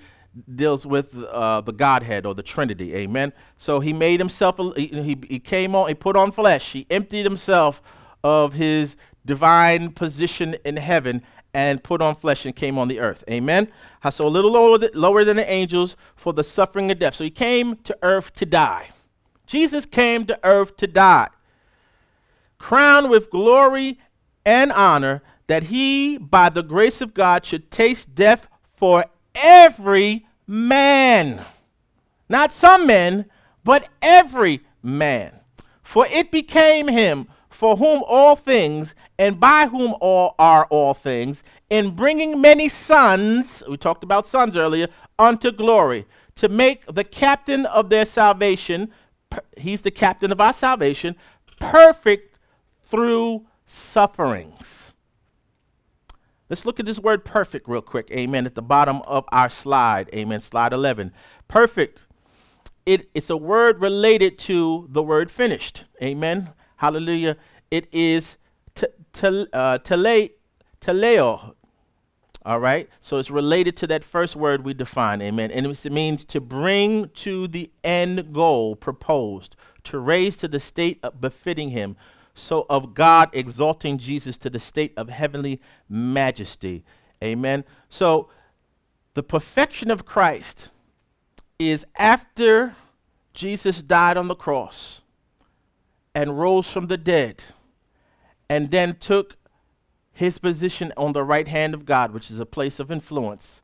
deals 0.55 0.85
with 0.85 1.15
uh, 1.23 1.61
the 1.61 1.73
Godhead 1.73 2.25
or 2.25 2.35
the 2.35 2.43
Trinity, 2.43 2.95
amen. 2.95 3.33
So 3.57 3.79
he 3.79 3.93
made 3.93 4.19
himself, 4.19 4.59
he, 4.75 5.17
he 5.27 5.39
came 5.39 5.73
on, 5.75 5.87
he 5.87 5.95
put 5.95 6.15
on 6.15 6.31
flesh, 6.31 6.73
he 6.73 6.85
emptied 6.89 7.23
himself 7.23 7.81
of 8.23 8.53
his 8.53 8.95
divine 9.25 9.91
position 9.91 10.55
in 10.63 10.77
heaven 10.77 11.21
and 11.57 11.83
put 11.83 12.03
on 12.03 12.15
flesh 12.15 12.45
and 12.45 12.55
came 12.55 12.77
on 12.77 12.87
the 12.87 12.99
earth. 12.99 13.23
Amen. 13.27 13.67
So 14.11 14.27
a 14.27 14.29
little 14.29 14.51
lower, 14.51 14.77
th- 14.77 14.93
lower 14.93 15.23
than 15.23 15.37
the 15.37 15.51
angels 15.51 15.95
for 16.15 16.31
the 16.31 16.43
suffering 16.43 16.91
of 16.91 16.99
death. 16.99 17.15
So 17.15 17.23
he 17.23 17.31
came 17.31 17.77
to 17.77 17.97
earth 18.03 18.31
to 18.35 18.45
die. 18.45 18.89
Jesus 19.47 19.87
came 19.87 20.27
to 20.27 20.39
earth 20.43 20.77
to 20.77 20.85
die, 20.85 21.29
crowned 22.59 23.09
with 23.09 23.31
glory 23.31 23.97
and 24.45 24.71
honor, 24.71 25.23
that 25.47 25.63
he, 25.63 26.19
by 26.19 26.49
the 26.49 26.61
grace 26.61 27.01
of 27.01 27.15
God, 27.15 27.43
should 27.43 27.71
taste 27.71 28.13
death 28.13 28.47
for 28.75 29.05
every 29.33 30.27
man. 30.45 31.43
Not 32.29 32.53
some 32.53 32.85
men, 32.85 33.25
but 33.63 33.89
every 33.99 34.61
man. 34.83 35.39
For 35.81 36.05
it 36.05 36.29
became 36.29 36.87
him 36.87 37.27
for 37.57 37.75
whom 37.75 38.03
all 38.05 38.35
things 38.35 38.93
and 39.17 39.39
by 39.39 39.65
whom 39.65 39.95
all 39.99 40.35
are 40.37 40.67
all 40.69 40.93
things, 40.93 41.43
in 41.71 41.95
bringing 41.95 42.39
many 42.39 42.69
sons, 42.69 43.63
we 43.67 43.75
talked 43.75 44.03
about 44.03 44.27
sons 44.27 44.55
earlier, 44.55 44.87
unto 45.17 45.51
glory, 45.51 46.05
to 46.35 46.49
make 46.49 46.85
the 46.85 47.03
captain 47.03 47.65
of 47.65 47.89
their 47.89 48.05
salvation, 48.05 48.91
he's 49.57 49.81
the 49.81 49.89
captain 49.89 50.31
of 50.31 50.39
our 50.39 50.53
salvation, 50.53 51.15
perfect 51.59 52.37
through 52.83 53.47
sufferings. 53.65 54.93
Let's 56.51 56.63
look 56.63 56.79
at 56.79 56.85
this 56.85 56.99
word 56.99 57.25
perfect 57.25 57.67
real 57.67 57.81
quick. 57.81 58.11
Amen. 58.11 58.45
At 58.45 58.53
the 58.53 58.61
bottom 58.61 59.01
of 59.01 59.25
our 59.31 59.49
slide. 59.49 60.11
Amen. 60.13 60.41
Slide 60.41 60.73
11. 60.73 61.11
Perfect. 61.47 62.05
It, 62.85 63.09
it's 63.15 63.31
a 63.31 63.35
word 63.35 63.81
related 63.81 64.37
to 64.39 64.87
the 64.91 65.01
word 65.01 65.31
finished. 65.31 65.85
Amen. 66.03 66.53
Hallelujah. 66.77 67.37
It 67.69 67.87
is 67.91 68.37
uh, 68.75 69.79
teleo. 69.79 71.53
All 72.45 72.59
right. 72.59 72.89
So 73.01 73.17
it's 73.17 73.29
related 73.29 73.75
to 73.77 73.87
that 73.87 74.03
first 74.03 74.35
word 74.35 74.63
we 74.63 74.73
define. 74.73 75.21
Amen. 75.21 75.51
And 75.51 75.65
it 75.65 75.91
means 75.91 76.23
to 76.25 76.39
bring 76.39 77.09
to 77.09 77.47
the 77.47 77.69
end 77.83 78.33
goal 78.33 78.75
proposed, 78.75 79.55
to 79.83 79.99
raise 79.99 80.37
to 80.37 80.47
the 80.47 80.59
state 80.59 81.03
befitting 81.19 81.71
him, 81.71 81.97
so 82.33 82.65
of 82.69 82.93
God 82.93 83.29
exalting 83.33 83.97
Jesus 83.97 84.37
to 84.37 84.49
the 84.49 84.59
state 84.59 84.93
of 84.95 85.09
heavenly 85.09 85.59
majesty. 85.89 86.85
Amen. 87.23 87.65
So 87.89 88.29
the 89.15 89.23
perfection 89.23 89.89
of 89.89 90.05
Christ 90.05 90.69
is 91.57 91.85
after 91.97 92.75
Jesus 93.33 93.81
died 93.81 94.15
on 94.15 94.27
the 94.27 94.35
cross 94.35 95.01
and 96.17 96.39
rose 96.39 96.69
from 96.69 96.87
the 96.87 96.97
dead 96.97 97.43
and 98.49 98.71
then 98.71 98.95
took 98.95 99.37
his 100.11 100.39
position 100.39 100.91
on 100.97 101.13
the 101.13 101.23
right 101.23 101.47
hand 101.47 101.73
of 101.73 101.85
God, 101.85 102.11
which 102.11 102.31
is 102.31 102.39
a 102.39 102.45
place 102.45 102.79
of 102.79 102.91
influence. 102.91 103.61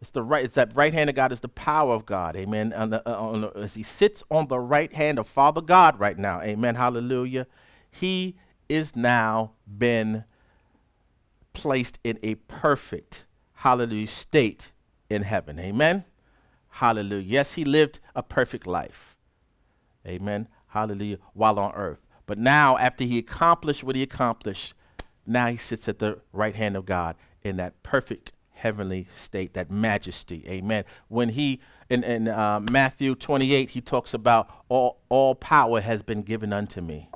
It's 0.00 0.10
the 0.10 0.22
right. 0.22 0.44
It's 0.44 0.54
that 0.54 0.74
right 0.74 0.92
hand 0.92 1.10
of 1.10 1.16
God 1.16 1.32
is 1.32 1.40
the 1.40 1.48
power 1.48 1.94
of 1.94 2.06
God. 2.06 2.36
Amen. 2.36 2.70
The, 2.70 3.02
uh, 3.06 3.16
on 3.16 3.40
the, 3.42 3.48
as 3.50 3.74
he 3.74 3.82
sits 3.82 4.22
on 4.30 4.48
the 4.48 4.58
right 4.58 4.92
hand 4.92 5.18
of 5.18 5.26
Father 5.26 5.60
God 5.60 5.98
right 5.98 6.18
now. 6.18 6.40
Amen. 6.42 6.74
Hallelujah 6.74 7.46
he 7.96 8.36
is 8.68 8.94
now 8.94 9.52
been 9.66 10.24
placed 11.52 11.98
in 12.04 12.18
a 12.22 12.34
perfect, 12.34 13.24
hallelujah, 13.54 14.06
state 14.06 14.72
in 15.08 15.22
heaven. 15.22 15.58
Amen. 15.58 16.04
Hallelujah. 16.68 17.24
Yes, 17.26 17.54
he 17.54 17.64
lived 17.64 18.00
a 18.14 18.22
perfect 18.22 18.66
life. 18.66 19.16
Amen. 20.06 20.48
Hallelujah. 20.76 21.16
While 21.32 21.58
on 21.58 21.72
earth. 21.72 22.00
But 22.26 22.36
now, 22.36 22.76
after 22.76 23.04
he 23.04 23.16
accomplished 23.16 23.82
what 23.82 23.96
he 23.96 24.02
accomplished, 24.02 24.74
now 25.26 25.46
he 25.46 25.56
sits 25.56 25.88
at 25.88 26.00
the 26.00 26.20
right 26.34 26.54
hand 26.54 26.76
of 26.76 26.84
God 26.84 27.16
in 27.42 27.56
that 27.56 27.82
perfect 27.82 28.32
heavenly 28.50 29.08
state, 29.14 29.54
that 29.54 29.70
majesty. 29.70 30.44
Amen. 30.46 30.84
When 31.08 31.30
he, 31.30 31.60
in, 31.88 32.04
in 32.04 32.28
uh, 32.28 32.60
Matthew 32.70 33.14
28, 33.14 33.70
he 33.70 33.80
talks 33.80 34.12
about 34.12 34.50
all, 34.68 35.00
all 35.08 35.34
power 35.34 35.80
has 35.80 36.02
been 36.02 36.20
given 36.20 36.52
unto 36.52 36.82
me. 36.82 37.08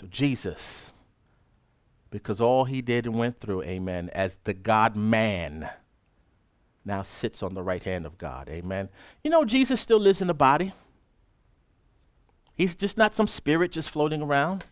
So 0.00 0.08
Jesus, 0.08 0.92
because 2.10 2.40
all 2.40 2.64
he 2.64 2.82
did 2.82 3.06
and 3.06 3.16
went 3.16 3.38
through, 3.38 3.62
amen, 3.62 4.10
as 4.12 4.38
the 4.42 4.54
God 4.54 4.96
man, 4.96 5.70
now 6.84 7.04
sits 7.04 7.44
on 7.44 7.54
the 7.54 7.62
right 7.62 7.84
hand 7.84 8.06
of 8.06 8.18
God, 8.18 8.48
amen. 8.48 8.88
You 9.22 9.30
know, 9.30 9.44
Jesus 9.44 9.80
still 9.80 10.00
lives 10.00 10.20
in 10.20 10.26
the 10.26 10.34
body. 10.34 10.72
He's 12.54 12.74
just 12.74 12.96
not 12.96 13.14
some 13.14 13.26
spirit 13.26 13.72
just 13.72 13.90
floating 13.90 14.22
around. 14.22 14.64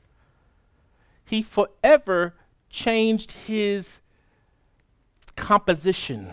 He 1.25 1.43
forever 1.43 2.35
changed 2.71 3.33
his 3.33 4.01
composition. 5.37 6.31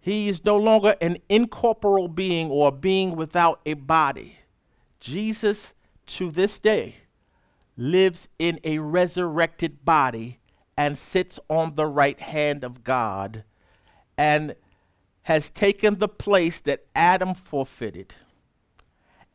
He 0.00 0.28
is 0.28 0.44
no 0.44 0.56
longer 0.56 0.96
an 1.00 1.18
incorporeal 1.28 2.08
being 2.08 2.50
or 2.50 2.68
a 2.68 2.72
being 2.72 3.16
without 3.16 3.60
a 3.64 3.74
body. 3.74 4.38
Jesus 5.00 5.74
to 6.06 6.30
this 6.30 6.58
day 6.58 6.96
lives 7.76 8.28
in 8.38 8.60
a 8.64 8.78
resurrected 8.78 9.84
body 9.84 10.38
and 10.76 10.98
sits 10.98 11.38
on 11.48 11.74
the 11.74 11.86
right 11.86 12.20
hand 12.20 12.64
of 12.64 12.84
God 12.84 13.44
and 14.18 14.54
has 15.22 15.48
taken 15.50 15.98
the 15.98 16.08
place 16.08 16.60
that 16.60 16.84
Adam 16.94 17.34
forfeited. 17.34 18.14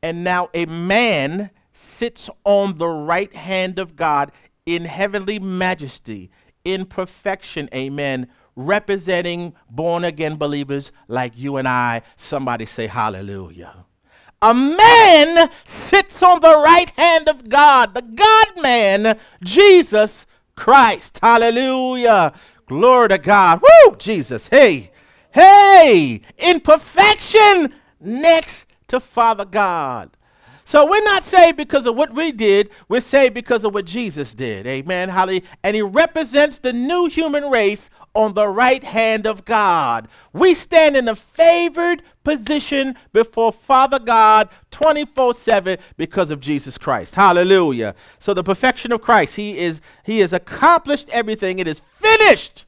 And 0.01 0.23
now 0.23 0.49
a 0.53 0.65
man 0.65 1.51
sits 1.73 2.29
on 2.43 2.77
the 2.77 2.87
right 2.87 3.33
hand 3.35 3.79
of 3.79 3.95
God 3.95 4.31
in 4.65 4.85
heavenly 4.85 5.39
majesty, 5.39 6.31
in 6.63 6.85
perfection, 6.85 7.69
amen, 7.73 8.27
representing 8.55 9.53
born 9.69 10.03
again 10.03 10.35
believers 10.35 10.91
like 11.07 11.33
you 11.35 11.57
and 11.57 11.67
I. 11.67 12.01
Somebody 12.15 12.65
say 12.65 12.87
hallelujah 12.87 13.85
a 14.41 14.53
man 14.53 15.49
sits 15.65 16.23
on 16.23 16.39
the 16.39 16.57
right 16.59 16.89
hand 16.91 17.27
of 17.27 17.49
God, 17.49 17.93
the 17.93 18.01
God 18.01 18.61
man, 18.61 19.19
Jesus 19.43 20.25
Christ. 20.55 21.19
Hallelujah. 21.21 22.33
Glory 22.65 23.09
to 23.09 23.17
God. 23.17 23.61
Woo, 23.61 23.95
Jesus. 23.97 24.47
Hey, 24.47 24.91
hey, 25.31 26.21
in 26.37 26.59
perfection 26.61 27.73
next 27.99 28.65
to 28.89 28.99
Father 28.99 29.45
God. 29.45 30.11
So 30.69 30.87
we're 30.87 31.03
not 31.03 31.23
saved 31.23 31.57
because 31.57 31.87
of 31.87 31.95
what 31.95 32.13
we 32.13 32.31
did. 32.31 32.69
We're 32.87 33.01
saved 33.01 33.33
because 33.33 33.63
of 33.63 33.73
what 33.73 33.85
Jesus 33.85 34.35
did. 34.35 34.67
Amen. 34.67 35.09
Hallelujah. 35.09 35.41
And 35.63 35.75
he 35.75 35.81
represents 35.81 36.59
the 36.59 36.73
new 36.73 37.07
human 37.07 37.49
race 37.49 37.89
on 38.13 38.35
the 38.35 38.47
right 38.47 38.83
hand 38.83 39.25
of 39.25 39.45
God. 39.45 40.07
We 40.31 40.53
stand 40.53 40.95
in 40.95 41.07
a 41.07 41.15
favored 41.15 42.03
position 42.23 42.95
before 43.13 43.51
Father 43.51 43.97
God 43.97 44.49
24 44.69 45.33
7 45.33 45.79
because 45.97 46.29
of 46.29 46.39
Jesus 46.39 46.77
Christ. 46.77 47.15
Hallelujah. 47.15 47.95
So 48.19 48.35
the 48.35 48.43
perfection 48.43 48.91
of 48.91 49.01
Christ, 49.01 49.37
he 49.37 49.57
is 49.57 49.81
he 50.03 50.19
has 50.19 50.33
accomplished 50.33 51.09
everything. 51.09 51.57
It 51.57 51.67
is 51.67 51.81
finished 51.97 52.65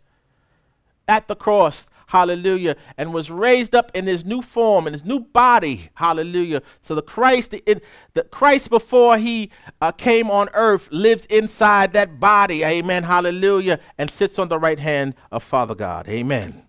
at 1.08 1.28
the 1.28 1.36
cross 1.36 1.88
hallelujah, 2.12 2.76
and 2.98 3.14
was 3.14 3.32
raised 3.32 3.74
up 3.74 3.90
in 3.96 4.06
his 4.06 4.26
new 4.26 4.42
form, 4.42 4.86
in 4.86 4.92
his 4.92 5.06
new 5.06 5.22
body, 5.22 5.90
hallelujah. 5.96 6.62
So 6.82 6.94
the 6.94 7.02
Christ, 7.02 7.54
in, 7.54 7.80
the 8.14 8.24
Christ 8.24 8.70
before 8.70 9.18
he 9.18 9.50
uh, 9.80 9.94
came 9.94 10.30
on 10.30 10.50
earth 10.54 10.90
lives 10.92 11.26
inside 11.28 11.94
that 11.94 12.20
body, 12.20 12.64
amen, 12.64 13.04
hallelujah, 13.04 13.80
and 13.98 14.12
sits 14.12 14.38
on 14.38 14.50
the 14.50 14.60
right 14.60 14.80
hand 14.80 15.16
of 15.32 15.42
Father 15.42 15.74
God, 15.74 16.10
amen. 16.10 16.64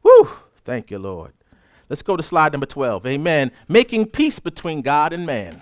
Whew, 0.00 0.30
thank 0.64 0.90
you, 0.90 0.98
Lord. 0.98 1.34
Let's 1.90 2.02
go 2.02 2.16
to 2.16 2.22
slide 2.22 2.52
number 2.52 2.66
12, 2.66 3.04
amen. 3.04 3.52
Making 3.68 4.06
peace 4.06 4.38
between 4.38 4.80
God 4.80 5.12
and 5.12 5.26
man. 5.26 5.60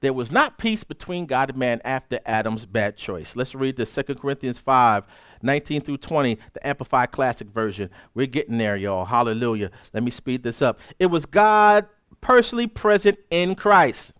There 0.00 0.12
was 0.12 0.30
not 0.30 0.58
peace 0.58 0.84
between 0.84 1.26
God 1.26 1.48
and 1.48 1.58
man 1.58 1.80
after 1.82 2.20
Adam's 2.26 2.66
bad 2.66 2.96
choice. 2.96 3.34
Let's 3.34 3.54
read 3.54 3.76
the 3.76 3.86
2 3.86 4.14
Corinthians 4.16 4.58
5 4.58 5.04
19 5.42 5.80
through 5.82 5.98
20, 5.98 6.38
the 6.52 6.66
Amplified 6.66 7.10
Classic 7.10 7.48
Version. 7.48 7.90
We're 8.14 8.26
getting 8.26 8.58
there, 8.58 8.76
y'all. 8.76 9.04
Hallelujah. 9.04 9.70
Let 9.92 10.02
me 10.02 10.10
speed 10.10 10.42
this 10.42 10.62
up. 10.62 10.80
It 10.98 11.06
was 11.06 11.26
God 11.26 11.86
personally 12.20 12.66
present 12.66 13.18
in 13.30 13.54
Christ, 13.54 14.12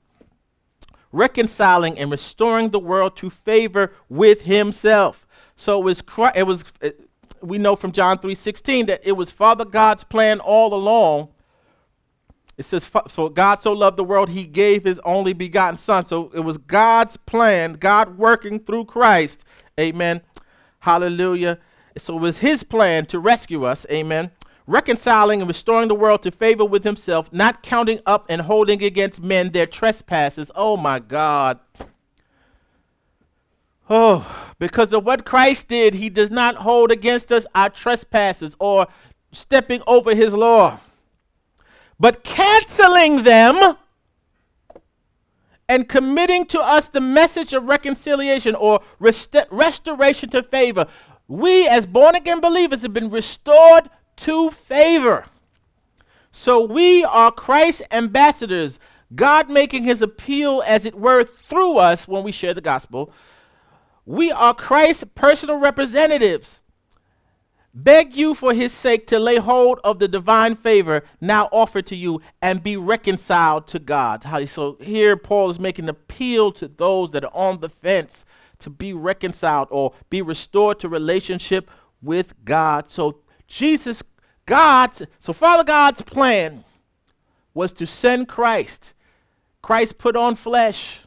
reconciling 1.12 1.98
and 1.98 2.10
restoring 2.10 2.70
the 2.70 2.78
world 2.78 3.16
to 3.16 3.30
favor 3.30 3.92
with 4.08 4.42
himself. 4.42 5.26
So 5.56 5.80
it 5.80 5.84
was, 5.84 6.02
it 6.34 6.42
was 6.44 6.64
it, 6.80 7.08
we 7.40 7.58
know 7.58 7.76
from 7.76 7.92
John 7.92 8.18
3:16 8.18 8.86
that 8.86 9.00
it 9.04 9.12
was 9.12 9.30
Father 9.30 9.64
God's 9.64 10.04
plan 10.04 10.40
all 10.40 10.74
along. 10.74 11.28
It 12.56 12.64
says, 12.64 12.90
so 13.06 13.28
God 13.28 13.60
so 13.60 13.72
loved 13.72 13.96
the 13.96 14.04
world, 14.04 14.30
he 14.30 14.44
gave 14.44 14.82
his 14.82 14.98
only 15.04 15.32
begotten 15.32 15.76
son. 15.76 16.04
So 16.04 16.32
it 16.34 16.40
was 16.40 16.58
God's 16.58 17.16
plan, 17.16 17.74
God 17.74 18.18
working 18.18 18.58
through 18.58 18.86
Christ, 18.86 19.44
amen, 19.78 20.22
Hallelujah. 20.88 21.58
So 21.98 22.16
it 22.16 22.20
was 22.22 22.38
his 22.38 22.62
plan 22.62 23.04
to 23.06 23.18
rescue 23.18 23.64
us. 23.64 23.84
Amen. 23.90 24.30
Reconciling 24.66 25.42
and 25.42 25.46
restoring 25.46 25.88
the 25.88 25.94
world 25.94 26.22
to 26.22 26.30
favor 26.30 26.64
with 26.64 26.82
himself, 26.82 27.30
not 27.30 27.62
counting 27.62 28.00
up 28.06 28.24
and 28.30 28.40
holding 28.40 28.82
against 28.82 29.20
men 29.22 29.50
their 29.50 29.66
trespasses. 29.66 30.50
Oh 30.54 30.78
my 30.78 30.98
God. 30.98 31.58
Oh, 33.90 34.54
because 34.58 34.94
of 34.94 35.04
what 35.04 35.26
Christ 35.26 35.68
did, 35.68 35.92
he 35.92 36.08
does 36.08 36.30
not 36.30 36.54
hold 36.54 36.90
against 36.90 37.30
us 37.30 37.46
our 37.54 37.68
trespasses 37.68 38.56
or 38.58 38.86
stepping 39.30 39.82
over 39.86 40.14
his 40.14 40.32
law, 40.32 40.80
but 42.00 42.24
canceling 42.24 43.24
them 43.24 43.76
and 45.68 45.88
committing 45.88 46.46
to 46.46 46.60
us 46.60 46.88
the 46.88 47.00
message 47.00 47.52
of 47.52 47.64
reconciliation 47.64 48.54
or 48.54 48.80
rest- 48.98 49.36
restoration 49.50 50.30
to 50.30 50.42
favor. 50.42 50.86
We, 51.26 51.66
as 51.68 51.84
born 51.84 52.14
again 52.14 52.40
believers, 52.40 52.82
have 52.82 52.94
been 52.94 53.10
restored 53.10 53.90
to 54.18 54.50
favor. 54.50 55.26
So 56.32 56.64
we 56.64 57.04
are 57.04 57.30
Christ's 57.30 57.82
ambassadors, 57.90 58.78
God 59.14 59.50
making 59.50 59.84
his 59.84 60.00
appeal, 60.00 60.62
as 60.66 60.84
it 60.84 60.94
were, 60.94 61.24
through 61.24 61.78
us 61.78 62.08
when 62.08 62.22
we 62.22 62.32
share 62.32 62.54
the 62.54 62.60
gospel. 62.60 63.12
We 64.06 64.32
are 64.32 64.54
Christ's 64.54 65.04
personal 65.14 65.58
representatives. 65.58 66.62
Beg 67.80 68.16
you 68.16 68.34
for 68.34 68.54
his 68.54 68.72
sake 68.72 69.06
to 69.06 69.20
lay 69.20 69.36
hold 69.36 69.78
of 69.84 70.00
the 70.00 70.08
divine 70.08 70.56
favor 70.56 71.04
now 71.20 71.48
offered 71.52 71.86
to 71.86 71.94
you 71.94 72.20
and 72.42 72.60
be 72.60 72.76
reconciled 72.76 73.68
to 73.68 73.78
God. 73.78 74.24
So 74.48 74.76
here 74.80 75.16
Paul 75.16 75.50
is 75.50 75.60
making 75.60 75.84
an 75.84 75.90
appeal 75.90 76.50
to 76.52 76.66
those 76.66 77.12
that 77.12 77.24
are 77.24 77.30
on 77.32 77.60
the 77.60 77.68
fence 77.68 78.24
to 78.58 78.68
be 78.68 78.92
reconciled 78.92 79.68
or 79.70 79.92
be 80.10 80.20
restored 80.20 80.80
to 80.80 80.88
relationship 80.88 81.70
with 82.02 82.34
God. 82.44 82.86
So 82.88 83.20
Jesus, 83.46 84.02
God's, 84.44 85.02
so 85.20 85.32
Father 85.32 85.62
God's 85.62 86.02
plan 86.02 86.64
was 87.54 87.72
to 87.74 87.86
send 87.86 88.26
Christ. 88.26 88.92
Christ 89.62 89.98
put 89.98 90.16
on 90.16 90.34
flesh, 90.34 91.02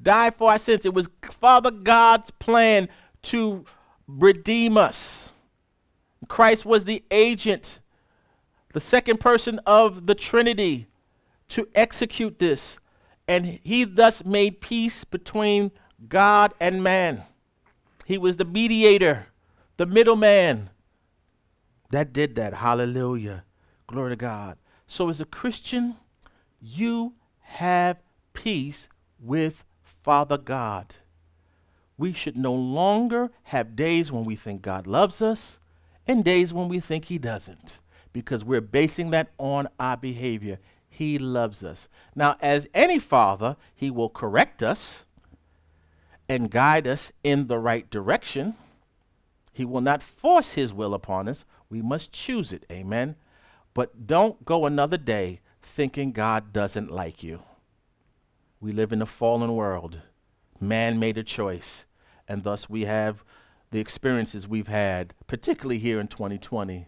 died 0.00 0.36
for 0.36 0.50
our 0.50 0.58
sins. 0.58 0.86
It 0.86 0.94
was 0.94 1.10
Father 1.20 1.70
God's 1.70 2.30
plan 2.30 2.88
to 3.24 3.66
redeem 4.08 4.78
us. 4.78 5.30
Christ 6.28 6.64
was 6.64 6.84
the 6.84 7.04
agent, 7.10 7.80
the 8.72 8.80
second 8.80 9.20
person 9.20 9.60
of 9.66 10.06
the 10.06 10.14
Trinity 10.14 10.86
to 11.48 11.68
execute 11.74 12.38
this. 12.38 12.78
And 13.26 13.58
he 13.62 13.84
thus 13.84 14.24
made 14.24 14.60
peace 14.60 15.04
between 15.04 15.70
God 16.08 16.52
and 16.60 16.82
man. 16.82 17.22
He 18.04 18.18
was 18.18 18.36
the 18.36 18.44
mediator, 18.44 19.28
the 19.76 19.86
middleman 19.86 20.70
that 21.90 22.12
did 22.12 22.34
that. 22.34 22.54
Hallelujah. 22.54 23.44
Glory 23.86 24.10
to 24.10 24.16
God. 24.16 24.58
So, 24.86 25.08
as 25.08 25.20
a 25.20 25.24
Christian, 25.24 25.96
you 26.60 27.14
have 27.40 27.98
peace 28.32 28.88
with 29.18 29.64
Father 30.02 30.36
God. 30.36 30.96
We 31.96 32.12
should 32.12 32.36
no 32.36 32.52
longer 32.52 33.30
have 33.44 33.76
days 33.76 34.10
when 34.10 34.24
we 34.24 34.36
think 34.36 34.60
God 34.60 34.86
loves 34.86 35.22
us 35.22 35.58
and 36.06 36.24
days 36.24 36.52
when 36.52 36.68
we 36.68 36.80
think 36.80 37.06
He 37.06 37.18
doesn't, 37.18 37.78
because 38.12 38.44
we're 38.44 38.60
basing 38.60 39.10
that 39.10 39.30
on 39.38 39.68
our 39.78 39.96
behavior. 39.96 40.58
He 40.88 41.18
loves 41.18 41.64
us. 41.64 41.88
Now, 42.14 42.36
as 42.40 42.68
any 42.72 42.98
father, 42.98 43.56
He 43.74 43.90
will 43.90 44.08
correct 44.08 44.62
us 44.62 45.04
and 46.28 46.50
guide 46.50 46.86
us 46.86 47.12
in 47.22 47.48
the 47.48 47.58
right 47.58 47.88
direction. 47.90 48.54
He 49.52 49.64
will 49.64 49.80
not 49.80 50.02
force 50.02 50.52
His 50.52 50.72
will 50.72 50.94
upon 50.94 51.28
us. 51.28 51.44
We 51.68 51.82
must 51.82 52.12
choose 52.12 52.52
it. 52.52 52.64
Amen. 52.70 53.16
But 53.72 54.06
don't 54.06 54.44
go 54.44 54.66
another 54.66 54.96
day 54.96 55.40
thinking 55.60 56.12
God 56.12 56.52
doesn't 56.52 56.90
like 56.90 57.22
you. 57.22 57.42
We 58.60 58.72
live 58.72 58.92
in 58.92 59.02
a 59.02 59.06
fallen 59.06 59.54
world. 59.54 60.00
Man 60.60 60.98
made 60.98 61.18
a 61.18 61.24
choice, 61.24 61.86
and 62.28 62.44
thus 62.44 62.70
we 62.70 62.84
have 62.84 63.24
the 63.74 63.80
experiences 63.80 64.46
we've 64.46 64.68
had, 64.68 65.12
particularly 65.26 65.80
here 65.80 65.98
in 65.98 66.06
2020. 66.06 66.86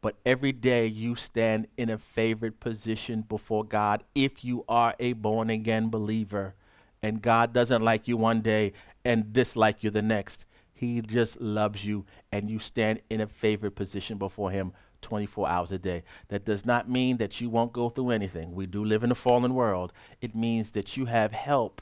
But 0.00 0.16
every 0.26 0.50
day 0.50 0.84
you 0.84 1.14
stand 1.14 1.68
in 1.76 1.88
a 1.88 1.98
favored 1.98 2.58
position 2.58 3.20
before 3.20 3.62
God 3.62 4.02
if 4.12 4.44
you 4.44 4.64
are 4.68 4.96
a 4.98 5.12
born 5.12 5.50
again 5.50 5.88
believer. 5.88 6.56
And 7.00 7.22
God 7.22 7.52
doesn't 7.52 7.80
like 7.80 8.08
you 8.08 8.16
one 8.16 8.40
day 8.40 8.72
and 9.04 9.32
dislike 9.32 9.84
you 9.84 9.90
the 9.90 10.02
next. 10.02 10.46
He 10.74 11.00
just 11.00 11.40
loves 11.40 11.86
you, 11.86 12.04
and 12.32 12.50
you 12.50 12.58
stand 12.58 13.02
in 13.08 13.20
a 13.20 13.28
favored 13.28 13.76
position 13.76 14.18
before 14.18 14.50
Him 14.50 14.72
24 15.02 15.48
hours 15.48 15.70
a 15.70 15.78
day. 15.78 16.02
That 16.26 16.44
does 16.44 16.66
not 16.66 16.90
mean 16.90 17.18
that 17.18 17.40
you 17.40 17.48
won't 17.48 17.72
go 17.72 17.88
through 17.88 18.10
anything. 18.10 18.52
We 18.52 18.66
do 18.66 18.84
live 18.84 19.04
in 19.04 19.12
a 19.12 19.14
fallen 19.14 19.54
world. 19.54 19.92
It 20.20 20.34
means 20.34 20.72
that 20.72 20.96
you 20.96 21.04
have 21.04 21.30
help 21.30 21.80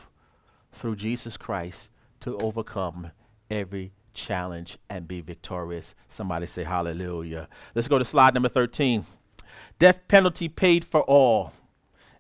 through 0.71 0.97
Jesus 0.97 1.39
Christ 1.39 1.89
to 2.21 2.37
overcome 2.37 3.13
every 3.51 3.93
challenge 4.15 4.79
and 4.89 5.07
be 5.07 5.21
victorious. 5.21 5.95
Somebody 6.09 6.47
say 6.47 6.65
hallelujah. 6.65 7.49
Let's 7.75 7.89
go 7.89 7.99
to 7.99 8.05
slide 8.05 8.35
number 8.35 8.49
13. 8.49 9.05
Death 9.79 10.01
penalty 10.09 10.49
paid 10.49 10.85
for 10.85 11.03
all. 11.03 11.53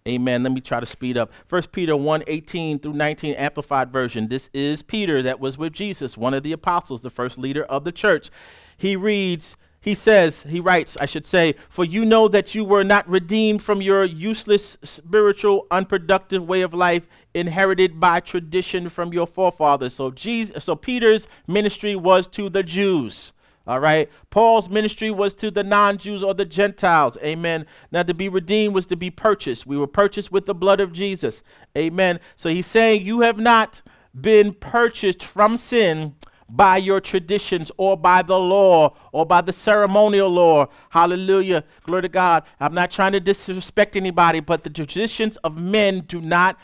Amen. 0.07 0.42
Let 0.42 0.53
me 0.53 0.61
try 0.61 0.80
to 0.80 0.86
speed 0.86 1.16
up. 1.16 1.32
First 1.47 1.72
Peter 1.72 1.97
1 1.97 2.24
18 2.26 2.78
through 2.78 2.92
19, 2.92 3.34
amplified 3.34 3.90
version. 3.90 4.28
This 4.28 4.51
is 4.53 4.82
Peter 4.82 5.22
that 5.22 5.40
was 5.40 5.57
with 5.57 5.72
Jesus, 5.72 6.16
one 6.18 6.34
of 6.34 6.42
the 6.42 6.53
apostles, 6.53 7.01
the 7.01 7.09
first 7.09 7.38
leader 7.38 7.64
of 7.64 7.84
the 7.84 7.92
church. 7.92 8.30
He 8.76 8.97
reads, 8.97 9.57
he 9.85 9.95
says, 9.95 10.45
he 10.45 10.61
writes, 10.61 10.97
I 10.99 11.05
should 11.05 11.26
say, 11.26 11.57
for 11.68 11.85
you 11.85 12.07
know 12.07 12.26
that 12.28 12.55
you 12.55 12.64
were 12.64 12.85
not 12.85 13.07
redeemed 13.07 13.62
from 13.62 13.82
your 13.82 14.03
useless, 14.03 14.78
spiritual, 14.82 15.66
unproductive 15.70 16.49
way 16.49 16.62
of 16.62 16.72
life 16.72 17.07
inherited 17.35 18.01
by 18.01 18.20
tradition 18.20 18.89
from 18.89 19.12
your 19.12 19.26
forefathers. 19.26 19.93
So 19.93 20.11
Jesus, 20.11 20.64
so 20.64 20.74
Peter's 20.74 21.28
ministry 21.47 21.95
was 21.95 22.26
to 22.28 22.49
the 22.49 22.62
Jews. 22.62 23.35
All 23.66 23.78
right. 23.78 24.11
Paul's 24.30 24.70
ministry 24.70 25.11
was 25.11 25.35
to 25.35 25.51
the 25.51 25.62
non 25.62 25.99
Jews 25.99 26.24
or 26.24 26.32
the 26.32 26.47
Gentiles. 26.47 27.18
Amen. 27.22 27.66
Now, 27.93 28.05
to 28.05 28.14
be 28.14 28.30
redeemed 28.30 28.74
was 28.74 28.87
to 28.87 28.97
be 28.97 29.11
purchased. 29.11 29.66
We 29.66 29.76
were 29.76 29.87
purchased 29.87 30.32
with 30.32 30.47
the 30.47 30.55
blood 30.55 30.80
of 30.80 30.95
Jesus. 30.95 31.43
Amen. 31.76 32.20
So 32.37 32.49
he's 32.49 32.66
saying, 32.66 33.05
You 33.05 33.20
have 33.20 33.37
not 33.37 33.82
been 34.18 34.55
purchased 34.55 35.22
from 35.22 35.59
sin 35.59 36.14
by 36.49 36.76
your 36.76 37.01
traditions 37.01 37.70
or 37.76 37.97
by 37.97 38.22
the 38.22 38.38
law 38.38 38.95
or 39.12 39.24
by 39.26 39.40
the 39.40 39.53
ceremonial 39.53 40.28
law. 40.28 40.66
Hallelujah. 40.90 41.64
Glory 41.84 42.03
to 42.03 42.09
God. 42.09 42.45
I'm 42.61 42.74
not 42.74 42.90
trying 42.90 43.12
to 43.12 43.20
disrespect 43.20 43.97
anybody, 43.97 44.40
but 44.40 44.64
the 44.64 44.70
traditions 44.70 45.36
of 45.38 45.57
men 45.57 46.05
do 46.07 46.20
not 46.20 46.59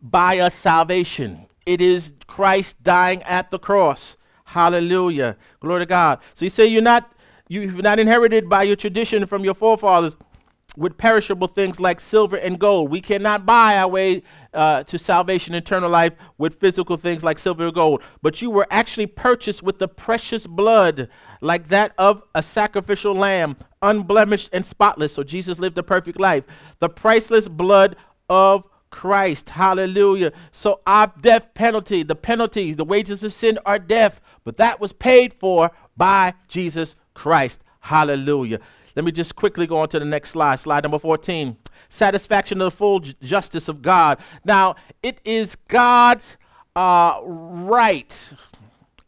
buy 0.00 0.38
us 0.38 0.54
salvation. 0.54 1.46
It 1.66 1.80
is 1.80 2.12
Christ 2.26 2.82
dying 2.82 3.22
at 3.24 3.50
the 3.50 3.58
cross. 3.58 4.16
Hallelujah. 4.44 5.36
Glory 5.60 5.80
to 5.80 5.86
God. 5.86 6.20
So 6.34 6.46
you 6.46 6.50
say 6.50 6.66
you're 6.66 6.80
not 6.80 7.12
you've 7.48 7.82
not 7.82 7.98
inherited 7.98 8.48
by 8.48 8.62
your 8.62 8.76
tradition 8.76 9.26
from 9.26 9.44
your 9.44 9.54
forefathers 9.54 10.16
with 10.78 10.96
perishable 10.96 11.48
things 11.48 11.80
like 11.80 11.98
silver 12.00 12.36
and 12.36 12.58
gold. 12.58 12.90
We 12.90 13.00
cannot 13.00 13.44
buy 13.44 13.76
our 13.76 13.88
way 13.88 14.22
uh, 14.54 14.84
to 14.84 14.98
salvation, 14.98 15.54
eternal 15.54 15.90
life 15.90 16.12
with 16.38 16.60
physical 16.60 16.96
things 16.96 17.24
like 17.24 17.38
silver 17.38 17.66
and 17.66 17.74
gold. 17.74 18.02
But 18.22 18.40
you 18.40 18.48
were 18.48 18.66
actually 18.70 19.08
purchased 19.08 19.62
with 19.62 19.80
the 19.80 19.88
precious 19.88 20.46
blood, 20.46 21.08
like 21.40 21.68
that 21.68 21.92
of 21.98 22.22
a 22.34 22.42
sacrificial 22.42 23.12
lamb, 23.12 23.56
unblemished 23.82 24.50
and 24.52 24.64
spotless. 24.64 25.12
So 25.12 25.24
Jesus 25.24 25.58
lived 25.58 25.76
a 25.78 25.82
perfect 25.82 26.20
life. 26.20 26.44
The 26.78 26.88
priceless 26.88 27.48
blood 27.48 27.96
of 28.28 28.64
Christ. 28.90 29.50
Hallelujah. 29.50 30.32
So 30.52 30.80
our 30.86 31.12
death 31.20 31.52
penalty, 31.54 32.04
the 32.04 32.14
penalties, 32.14 32.76
the 32.76 32.84
wages 32.84 33.22
of 33.22 33.32
sin 33.32 33.58
are 33.66 33.78
death, 33.78 34.20
but 34.44 34.56
that 34.58 34.80
was 34.80 34.92
paid 34.92 35.34
for 35.34 35.72
by 35.96 36.34
Jesus 36.46 36.94
Christ. 37.14 37.60
Hallelujah. 37.80 38.60
Let 38.98 39.04
me 39.04 39.12
just 39.12 39.36
quickly 39.36 39.68
go 39.68 39.78
on 39.78 39.88
to 39.90 40.00
the 40.00 40.04
next 40.04 40.30
slide, 40.30 40.58
slide 40.58 40.82
number 40.82 40.98
14. 40.98 41.56
Satisfaction 41.88 42.60
of 42.60 42.64
the 42.64 42.76
full 42.76 42.98
justice 42.98 43.68
of 43.68 43.80
God. 43.80 44.18
Now, 44.44 44.74
it 45.04 45.20
is 45.24 45.54
God's 45.54 46.36
uh, 46.74 47.20
right 47.22 48.32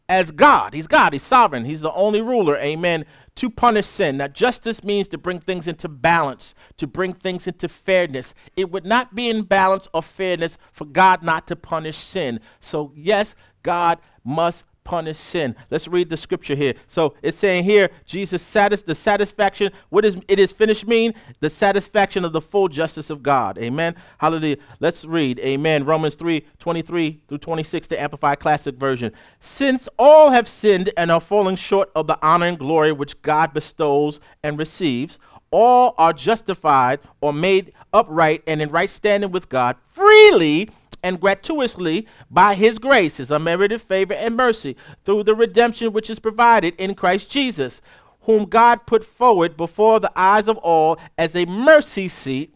as 0.07 0.31
God. 0.31 0.73
He's 0.73 0.87
God, 0.87 1.11
He's 1.11 1.23
sovereign, 1.23 1.65
He's 1.65 1.81
the 1.81 1.91
only 1.91 2.21
ruler, 2.21 2.57
amen, 2.59 3.03
to 3.35 3.49
punish 3.49 3.85
sin. 3.85 4.15
Now, 4.15 4.29
justice 4.29 4.81
means 4.81 5.09
to 5.09 5.17
bring 5.17 5.41
things 5.41 5.67
into 5.67 5.89
balance, 5.89 6.55
to 6.77 6.87
bring 6.87 7.11
things 7.11 7.45
into 7.45 7.67
fairness. 7.67 8.33
It 8.55 8.71
would 8.71 8.85
not 8.85 9.13
be 9.13 9.29
in 9.29 9.41
balance 9.41 9.89
or 9.93 10.01
fairness 10.01 10.57
for 10.71 10.85
God 10.85 11.21
not 11.21 11.47
to 11.47 11.57
punish 11.57 11.97
sin. 11.97 12.39
So, 12.61 12.93
yes, 12.95 13.35
God 13.61 13.99
must 14.23 14.63
punish 14.83 15.17
sin. 15.17 15.55
Let's 15.69 15.87
read 15.87 16.09
the 16.09 16.17
scripture 16.17 16.55
here. 16.55 16.73
So 16.87 17.15
it's 17.21 17.37
saying 17.37 17.63
here, 17.63 17.89
Jesus 18.05 18.41
satis- 18.41 18.81
the 18.81 18.95
satisfaction. 18.95 19.71
What 19.89 20.03
does 20.03 20.17
it 20.27 20.39
is 20.39 20.51
finished 20.51 20.87
mean? 20.87 21.13
The 21.39 21.49
satisfaction 21.49 22.25
of 22.25 22.33
the 22.33 22.41
full 22.41 22.67
justice 22.67 23.09
of 23.09 23.23
God. 23.23 23.57
Amen. 23.57 23.95
Hallelujah. 24.17 24.57
Let's 24.79 25.05
read. 25.05 25.39
Amen. 25.39 25.85
Romans 25.85 26.15
3, 26.15 26.45
23 26.59 27.21
through 27.27 27.37
26, 27.37 27.87
the 27.87 28.01
Amplified 28.01 28.39
Classic 28.39 28.75
Version. 28.75 29.11
Since 29.39 29.87
all 29.97 30.31
have 30.31 30.47
sinned 30.47 30.91
and 30.97 31.11
are 31.11 31.21
falling 31.21 31.55
short 31.55 31.91
of 31.95 32.07
the 32.07 32.19
honor 32.21 32.47
and 32.47 32.59
glory 32.59 32.91
which 32.91 33.21
God 33.21 33.53
bestows 33.53 34.19
and 34.43 34.57
receives, 34.57 35.19
all 35.51 35.93
are 35.97 36.13
justified 36.13 36.99
or 37.19 37.33
made 37.33 37.73
upright 37.93 38.41
and 38.47 38.61
in 38.61 38.71
right 38.71 38.89
standing 38.89 39.31
with 39.31 39.49
God 39.49 39.75
freely 39.89 40.69
and 41.03 41.19
gratuitously 41.19 42.07
by 42.29 42.55
his 42.55 42.79
grace, 42.79 43.17
his 43.17 43.31
unmerited 43.31 43.81
favor 43.81 44.13
and 44.13 44.35
mercy, 44.35 44.75
through 45.03 45.23
the 45.23 45.35
redemption 45.35 45.93
which 45.93 46.09
is 46.09 46.19
provided 46.19 46.75
in 46.77 46.95
Christ 46.95 47.29
Jesus, 47.29 47.81
whom 48.21 48.45
God 48.45 48.85
put 48.85 49.03
forward 49.03 49.57
before 49.57 49.99
the 49.99 50.11
eyes 50.15 50.47
of 50.47 50.57
all 50.57 50.99
as 51.17 51.35
a 51.35 51.45
mercy 51.45 52.07
seat 52.07 52.55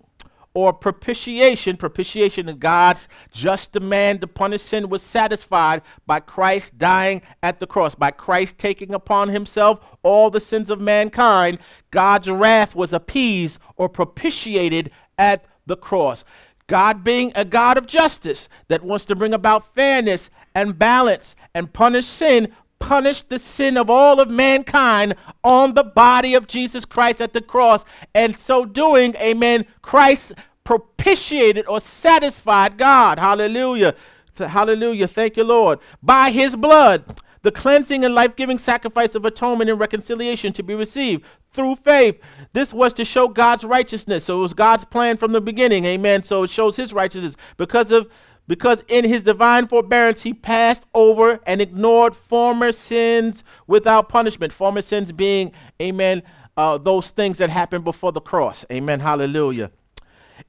or 0.55 0.71
propitiation, 0.71 1.75
propitiation 1.75 2.47
in 2.47 2.57
God's 2.57 3.09
just 3.31 3.73
demand 3.73 4.21
to 4.21 4.27
punish 4.27 4.61
sin 4.61 4.89
was 4.89 5.03
satisfied 5.03 5.81
by 6.07 6.21
Christ 6.21 6.77
dying 6.77 7.21
at 7.43 7.59
the 7.59 7.67
cross, 7.67 7.93
by 7.93 8.11
Christ 8.11 8.57
taking 8.57 8.93
upon 8.93 9.29
himself 9.29 9.81
all 10.01 10.29
the 10.29 10.39
sins 10.39 10.69
of 10.69 10.79
mankind. 10.79 11.59
God's 11.91 12.29
wrath 12.29 12.73
was 12.73 12.93
appeased 12.93 13.59
or 13.75 13.89
propitiated 13.89 14.91
at 15.17 15.45
the 15.65 15.75
cross. 15.75 16.23
God 16.67 17.03
being 17.03 17.31
a 17.35 17.45
God 17.45 17.77
of 17.77 17.87
justice 17.87 18.49
that 18.67 18.83
wants 18.83 19.05
to 19.05 19.15
bring 19.15 19.33
about 19.33 19.73
fairness 19.75 20.29
and 20.53 20.79
balance 20.79 21.35
and 21.53 21.71
punish 21.71 22.05
sin, 22.05 22.51
punished 22.79 23.29
the 23.29 23.39
sin 23.39 23.77
of 23.77 23.89
all 23.89 24.19
of 24.19 24.29
mankind 24.29 25.15
on 25.43 25.73
the 25.73 25.83
body 25.83 26.33
of 26.33 26.47
Jesus 26.47 26.85
Christ 26.85 27.21
at 27.21 27.33
the 27.33 27.41
cross. 27.41 27.85
And 28.13 28.37
so 28.37 28.65
doing, 28.65 29.15
amen, 29.15 29.65
Christ 29.81 30.33
propitiated 30.63 31.67
or 31.67 31.79
satisfied 31.79 32.77
God. 32.77 33.19
Hallelujah. 33.19 33.95
Hallelujah. 34.37 35.07
Thank 35.07 35.37
you, 35.37 35.43
Lord. 35.43 35.79
By 36.03 36.31
his 36.31 36.55
blood, 36.55 37.21
the 37.45 37.51
cleansing 37.51 38.03
and 38.03 38.15
life 38.15 38.35
giving 38.35 38.57
sacrifice 38.57 39.13
of 39.13 39.23
atonement 39.23 39.69
and 39.69 39.79
reconciliation 39.79 40.51
to 40.51 40.63
be 40.63 40.73
received 40.73 41.23
through 41.51 41.75
faith. 41.75 42.19
This 42.53 42.73
was 42.73 42.91
to 42.93 43.05
show 43.05 43.27
God's 43.27 43.63
righteousness. 43.63 44.25
So 44.25 44.39
it 44.39 44.41
was 44.41 44.55
God's 44.55 44.83
plan 44.83 45.15
from 45.15 45.31
the 45.31 45.39
beginning. 45.39 45.85
Amen. 45.85 46.23
So 46.23 46.41
it 46.41 46.49
shows 46.49 46.75
his 46.75 46.91
righteousness 46.91 47.35
because 47.55 47.91
of 47.91 48.11
because 48.47 48.83
in 48.87 49.05
his 49.05 49.21
divine 49.21 49.67
forbearance 49.67 50.23
he 50.23 50.33
passed 50.33 50.87
over 50.95 51.39
and 51.45 51.61
ignored 51.61 52.15
former 52.15 52.71
sins 52.71 53.43
without 53.67 54.09
punishment. 54.09 54.51
Former 54.51 54.81
sins 54.81 55.11
being, 55.11 55.51
amen, 55.79 56.23
uh, 56.57 56.79
those 56.79 57.11
things 57.11 57.37
that 57.37 57.51
happened 57.51 57.83
before 57.83 58.11
the 58.11 58.21
cross. 58.21 58.65
Amen. 58.71 59.01
Hallelujah. 59.01 59.69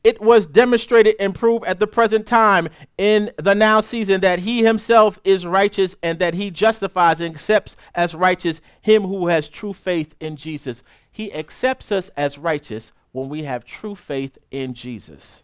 It 0.07 0.20
was 0.20 0.46
demonstrated 0.46 1.16
and 1.18 1.34
proved 1.34 1.64
at 1.64 1.80
the 1.80 1.88
present 1.88 2.28
time 2.28 2.68
in 2.96 3.32
the 3.38 3.57
now 3.57 3.80
season 3.80 4.20
that 4.20 4.38
he 4.38 4.62
himself 4.62 5.18
is 5.24 5.44
righteous 5.44 5.96
and 6.00 6.20
that 6.20 6.34
he 6.34 6.48
justifies 6.48 7.20
and 7.20 7.34
accepts 7.34 7.74
as 7.92 8.14
righteous 8.14 8.61
him 8.80 9.02
who 9.02 9.26
has 9.26 9.48
true 9.48 9.72
faith 9.72 10.14
in 10.20 10.36
Jesus. 10.36 10.84
He 11.11 11.34
accepts 11.34 11.90
us 11.90 12.09
as 12.16 12.38
righteous 12.38 12.92
when 13.11 13.28
we 13.28 13.42
have 13.42 13.64
true 13.64 13.96
faith 13.96 14.38
in 14.52 14.74
Jesus. 14.74 15.42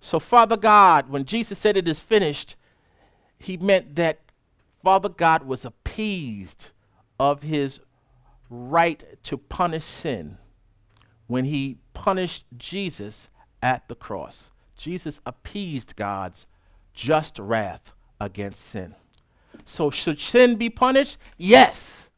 So, 0.00 0.20
Father 0.20 0.56
God, 0.56 1.10
when 1.10 1.24
Jesus 1.24 1.58
said 1.58 1.76
it 1.76 1.88
is 1.88 1.98
finished, 1.98 2.54
he 3.40 3.56
meant 3.56 3.96
that 3.96 4.20
Father 4.84 5.08
God 5.08 5.42
was 5.42 5.64
appeased 5.64 6.70
of 7.18 7.42
his 7.42 7.80
right 8.48 9.02
to 9.24 9.36
punish 9.36 9.82
sin 9.82 10.38
when 11.26 11.44
he 11.44 11.78
punished 11.92 12.44
Jesus 12.56 13.28
at 13.62 13.88
the 13.88 13.94
cross. 13.94 14.50
Jesus 14.76 15.20
appeased 15.26 15.96
God's 15.96 16.46
just 16.94 17.38
wrath 17.38 17.94
against 18.20 18.64
sin. 18.64 18.94
So, 19.64 19.90
should 19.90 20.20
sin 20.20 20.56
be 20.56 20.70
punished? 20.70 21.18
Yes. 21.36 22.10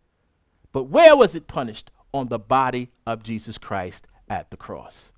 But 0.72 0.84
where 0.84 1.16
was 1.16 1.34
it 1.34 1.46
punished? 1.46 1.90
On 2.12 2.28
the 2.28 2.38
body 2.38 2.90
of 3.06 3.22
Jesus 3.22 3.56
Christ 3.56 4.06
at 4.28 4.50
the 4.50 4.56
cross. 4.56 5.12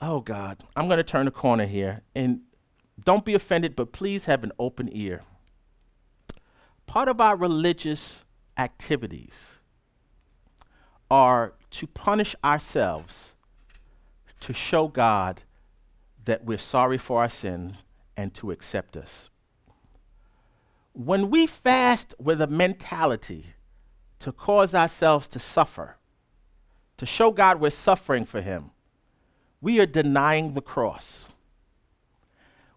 Oh, 0.00 0.20
God, 0.20 0.64
I'm 0.76 0.86
going 0.86 0.98
to 0.98 1.04
turn 1.04 1.28
a 1.28 1.30
corner 1.30 1.66
here. 1.66 2.02
And 2.14 2.40
don't 3.02 3.24
be 3.24 3.34
offended, 3.34 3.76
but 3.76 3.92
please 3.92 4.24
have 4.24 4.44
an 4.44 4.52
open 4.58 4.88
ear. 4.92 5.22
Part 6.86 7.08
of 7.08 7.20
our 7.20 7.36
religious 7.36 8.24
activities 8.58 9.60
are 11.10 11.54
to 11.70 11.86
punish 11.86 12.34
ourselves 12.44 13.33
to 14.44 14.52
show 14.52 14.88
God 14.88 15.40
that 16.26 16.44
we're 16.44 16.58
sorry 16.58 16.98
for 16.98 17.22
our 17.22 17.30
sins 17.30 17.76
and 18.14 18.34
to 18.34 18.50
accept 18.50 18.94
us. 18.94 19.30
When 20.92 21.30
we 21.30 21.46
fast 21.46 22.14
with 22.18 22.42
a 22.42 22.46
mentality 22.46 23.46
to 24.18 24.32
cause 24.32 24.74
ourselves 24.74 25.28
to 25.28 25.38
suffer, 25.38 25.96
to 26.98 27.06
show 27.06 27.30
God 27.30 27.58
we're 27.58 27.70
suffering 27.70 28.26
for 28.26 28.42
Him, 28.42 28.72
we 29.62 29.80
are 29.80 29.86
denying 29.86 30.52
the 30.52 30.60
cross. 30.60 31.30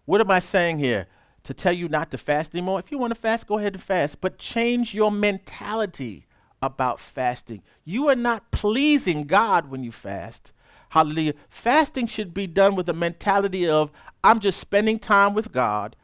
What 0.06 0.22
am 0.22 0.30
I 0.30 0.38
saying 0.38 0.78
here? 0.78 1.06
To 1.44 1.52
tell 1.52 1.74
you 1.74 1.86
not 1.86 2.10
to 2.12 2.18
fast 2.18 2.54
anymore? 2.54 2.78
If 2.78 2.90
you 2.90 2.96
want 2.96 3.14
to 3.14 3.20
fast, 3.20 3.46
go 3.46 3.58
ahead 3.58 3.74
and 3.74 3.82
fast, 3.82 4.22
but 4.22 4.38
change 4.38 4.94
your 4.94 5.12
mentality 5.12 6.24
about 6.62 6.98
fasting. 6.98 7.62
You 7.84 8.08
are 8.08 8.16
not 8.16 8.52
pleasing 8.52 9.24
God 9.24 9.70
when 9.70 9.84
you 9.84 9.92
fast. 9.92 10.50
Hallelujah. 10.90 11.34
Fasting 11.48 12.06
should 12.06 12.32
be 12.32 12.46
done 12.46 12.74
with 12.74 12.88
a 12.88 12.94
mentality 12.94 13.68
of, 13.68 13.90
I'm 14.24 14.40
just 14.40 14.58
spending 14.58 14.98
time 14.98 15.34
with 15.34 15.52
God, 15.52 15.96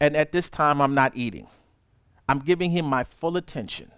and 0.00 0.16
at 0.16 0.32
this 0.32 0.50
time 0.50 0.80
I'm 0.80 0.94
not 0.94 1.12
eating. 1.14 1.46
I'm 2.28 2.40
giving 2.40 2.70
Him 2.70 2.86
my 2.86 3.04
full 3.04 3.36
attention. 3.36 3.92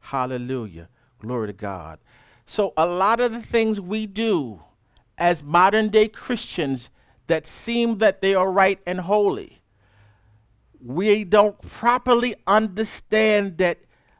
Hallelujah. 0.00 0.88
Glory 1.18 1.48
to 1.48 1.52
God. 1.52 1.98
So, 2.44 2.72
a 2.76 2.86
lot 2.86 3.20
of 3.20 3.32
the 3.32 3.42
things 3.42 3.80
we 3.80 4.06
do 4.06 4.60
as 5.18 5.42
modern 5.42 5.88
day 5.88 6.06
Christians 6.06 6.90
that 7.26 7.46
seem 7.46 7.98
that 7.98 8.20
they 8.20 8.34
are 8.34 8.50
right 8.50 8.78
and 8.86 9.00
holy, 9.00 9.62
we 10.80 11.24
don't 11.24 11.60
properly 11.60 12.36
understand 12.46 13.58
that 13.58 13.78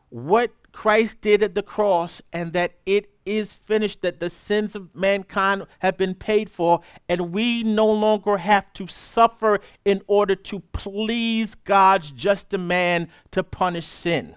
what 0.08 0.50
Christ 0.76 1.22
did 1.22 1.42
at 1.42 1.54
the 1.54 1.62
cross 1.62 2.20
and 2.34 2.52
that 2.52 2.74
it 2.84 3.10
is 3.24 3.54
finished, 3.54 4.02
that 4.02 4.20
the 4.20 4.28
sins 4.28 4.76
of 4.76 4.94
mankind 4.94 5.66
have 5.78 5.96
been 5.96 6.14
paid 6.14 6.50
for, 6.50 6.82
and 7.08 7.32
we 7.32 7.62
no 7.62 7.90
longer 7.90 8.36
have 8.36 8.70
to 8.74 8.86
suffer 8.86 9.60
in 9.86 10.02
order 10.06 10.34
to 10.34 10.60
please 10.74 11.54
God's 11.54 12.10
just 12.10 12.50
demand 12.50 13.08
to 13.30 13.42
punish 13.42 13.86
sin. 13.86 14.36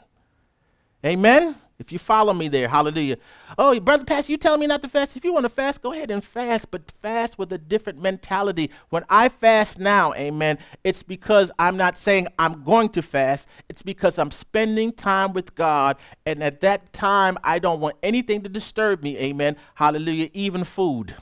Amen? 1.06 1.58
If 1.80 1.94
you 1.94 1.98
follow 1.98 2.34
me 2.34 2.50
there, 2.50 2.68
hallelujah. 2.68 3.18
Oh, 3.58 3.80
brother 3.80 4.04
pastor, 4.04 4.34
you 4.34 4.38
telling 4.38 4.60
me 4.60 4.68
not 4.68 4.82
to 4.82 4.90
fast? 4.90 5.16
If 5.16 5.24
you 5.24 5.32
want 5.32 5.46
to 5.46 5.50
fast, 5.50 5.82
go 5.82 5.94
ahead 5.94 6.12
and 6.12 6.22
fast, 6.22 6.70
but 6.72 6.92
fast 7.02 7.40
with 7.40 7.54
a 7.54 7.58
different 7.58 8.02
mentality. 8.02 8.70
When 8.90 9.06
I 9.10 9.30
fast 9.30 9.80
now, 9.80 10.14
amen, 10.16 10.60
it's 10.84 11.04
because 11.04 11.52
I'm 11.58 11.78
not 11.78 11.98
saying 11.98 12.28
I'm 12.38 12.66
going 12.66 12.90
to 12.90 13.02
fast. 13.02 13.48
It's 13.70 13.82
because 13.82 14.20
I'm 14.20 14.30
spending 14.30 14.92
time 14.92 15.32
with 15.32 15.56
God, 15.56 15.96
and 16.26 16.44
at 16.44 16.60
that 16.62 16.92
time, 16.92 17.38
I 17.46 17.60
don't 17.60 17.80
want 17.80 17.96
anything 18.04 18.42
to 18.42 18.50
disturb 18.50 19.02
me, 19.02 19.18
amen. 19.18 19.56
Hallelujah, 19.76 20.30
even 20.34 20.66
food. 20.66 21.16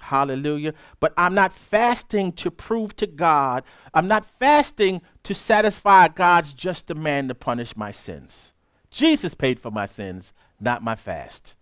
Hallelujah. 0.00 0.72
But 0.98 1.12
I'm 1.18 1.34
not 1.34 1.52
fasting 1.52 2.32
to 2.32 2.50
prove 2.50 2.96
to 2.96 3.06
God. 3.06 3.64
I'm 3.92 4.08
not 4.08 4.24
fasting 4.38 5.02
to 5.24 5.34
satisfy 5.34 6.08
God's 6.08 6.54
just 6.54 6.86
demand 6.86 7.28
to 7.28 7.34
punish 7.34 7.76
my 7.76 7.90
sins. 7.90 8.53
Jesus 8.94 9.34
paid 9.34 9.58
for 9.58 9.72
my 9.72 9.86
sins, 9.86 10.32
not 10.60 10.82
my 10.82 10.94
fast. 10.94 11.54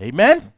Amen? 0.00 0.54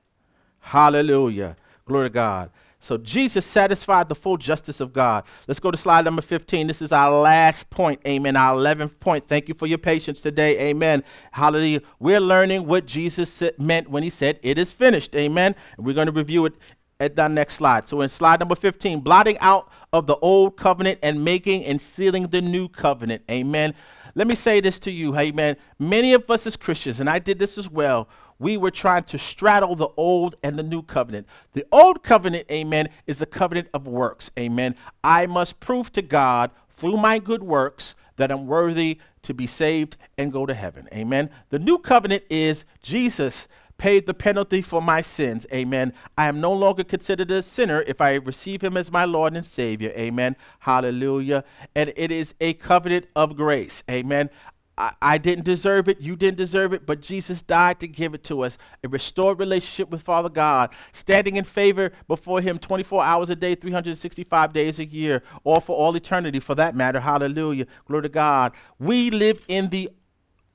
Hallelujah. 0.60 1.56
Glory 1.84 2.06
to 2.06 2.10
God. 2.10 2.50
So 2.78 2.96
Jesus 2.98 3.44
satisfied 3.44 4.08
the 4.08 4.14
full 4.14 4.36
justice 4.36 4.78
of 4.78 4.92
God. 4.92 5.24
Let's 5.48 5.58
go 5.58 5.72
to 5.72 5.76
slide 5.76 6.04
number 6.04 6.22
15. 6.22 6.68
This 6.68 6.80
is 6.80 6.92
our 6.92 7.10
last 7.10 7.68
point. 7.68 8.00
Amen. 8.06 8.36
Our 8.36 8.56
11th 8.56 9.00
point. 9.00 9.26
Thank 9.26 9.48
you 9.48 9.54
for 9.54 9.66
your 9.66 9.78
patience 9.78 10.20
today. 10.20 10.70
Amen. 10.70 11.02
Hallelujah. 11.32 11.80
We're 11.98 12.20
learning 12.20 12.66
what 12.66 12.86
Jesus 12.86 13.42
meant 13.58 13.90
when 13.90 14.04
he 14.04 14.10
said, 14.10 14.38
It 14.42 14.56
is 14.56 14.70
finished. 14.70 15.16
Amen. 15.16 15.56
And 15.76 15.84
we're 15.84 15.94
going 15.94 16.06
to 16.06 16.12
review 16.12 16.46
it 16.46 16.52
at 17.00 17.16
the 17.16 17.26
next 17.26 17.54
slide. 17.54 17.88
So 17.88 18.02
in 18.02 18.08
slide 18.08 18.38
number 18.38 18.54
15, 18.54 19.00
blotting 19.00 19.38
out 19.40 19.68
of 19.92 20.06
the 20.06 20.16
old 20.16 20.56
covenant 20.56 21.00
and 21.02 21.24
making 21.24 21.64
and 21.64 21.80
sealing 21.80 22.28
the 22.28 22.40
new 22.40 22.68
covenant. 22.68 23.22
Amen. 23.30 23.74
Let 24.14 24.26
me 24.26 24.34
say 24.34 24.60
this 24.60 24.78
to 24.80 24.90
you, 24.90 25.12
hey 25.12 25.32
man. 25.32 25.56
Many 25.78 26.12
of 26.12 26.30
us 26.30 26.46
as 26.46 26.56
Christians, 26.56 27.00
and 27.00 27.10
I 27.10 27.18
did 27.18 27.38
this 27.38 27.58
as 27.58 27.68
well, 27.68 28.08
we 28.38 28.56
were 28.56 28.70
trying 28.70 29.04
to 29.04 29.18
straddle 29.18 29.76
the 29.76 29.88
old 29.96 30.36
and 30.42 30.58
the 30.58 30.62
new 30.62 30.82
covenant. 30.82 31.26
The 31.52 31.66
old 31.72 32.02
covenant, 32.02 32.46
amen, 32.50 32.88
is 33.06 33.18
the 33.18 33.26
covenant 33.26 33.68
of 33.74 33.86
works, 33.86 34.30
amen. 34.38 34.76
I 35.02 35.26
must 35.26 35.60
prove 35.60 35.92
to 35.92 36.02
God 36.02 36.50
through 36.76 36.96
my 36.96 37.18
good 37.18 37.42
works 37.42 37.94
that 38.16 38.30
I'm 38.30 38.46
worthy 38.46 38.98
to 39.22 39.34
be 39.34 39.46
saved 39.46 39.96
and 40.18 40.32
go 40.32 40.46
to 40.46 40.54
heaven, 40.54 40.88
amen. 40.92 41.30
The 41.50 41.58
new 41.58 41.78
covenant 41.78 42.24
is 42.30 42.64
Jesus 42.82 43.48
paid 43.78 44.06
the 44.06 44.14
penalty 44.14 44.62
for 44.62 44.80
my 44.80 45.00
sins. 45.00 45.46
Amen. 45.52 45.92
I 46.16 46.26
am 46.26 46.40
no 46.40 46.52
longer 46.52 46.84
considered 46.84 47.30
a 47.30 47.42
sinner 47.42 47.82
if 47.86 48.00
I 48.00 48.14
receive 48.14 48.62
him 48.62 48.76
as 48.76 48.90
my 48.90 49.04
Lord 49.04 49.36
and 49.36 49.44
Savior. 49.44 49.92
Amen. 49.96 50.36
Hallelujah. 50.60 51.44
And 51.74 51.92
it 51.96 52.12
is 52.12 52.34
a 52.40 52.54
covenant 52.54 53.06
of 53.14 53.36
grace. 53.36 53.82
Amen. 53.90 54.30
I, 54.76 55.18
didn't 55.18 55.44
deserve 55.44 55.88
it, 55.88 56.00
you 56.00 56.16
didn't 56.16 56.36
deserve 56.36 56.72
it, 56.72 56.84
but 56.84 57.00
Jesus 57.00 57.42
died 57.42 57.78
to 57.80 57.86
give 57.86 58.12
it 58.12 58.24
to 58.24 58.40
us. 58.42 58.58
A 58.82 58.88
restored 58.88 59.38
relationship 59.38 59.88
with 59.88 60.02
Father 60.02 60.28
God, 60.28 60.74
standing 60.92 61.36
in 61.36 61.44
favor 61.44 61.92
before 62.08 62.40
Him 62.40 62.58
24 62.58 63.04
hours 63.04 63.30
a 63.30 63.36
day, 63.36 63.54
365 63.54 64.52
days 64.52 64.80
a 64.80 64.84
year, 64.84 65.22
or 65.44 65.60
for 65.60 65.76
all 65.76 65.94
eternity 65.94 66.40
for 66.40 66.56
that 66.56 66.74
matter. 66.74 66.98
Hallelujah. 66.98 67.66
Glory 67.86 68.02
to 68.02 68.08
God. 68.08 68.52
We 68.80 69.10
live 69.10 69.40
in 69.46 69.68
the 69.68 69.90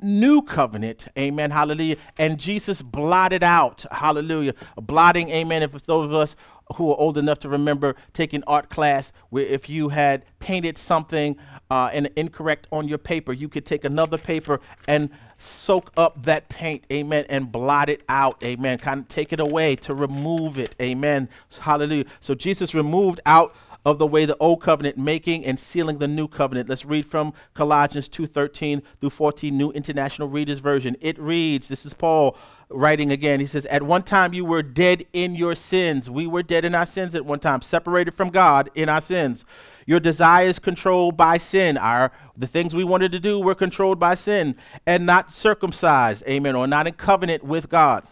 new 0.02 0.42
covenant. 0.42 1.08
Amen. 1.18 1.52
Hallelujah. 1.52 1.98
And 2.18 2.40
Jesus 2.40 2.82
blotted 2.82 3.44
out. 3.44 3.86
Hallelujah. 3.92 4.54
Blotting. 4.76 5.30
Amen. 5.30 5.64
If 5.64 5.72
for 5.72 5.80
those 5.80 6.06
of 6.06 6.14
us 6.14 6.36
who 6.76 6.92
are 6.92 6.98
old 6.98 7.18
enough 7.18 7.40
to 7.40 7.50
remember 7.50 7.96
taking 8.14 8.44
art 8.46 8.70
class 8.70 9.12
where 9.30 9.46
if 9.46 9.70
you 9.70 9.90
had 9.90 10.24
painted 10.40 10.78
something 10.78 11.36
uh, 11.72 11.90
and 11.92 12.10
incorrect 12.16 12.68
on 12.72 12.88
your 12.88 12.98
paper, 12.98 13.34
you 13.34 13.50
could 13.50 13.66
take 13.66 13.86
another 13.86 14.18
paper 14.18 14.60
and 14.88 15.10
soak 15.38 15.92
up 15.98 16.24
that 16.26 16.48
paint, 16.50 16.84
amen, 16.92 17.26
and 17.30 17.52
blot 17.52 17.90
it 17.90 18.04
out, 18.10 18.44
amen. 18.44 18.78
Kind 18.78 19.02
of 19.02 19.08
take 19.08 19.34
it 19.34 19.40
away 19.40 19.76
to 19.78 19.94
remove 19.96 20.60
it, 20.60 20.76
amen. 20.82 21.30
Hallelujah. 21.60 22.06
So 22.20 22.36
Jesus 22.36 22.76
removed 22.76 23.20
out 23.26 23.56
of 23.86 23.98
the 23.98 24.08
way 24.08 24.26
the 24.26 24.38
old 24.40 24.62
covenant 24.62 24.98
making 24.98 25.46
and 25.46 25.60
sealing 25.60 25.98
the 25.98 26.08
new 26.08 26.28
covenant. 26.28 26.70
Let's 26.70 26.86
read 26.86 27.06
from 27.06 27.34
Colossians 27.54 28.10
2:13 28.10 28.82
through 29.00 29.10
14 29.12 29.58
New 29.58 29.72
International 29.72 30.28
Reader's 30.28 30.60
Version. 30.60 30.96
It 31.02 31.20
reads, 31.20 31.68
this 31.68 31.86
is 31.86 31.94
Paul 31.94 32.38
writing 32.70 33.12
again. 33.12 33.40
He 33.40 33.48
says, 33.48 33.66
"At 33.66 33.84
one 33.84 34.04
time 34.04 34.34
you 34.34 34.46
were 34.46 34.62
dead 34.62 35.06
in 35.12 35.36
your 35.36 35.56
sins. 35.56 36.10
We 36.10 36.28
were 36.28 36.44
dead 36.44 36.66
in 36.66 36.76
our 36.76 36.86
sins 36.86 37.16
at 37.16 37.26
one 37.26 37.40
time, 37.40 37.62
separated 37.62 38.14
from 38.14 38.30
God 38.30 38.70
in 38.76 38.90
our 38.90 39.02
sins." 39.02 39.44
Your 39.88 40.00
desires 40.00 40.60
controlled 40.60 41.18
by 41.18 41.40
sin. 41.40 41.76
Our 41.76 42.12
the 42.38 42.46
things 42.46 42.76
we 42.76 42.84
wanted 42.84 43.12
to 43.14 43.20
do 43.20 43.40
were 43.40 43.56
controlled 43.56 44.00
by 44.00 44.14
sin 44.14 44.56
and 44.86 45.04
not 45.06 45.32
circumcised, 45.32 46.24
amen, 46.28 46.56
or 46.56 46.68
not 46.68 46.86
in 46.86 46.94
covenant 46.94 47.44
with 47.44 47.70
God. 47.70 48.04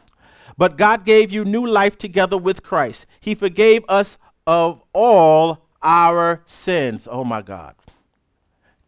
But 0.57 0.75
God 0.75 1.05
gave 1.05 1.31
you 1.31 1.45
new 1.45 1.67
life 1.67 1.95
together 1.95 2.37
with 2.37 2.63
Christ. 2.63 3.05
He 3.19 3.35
forgave 3.35 3.83
us 3.87 4.17
of 4.47 4.81
all 4.93 5.67
our 5.83 6.41
sins. 6.47 7.07
Oh 7.11 7.23
my 7.23 7.43
God. 7.43 7.75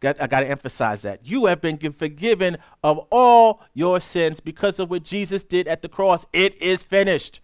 I 0.02 0.26
got 0.26 0.40
to 0.40 0.48
emphasize 0.48 1.02
that. 1.02 1.26
You 1.26 1.44
have 1.44 1.60
been 1.60 1.76
forgiven 1.92 2.56
of 2.82 3.06
all 3.10 3.60
your 3.74 4.00
sins 4.00 4.40
because 4.40 4.78
of 4.78 4.90
what 4.90 5.02
Jesus 5.02 5.44
did 5.44 5.68
at 5.68 5.82
the 5.82 5.90
cross. 5.90 6.24
It 6.32 6.60
is 6.60 6.82
finished. 6.82 7.40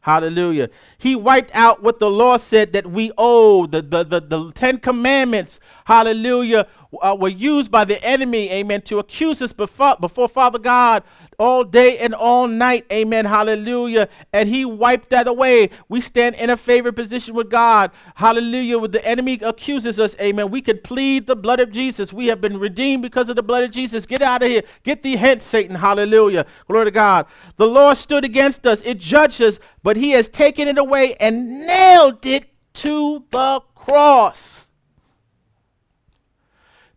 Hallelujah. 0.00 0.70
He 0.96 1.14
wiped 1.14 1.54
out 1.54 1.82
what 1.82 1.98
the 1.98 2.10
law 2.10 2.38
said 2.38 2.72
that 2.72 2.86
we 2.86 3.12
owed. 3.18 3.72
The, 3.72 3.82
the, 3.82 4.04
the, 4.04 4.20
the 4.20 4.52
Ten 4.52 4.78
Commandments, 4.78 5.60
hallelujah, 5.84 6.66
uh, 7.00 7.16
were 7.18 7.28
used 7.28 7.70
by 7.70 7.84
the 7.84 8.02
enemy, 8.04 8.50
amen, 8.50 8.82
to 8.82 8.98
accuse 8.98 9.40
us 9.42 9.52
before, 9.52 9.96
before 10.00 10.28
Father 10.28 10.58
God 10.58 11.04
all 11.40 11.64
day 11.64 11.98
and 11.98 12.14
all 12.14 12.46
night. 12.46 12.84
Amen. 12.92 13.24
Hallelujah. 13.24 14.08
And 14.32 14.48
he 14.48 14.64
wiped 14.66 15.08
that 15.10 15.26
away. 15.26 15.70
We 15.88 16.02
stand 16.02 16.36
in 16.36 16.50
a 16.50 16.56
favored 16.56 16.94
position 16.96 17.34
with 17.34 17.50
God. 17.50 17.90
Hallelujah. 18.14 18.78
When 18.78 18.90
the 18.90 19.04
enemy 19.06 19.40
accuses 19.42 19.98
us, 19.98 20.14
amen, 20.20 20.50
we 20.50 20.60
could 20.60 20.84
plead 20.84 21.26
the 21.26 21.36
blood 21.36 21.58
of 21.58 21.72
Jesus. 21.72 22.12
We 22.12 22.26
have 22.26 22.42
been 22.42 22.58
redeemed 22.58 23.02
because 23.02 23.30
of 23.30 23.36
the 23.36 23.42
blood 23.42 23.64
of 23.64 23.70
Jesus. 23.70 24.04
Get 24.04 24.20
out 24.20 24.42
of 24.42 24.50
here. 24.50 24.62
Get 24.82 25.02
thee 25.02 25.16
hence, 25.16 25.44
Satan. 25.44 25.76
Hallelujah. 25.76 26.44
Glory 26.68 26.86
to 26.86 26.90
God. 26.90 27.26
The 27.56 27.66
Lord 27.66 27.96
stood 27.96 28.24
against 28.24 28.66
us. 28.66 28.82
It 28.82 28.98
judged 28.98 29.40
us, 29.40 29.58
but 29.82 29.96
he 29.96 30.10
has 30.10 30.28
taken 30.28 30.68
it 30.68 30.76
away 30.76 31.14
and 31.14 31.66
nailed 31.66 32.26
it 32.26 32.44
to 32.74 33.24
the 33.30 33.62
cross. 33.74 34.49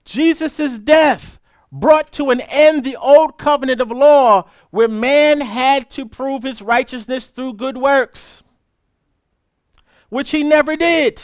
Jesus' 0.05 0.79
death 0.79 1.39
brought 1.71 2.11
to 2.13 2.29
an 2.29 2.41
end 2.41 2.83
the 2.83 2.95
old 2.95 3.37
covenant 3.37 3.81
of 3.81 3.91
law 3.91 4.47
where 4.69 4.87
man 4.87 5.41
had 5.41 5.89
to 5.91 6.05
prove 6.05 6.43
his 6.43 6.61
righteousness 6.61 7.27
through 7.27 7.53
good 7.53 7.77
works, 7.77 8.43
which 10.09 10.31
he 10.31 10.43
never 10.43 10.75
did. 10.75 11.23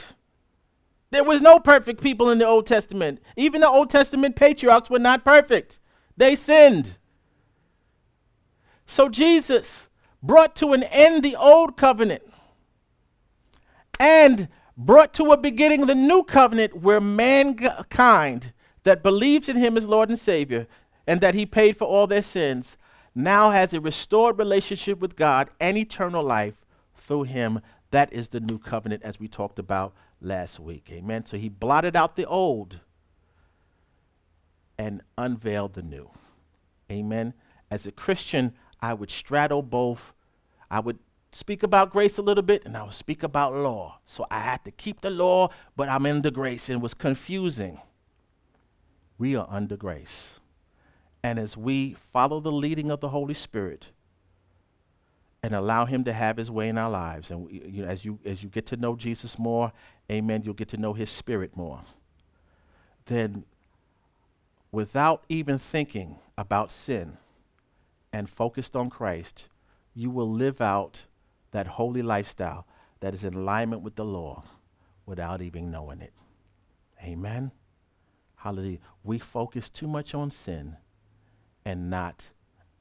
There 1.12 1.24
was 1.24 1.42
no 1.42 1.60
perfect 1.60 2.02
people 2.02 2.30
in 2.30 2.38
the 2.38 2.48
Old 2.48 2.68
Testament. 2.68 3.20
Even 3.36 3.62
the 3.62 3.70
Old 3.70 3.90
Testament 3.90 4.36
patriarchs 4.36 4.90
were 4.90 5.00
not 5.00 5.24
perfect. 5.24 5.80
They 6.18 6.36
sinned. 6.36 6.98
So 8.86 9.10
Jesus 9.10 9.90
brought 10.22 10.56
to 10.58 10.74
an 10.74 10.84
end 10.84 11.24
the 11.24 11.36
old 11.36 11.78
covenant 11.78 12.24
and 14.00 14.48
brought 14.76 15.14
to 15.16 15.32
a 15.32 15.38
beginning 15.38 15.86
the 15.86 15.96
new 15.96 16.24
covenant 16.24 16.82
where 16.82 17.02
mankind 17.02 18.54
that 18.90 19.04
believes 19.04 19.48
in 19.48 19.56
him 19.56 19.78
as 19.78 19.86
Lord 19.86 20.10
and 20.10 20.18
Savior 20.18 20.66
and 21.06 21.22
that 21.22 21.36
he 21.36 21.46
paid 21.46 21.78
for 21.78 21.86
all 21.86 22.08
their 22.08 22.24
sins 22.24 22.76
now 23.14 23.52
has 23.52 23.72
a 23.72 23.80
restored 23.80 24.40
relationship 24.40 25.00
with 25.00 25.16
God 25.16 25.52
and 25.60 25.78
eternal 25.78 26.24
life 26.24 26.66
through 26.96 27.24
him. 27.24 27.62
That 27.92 28.12
is 28.12 28.30
the 28.30 28.40
new 28.40 28.58
covenant 28.58 29.04
as 29.04 29.20
we 29.20 29.28
talked 29.28 29.60
about 29.60 29.94
last 30.20 30.60
week. 30.60 30.90
Amen. 30.92 31.28
So 31.28 31.38
he 31.38 31.50
blotted 31.50 31.96
out 31.96 32.16
the 32.16 32.26
old 32.26 32.80
and 34.76 35.04
unveiled 35.20 35.74
the 35.74 35.84
new. 35.84 36.10
Amen. 36.92 37.36
As 37.70 37.86
a 37.86 37.92
Christian, 37.92 38.56
I 38.82 38.96
would 38.96 39.12
straddle 39.12 39.62
both. 39.62 40.14
I 40.72 40.80
would 40.80 40.98
speak 41.32 41.62
about 41.62 41.92
grace 41.92 42.18
a 42.18 42.24
little 42.24 42.42
bit 42.42 42.66
and 42.66 42.76
I 42.76 42.82
would 42.82 42.96
speak 42.96 43.22
about 43.22 43.54
law. 43.54 44.00
So 44.08 44.26
I 44.32 44.40
had 44.40 44.66
to 44.66 44.72
keep 44.72 45.02
the 45.02 45.12
law, 45.12 45.50
but 45.76 45.90
I'm 45.90 46.08
in 46.08 46.24
the 46.24 46.32
grace 46.32 46.70
and 46.70 46.78
it 46.80 46.82
was 46.82 46.96
confusing 46.96 47.80
we 49.20 49.36
are 49.36 49.46
under 49.50 49.78
grace. 49.78 50.40
And 51.22 51.38
as 51.38 51.56
we 51.56 51.96
follow 52.12 52.40
the 52.40 52.52
leading 52.52 52.90
of 52.90 53.02
the 53.02 53.10
Holy 53.10 53.34
Spirit 53.34 53.90
and 55.44 55.54
allow 55.54 55.86
him 55.86 56.04
to 56.06 56.14
have 56.14 56.38
his 56.38 56.50
way 56.50 56.70
in 56.70 56.78
our 56.78 56.90
lives, 56.90 57.30
and 57.30 57.46
we, 57.46 57.62
you 57.66 57.84
know, 57.84 57.90
as, 57.90 58.04
you, 58.04 58.18
as 58.26 58.42
you 58.42 58.50
get 58.50 58.66
to 58.68 58.78
know 58.78 58.96
Jesus 58.96 59.38
more, 59.38 59.72
amen, 60.10 60.44
you'll 60.44 60.54
get 60.54 60.70
to 60.70 60.78
know 60.78 60.94
his 60.94 61.10
spirit 61.10 61.56
more, 61.56 61.82
then 63.06 63.44
without 64.72 65.24
even 65.28 65.60
thinking 65.60 66.18
about 66.38 66.72
sin 66.72 67.18
and 68.14 68.30
focused 68.30 68.76
on 68.76 68.90
Christ, 68.90 69.50
you 69.94 70.10
will 70.10 70.32
live 70.32 70.62
out 70.62 71.04
that 71.52 71.68
holy 71.68 72.02
lifestyle 72.02 72.66
that 73.02 73.14
is 73.14 73.24
in 73.24 73.34
alignment 73.34 73.82
with 73.82 73.96
the 73.96 74.06
law 74.06 74.44
without 75.06 75.42
even 75.42 75.72
knowing 75.72 76.02
it. 76.02 76.14
Amen. 77.04 77.52
Hallelujah. 78.40 78.80
We 79.04 79.20
focus 79.20 79.70
too 79.70 79.88
much 79.88 80.16
on 80.16 80.32
sin 80.32 80.78
and 81.66 81.90
not 81.90 82.28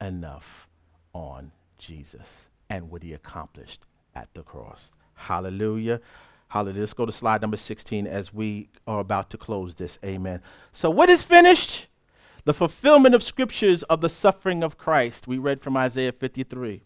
enough 0.00 0.68
on 1.12 1.50
Jesus 1.78 2.48
and 2.70 2.90
what 2.90 3.02
he 3.02 3.12
accomplished 3.12 3.82
at 4.14 4.28
the 4.34 4.42
cross. 4.42 4.92
Hallelujah. 5.14 6.00
Hallelujah. 6.46 6.80
Let's 6.80 6.92
go 6.92 7.06
to 7.06 7.12
slide 7.12 7.42
number 7.42 7.56
16 7.56 8.06
as 8.06 8.32
we 8.32 8.68
are 8.86 9.00
about 9.00 9.30
to 9.30 9.36
close 9.36 9.74
this. 9.74 9.98
Amen. 10.04 10.42
So, 10.72 10.90
what 10.90 11.10
is 11.10 11.24
finished? 11.24 11.88
The 12.44 12.54
fulfillment 12.54 13.16
of 13.16 13.24
scriptures 13.24 13.82
of 13.84 14.00
the 14.00 14.08
suffering 14.08 14.62
of 14.62 14.78
Christ. 14.78 15.26
We 15.26 15.38
read 15.38 15.60
from 15.60 15.76
Isaiah 15.76 16.12
53. 16.12 16.82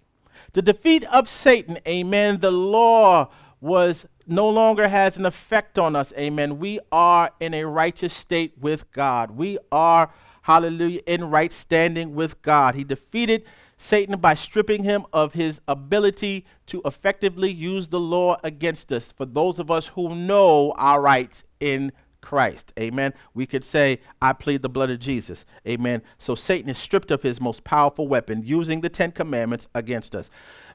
The 0.55 0.62
defeat 0.62 1.05
of 1.12 1.29
Satan. 1.29 1.79
Amen. 1.87 2.41
The 2.41 2.51
law 2.51 3.31
was 3.63 4.07
no 4.27 4.49
longer 4.49 4.89
has 4.89 5.17
an 5.17 5.25
effect 5.25 5.79
on 5.79 5.97
us. 5.97 6.13
Amen. 6.19 6.59
We 6.59 6.81
are 6.91 7.31
in 7.41 7.55
a 7.55 7.65
righteous 7.65 8.13
state 8.13 8.53
with 8.61 8.91
God. 8.93 9.31
We 9.31 9.57
are, 9.71 10.13
hallelujah, 10.43 11.01
in 11.07 11.31
right 11.31 11.53
standing 11.53 12.15
with 12.15 12.43
God. 12.43 12.75
He 12.75 12.85
defeated 12.85 13.45
Satan 13.79 14.19
by 14.19 14.35
stripping 14.35 14.83
him 14.83 15.07
of 15.13 15.33
his 15.33 15.61
ability 15.69 16.45
to 16.67 16.83
effectively 16.85 17.51
use 17.51 17.89
the 17.89 18.01
law 18.01 18.37
against 18.43 18.93
us. 18.93 19.13
For 19.13 19.27
those 19.27 19.59
of 19.59 19.71
us 19.71 19.89
who 19.89 20.15
know 20.15 20.73
our 20.77 21.01
rights 21.01 21.45
in 21.61 21.93
Christ. 22.21 22.73
Amen. 22.79 23.15
We 23.35 23.47
could 23.47 23.65
say, 23.65 24.01
I 24.21 24.33
plead 24.33 24.63
the 24.63 24.69
blood 24.69 24.91
of 24.91 25.01
Jesus. 25.01 25.45
Amen. 25.69 26.03
So 26.19 26.35
Satan 26.35 26.71
is 26.71 26.79
stripped 26.79 27.11
of 27.11 27.23
his 27.23 27.41
most 27.41 27.65
powerful 27.65 28.09
weapon, 28.09 28.43
using 28.45 28.81
the 28.81 28.89
Ten 28.89 29.11
Commandments 29.11 29.67
against 29.75 30.15
us 30.15 30.31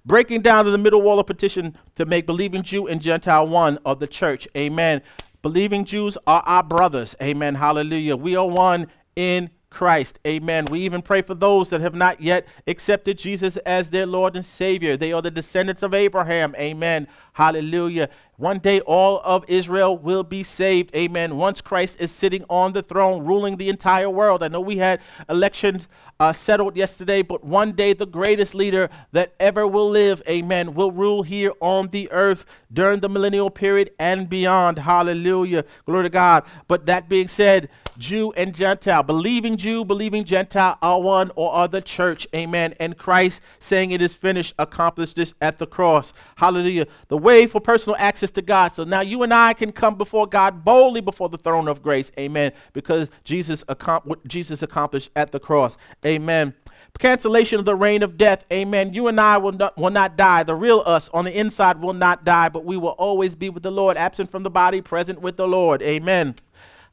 breaking 0.08 0.42
down 0.42 0.66
the 0.66 0.78
middle 0.78 1.02
wall 1.02 1.20
of 1.20 1.28
petition 1.28 1.78
to 1.96 2.06
make 2.06 2.26
believing 2.26 2.64
Jew 2.64 2.88
and 2.88 3.02
Gentile 3.02 3.48
one 3.48 3.78
of 3.86 4.00
the 4.00 4.08
church. 4.08 4.48
Amen. 4.56 5.02
Believing 5.42 5.84
Jews 5.86 6.18
are 6.26 6.42
our 6.46 6.64
brothers. 6.64 7.16
Amen. 7.22 7.56
Hallelujah. 7.56 8.16
We 8.16 8.36
are 8.36 8.48
one 8.48 8.88
in 9.16 9.50
Christ. 9.70 10.18
Amen. 10.26 10.66
We 10.66 10.80
even 10.82 11.02
pray 11.02 11.22
for 11.22 11.36
those 11.36 11.70
that 11.70 11.82
have 11.82 11.94
not 11.94 12.22
yet 12.22 12.48
accepted 12.68 13.18
Jesus 13.18 13.58
as 13.58 13.90
their 13.90 14.06
Lord 14.06 14.36
and 14.36 14.46
Savior. 14.46 14.96
They 14.96 15.12
are 15.12 15.22
the 15.22 15.30
descendants 15.30 15.84
of 15.84 15.94
Abraham. 15.94 16.56
Amen. 16.58 17.08
Hallelujah. 17.34 18.10
One 18.38 18.60
day 18.60 18.80
all 18.82 19.22
of 19.26 19.44
Israel 19.48 19.98
will 19.98 20.24
be 20.24 20.44
saved. 20.44 20.96
Amen. 20.96 21.38
Once 21.38 21.60
Christ 21.60 21.98
is 22.00 22.12
sitting 22.12 22.46
on 22.50 22.74
the 22.74 22.82
throne, 22.82 23.26
ruling 23.26 23.58
the 23.58 23.70
entire 23.70 24.10
world. 24.10 24.42
I 24.42 24.48
know 24.48 24.62
we 24.62 24.78
had 24.78 25.02
elections 25.30 25.88
uh, 26.20 26.34
settled 26.34 26.78
yesterday, 26.78 27.22
but 27.22 27.44
one 27.44 27.74
day 27.74 27.94
the 27.94 28.08
greatest 28.08 28.56
leader 28.56 28.90
that 29.12 29.34
ever 29.40 29.68
will 29.68 29.90
live, 29.90 30.22
amen, 30.28 30.74
will 30.74 30.92
rule 30.92 31.24
here 31.24 31.52
on 31.60 31.90
the 31.90 32.12
earth 32.12 32.46
during 32.72 33.02
the 33.02 33.10
millennial 33.10 33.50
period 33.50 33.92
and 34.00 34.30
beyond. 34.30 34.80
Hallelujah. 34.80 35.66
Glory 35.86 36.04
to 36.04 36.10
God. 36.10 36.44
But 36.68 36.86
that 36.86 37.10
being 37.10 37.28
said, 37.28 37.70
Jew 37.98 38.32
and 38.38 38.54
Gentile, 38.54 39.04
believing 39.04 39.58
Jew, 39.58 39.84
believing 39.84 40.24
Gentile 40.24 40.78
are 40.82 41.02
one 41.02 41.32
or 41.36 41.52
are 41.52 41.68
the 41.68 41.82
church. 41.82 42.28
Amen. 42.36 42.76
And 42.80 42.98
Christ 42.98 43.42
saying 43.60 43.92
it 43.92 44.02
is 44.02 44.14
finished 44.14 44.54
accomplished 44.60 45.16
this 45.16 45.34
at 45.42 45.58
the 45.58 45.68
cross. 45.68 46.14
Hallelujah. 46.36 46.88
The 47.08 47.18
way 47.18 47.48
for 47.48 47.60
personal 47.60 47.96
access 48.00 48.32
to 48.32 48.42
God. 48.42 48.74
So 48.74 48.84
now 48.84 49.02
you 49.02 49.24
and 49.24 49.34
I 49.34 49.54
can 49.54 49.72
come 49.72 49.96
before 49.96 50.28
God 50.28 50.64
boldly 50.64 51.02
before 51.02 51.30
the 51.30 51.38
throne 51.38 51.68
of 51.68 51.82
grace. 51.82 52.12
Amen. 52.18 52.52
Because 52.74 53.10
Jesus, 53.24 53.64
accom- 53.66 54.18
Jesus 54.28 54.62
accomplished 54.62 55.10
at 55.16 55.32
the 55.32 55.40
cross. 55.40 55.78
Amen. 56.06 56.54
Cancellation 57.00 57.60
of 57.60 57.66
the 57.66 57.76
reign 57.76 58.02
of 58.02 58.18
death. 58.18 58.44
Amen. 58.52 58.94
You 58.94 59.08
and 59.08 59.22
I 59.22 59.38
will 59.38 59.52
not, 59.52 59.78
will 59.78 59.92
not 59.92 60.18
die. 60.18 60.44
The 60.44 60.56
real 60.56 60.82
us 60.86 61.10
on 61.14 61.26
the 61.26 61.38
inside 61.38 61.80
will 61.80 61.94
not 61.94 62.24
die, 62.24 62.50
but 62.50 62.66
we 62.66 62.76
will 62.76 62.96
always 62.98 63.36
be 63.36 63.50
with 63.50 63.62
the 63.62 63.72
Lord, 63.72 63.98
absent 63.98 64.32
from 64.32 64.42
the 64.42 64.50
body, 64.50 64.82
present 64.82 65.22
with 65.22 65.38
the 65.38 65.48
Lord. 65.48 65.84
Amen. 65.84 66.36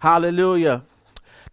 Hallelujah. 0.00 0.82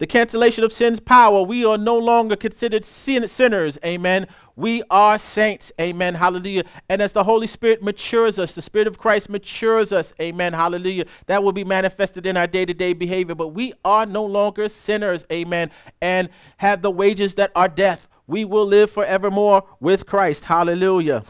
The 0.02 0.08
cancellation 0.08 0.64
of 0.64 0.74
sin's 0.74 1.00
power. 1.00 1.44
We 1.44 1.64
are 1.64 1.78
no 1.78 1.96
longer 1.96 2.36
considered 2.36 2.84
sin- 2.84 3.28
sinners. 3.28 3.78
Amen. 3.86 4.26
We 4.56 4.82
are 4.90 5.20
saints. 5.20 5.72
Amen. 5.80 6.16
Hallelujah. 6.16 6.64
And 6.90 7.04
as 7.04 7.12
the 7.12 7.24
Holy 7.24 7.46
Spirit 7.46 7.84
matures 7.84 8.40
us, 8.40 8.56
the 8.56 8.64
Spirit 8.64 8.88
of 8.88 8.98
Christ 8.98 9.30
matures 9.30 9.92
us. 9.92 10.12
Amen. 10.20 10.54
Hallelujah. 10.54 11.06
That 11.28 11.44
will 11.44 11.52
be 11.52 11.64
manifested 11.64 12.26
in 12.26 12.36
our 12.36 12.48
day 12.48 12.66
to 12.66 12.74
day 12.74 12.94
behavior. 12.94 13.36
But 13.36 13.50
we 13.50 13.74
are 13.86 14.08
no 14.08 14.26
longer 14.26 14.70
sinners. 14.70 15.24
Amen. 15.32 15.70
And 16.02 16.30
have 16.58 16.82
the 16.82 16.90
wages 16.90 17.36
that 17.36 17.52
are 17.56 17.70
death. 17.70 18.08
We 18.26 18.44
will 18.44 18.66
live 18.66 18.90
forevermore 18.90 19.66
with 19.80 20.08
Christ. 20.08 20.46
Hallelujah. 20.46 21.26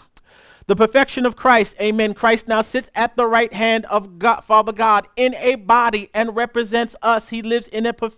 The 0.68 0.76
perfection 0.78 1.26
of 1.26 1.36
Christ, 1.36 1.76
amen. 1.82 2.14
Christ 2.14 2.48
now 2.48 2.62
sits 2.62 2.90
at 2.96 3.18
the 3.18 3.28
right 3.28 3.52
hand 3.52 3.84
of 3.88 4.18
God, 4.20 4.42
Father 4.42 4.72
God 4.72 5.06
in 5.18 5.36
a 5.36 5.56
body 5.56 6.10
and 6.14 6.34
represents 6.34 6.96
us. 7.02 7.28
He 7.28 7.42
lives 7.42 7.68
in 7.68 7.86
a 7.86 7.92
perf- 7.92 8.14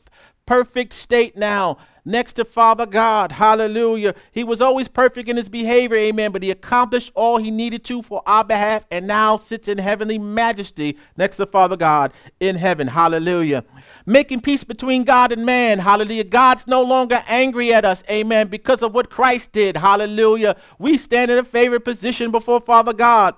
perfect 0.45 0.93
state 0.93 1.37
now 1.37 1.77
next 2.05 2.33
to 2.33 2.45
Father 2.45 2.85
God. 2.85 3.31
Hallelujah. 3.31 4.13
He 4.31 4.43
was 4.43 4.61
always 4.61 4.87
perfect 4.87 5.29
in 5.29 5.37
his 5.37 5.49
behavior, 5.49 5.97
amen, 5.97 6.31
but 6.31 6.43
he 6.43 6.51
accomplished 6.51 7.11
all 7.15 7.37
he 7.37 7.51
needed 7.51 7.83
to 7.85 8.01
for 8.01 8.21
our 8.25 8.43
behalf 8.43 8.85
and 8.91 9.07
now 9.07 9.37
sits 9.37 9.67
in 9.67 9.77
heavenly 9.77 10.17
majesty 10.17 10.97
next 11.17 11.37
to 11.37 11.45
Father 11.45 11.77
God 11.77 12.11
in 12.39 12.55
heaven. 12.55 12.87
Hallelujah. 12.87 13.63
Making 14.05 14.41
peace 14.41 14.63
between 14.63 15.03
God 15.03 15.31
and 15.31 15.45
man. 15.45 15.79
Hallelujah. 15.79 16.25
God's 16.25 16.67
no 16.67 16.81
longer 16.81 17.23
angry 17.27 17.73
at 17.73 17.85
us, 17.85 18.03
amen, 18.09 18.47
because 18.47 18.83
of 18.83 18.93
what 18.93 19.09
Christ 19.09 19.53
did. 19.53 19.77
Hallelujah. 19.77 20.57
We 20.77 20.97
stand 20.97 21.31
in 21.31 21.37
a 21.37 21.43
favored 21.43 21.85
position 21.85 22.31
before 22.31 22.59
Father 22.59 22.93
God. 22.93 23.35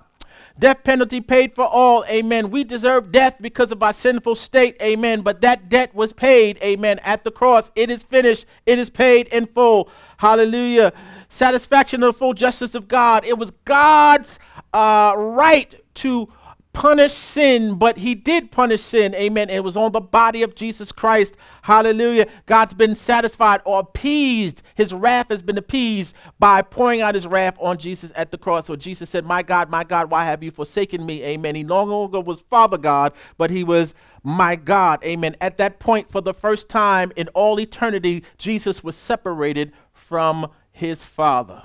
Death 0.58 0.84
penalty 0.86 1.20
paid 1.20 1.54
for 1.54 1.66
all. 1.66 2.06
Amen. 2.06 2.50
We 2.50 2.64
deserve 2.64 3.12
death 3.12 3.36
because 3.42 3.72
of 3.72 3.84
our 3.84 3.92
sinful 3.92 4.36
state. 4.36 4.78
Amen. 4.82 5.22
But 5.22 5.42
that 5.42 5.68
debt 5.68 5.94
was 5.94 6.14
paid. 6.14 6.58
Amen. 6.62 7.00
At 7.00 7.26
the 7.26 7.32
cross. 7.32 7.72
It 7.76 7.92
is 7.92 8.04
finished. 8.04 8.46
It 8.66 8.80
is 8.80 8.90
paid 8.90 9.28
in 9.30 9.48
full. 9.48 9.90
Hallelujah. 10.18 10.94
Satisfaction 11.28 12.04
of 12.04 12.14
the 12.14 12.20
full 12.20 12.34
justice 12.34 12.74
of 12.74 12.88
God. 12.88 13.26
It 13.26 13.38
was 13.38 13.52
God's 13.66 14.40
uh, 14.74 15.14
right 15.18 15.76
to 15.96 16.30
punish 16.76 17.14
sin, 17.14 17.76
but 17.76 17.98
he 18.00 18.14
did 18.14 18.52
punish 18.52 18.82
sin. 18.82 19.16
Amen. 19.16 19.50
It 19.50 19.64
was 19.64 19.78
on 19.78 19.94
the 19.94 20.02
body 20.02 20.44
of 20.44 20.56
Jesus 20.56 20.92
Christ. 20.92 21.36
Hallelujah. 21.62 22.28
God's 22.46 22.74
been 22.74 22.96
satisfied 22.96 23.62
or 23.66 23.80
appeased. 23.80 24.62
His 24.76 24.94
wrath 24.94 25.28
has 25.30 25.42
been 25.42 25.58
appeased 25.58 26.14
by 26.38 26.62
pouring 26.62 27.00
out 27.00 27.16
his 27.16 27.26
wrath 27.26 27.56
on 27.60 27.78
Jesus 27.78 28.12
at 28.14 28.32
the 28.32 28.38
cross. 28.38 28.68
So 28.68 28.76
Jesus 28.76 29.10
said, 29.10 29.26
My 29.26 29.42
God, 29.42 29.70
my 29.70 29.86
God, 29.86 30.12
why 30.12 30.26
have 30.26 30.44
you 30.44 30.52
forsaken 30.52 31.06
me? 31.06 31.24
Amen. 31.24 31.56
He 31.56 31.64
no 31.64 31.82
longer 31.82 32.20
was 32.20 32.42
Father 32.42 32.78
God, 32.78 33.14
but 33.38 33.50
he 33.50 33.64
was 33.64 33.94
my 34.22 34.58
God. 34.58 35.02
Amen. 35.06 35.38
At 35.40 35.58
that 35.58 35.80
point, 35.80 36.12
for 36.12 36.20
the 36.20 36.34
first 36.34 36.68
time 36.68 37.14
in 37.16 37.30
all 37.30 37.58
eternity, 37.58 38.26
Jesus 38.38 38.84
was 38.84 38.98
separated 38.98 39.72
from 39.94 40.52
his 40.74 41.06
Father 41.06 41.64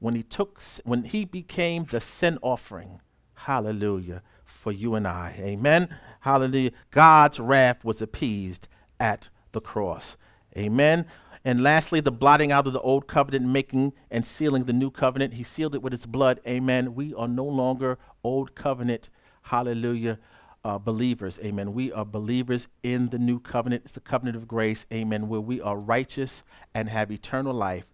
when 0.00 0.14
he 0.14 0.22
took 0.22 0.60
when 0.84 1.04
he 1.04 1.24
became 1.24 1.84
the 1.84 2.00
sin 2.00 2.38
offering 2.42 3.00
hallelujah 3.34 4.22
for 4.44 4.72
you 4.72 4.94
and 4.94 5.06
i. 5.06 5.34
Amen. 5.38 5.88
Hallelujah. 6.20 6.72
God's 6.90 7.38
wrath 7.38 7.84
was 7.84 8.02
appeased 8.02 8.68
at 8.98 9.28
the 9.52 9.60
cross. 9.60 10.16
Amen. 10.56 11.06
And 11.44 11.62
lastly 11.62 12.00
the 12.00 12.12
blotting 12.12 12.50
out 12.50 12.66
of 12.66 12.72
the 12.72 12.80
old 12.80 13.06
covenant 13.06 13.46
making 13.46 13.92
and 14.10 14.26
sealing 14.26 14.64
the 14.64 14.72
new 14.72 14.90
covenant. 14.90 15.34
He 15.34 15.42
sealed 15.42 15.74
it 15.74 15.82
with 15.82 15.92
his 15.92 16.06
blood. 16.06 16.40
Amen. 16.46 16.94
We 16.94 17.14
are 17.14 17.28
no 17.28 17.44
longer 17.44 17.98
old 18.24 18.54
covenant 18.54 19.10
hallelujah 19.42 20.18
uh, 20.64 20.78
believers. 20.78 21.38
Amen. 21.42 21.72
We 21.72 21.92
are 21.92 22.04
believers 22.04 22.68
in 22.82 23.08
the 23.10 23.18
new 23.18 23.38
covenant. 23.38 23.82
It's 23.84 23.94
the 23.94 24.00
covenant 24.00 24.36
of 24.36 24.48
grace. 24.48 24.84
Amen. 24.92 25.28
Where 25.28 25.40
we 25.40 25.60
are 25.60 25.78
righteous 25.78 26.44
and 26.74 26.88
have 26.88 27.10
eternal 27.10 27.54
life 27.54 27.86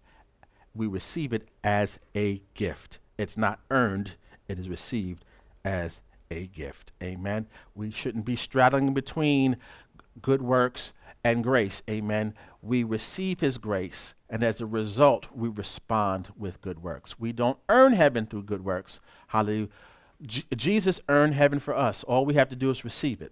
we 0.75 0.87
receive 0.87 1.33
it 1.33 1.47
as 1.63 1.99
a 2.15 2.41
gift. 2.53 2.99
It's 3.17 3.37
not 3.37 3.59
earned, 3.71 4.15
it 4.47 4.59
is 4.59 4.69
received 4.69 5.23
as 5.63 6.01
a 6.29 6.47
gift. 6.47 6.91
Amen. 7.01 7.47
We 7.73 7.91
shouldn't 7.91 8.25
be 8.25 8.35
straddling 8.35 8.93
between 8.93 9.57
good 10.21 10.41
works 10.41 10.93
and 11.23 11.43
grace. 11.43 11.81
Amen. 11.89 12.33
We 12.61 12.83
receive 12.83 13.39
his 13.39 13.57
grace, 13.57 14.13
and 14.29 14.43
as 14.43 14.61
a 14.61 14.65
result, 14.65 15.27
we 15.33 15.49
respond 15.49 16.29
with 16.37 16.61
good 16.61 16.83
works. 16.83 17.19
We 17.19 17.31
don't 17.31 17.57
earn 17.69 17.93
heaven 17.93 18.25
through 18.25 18.43
good 18.43 18.65
works. 18.65 18.99
Hallelujah. 19.27 19.69
J- 20.21 20.43
Jesus 20.55 20.99
earned 21.09 21.35
heaven 21.35 21.59
for 21.59 21.75
us. 21.75 22.03
All 22.03 22.25
we 22.25 22.35
have 22.35 22.49
to 22.49 22.55
do 22.55 22.69
is 22.69 22.83
receive 22.83 23.21
it. 23.21 23.31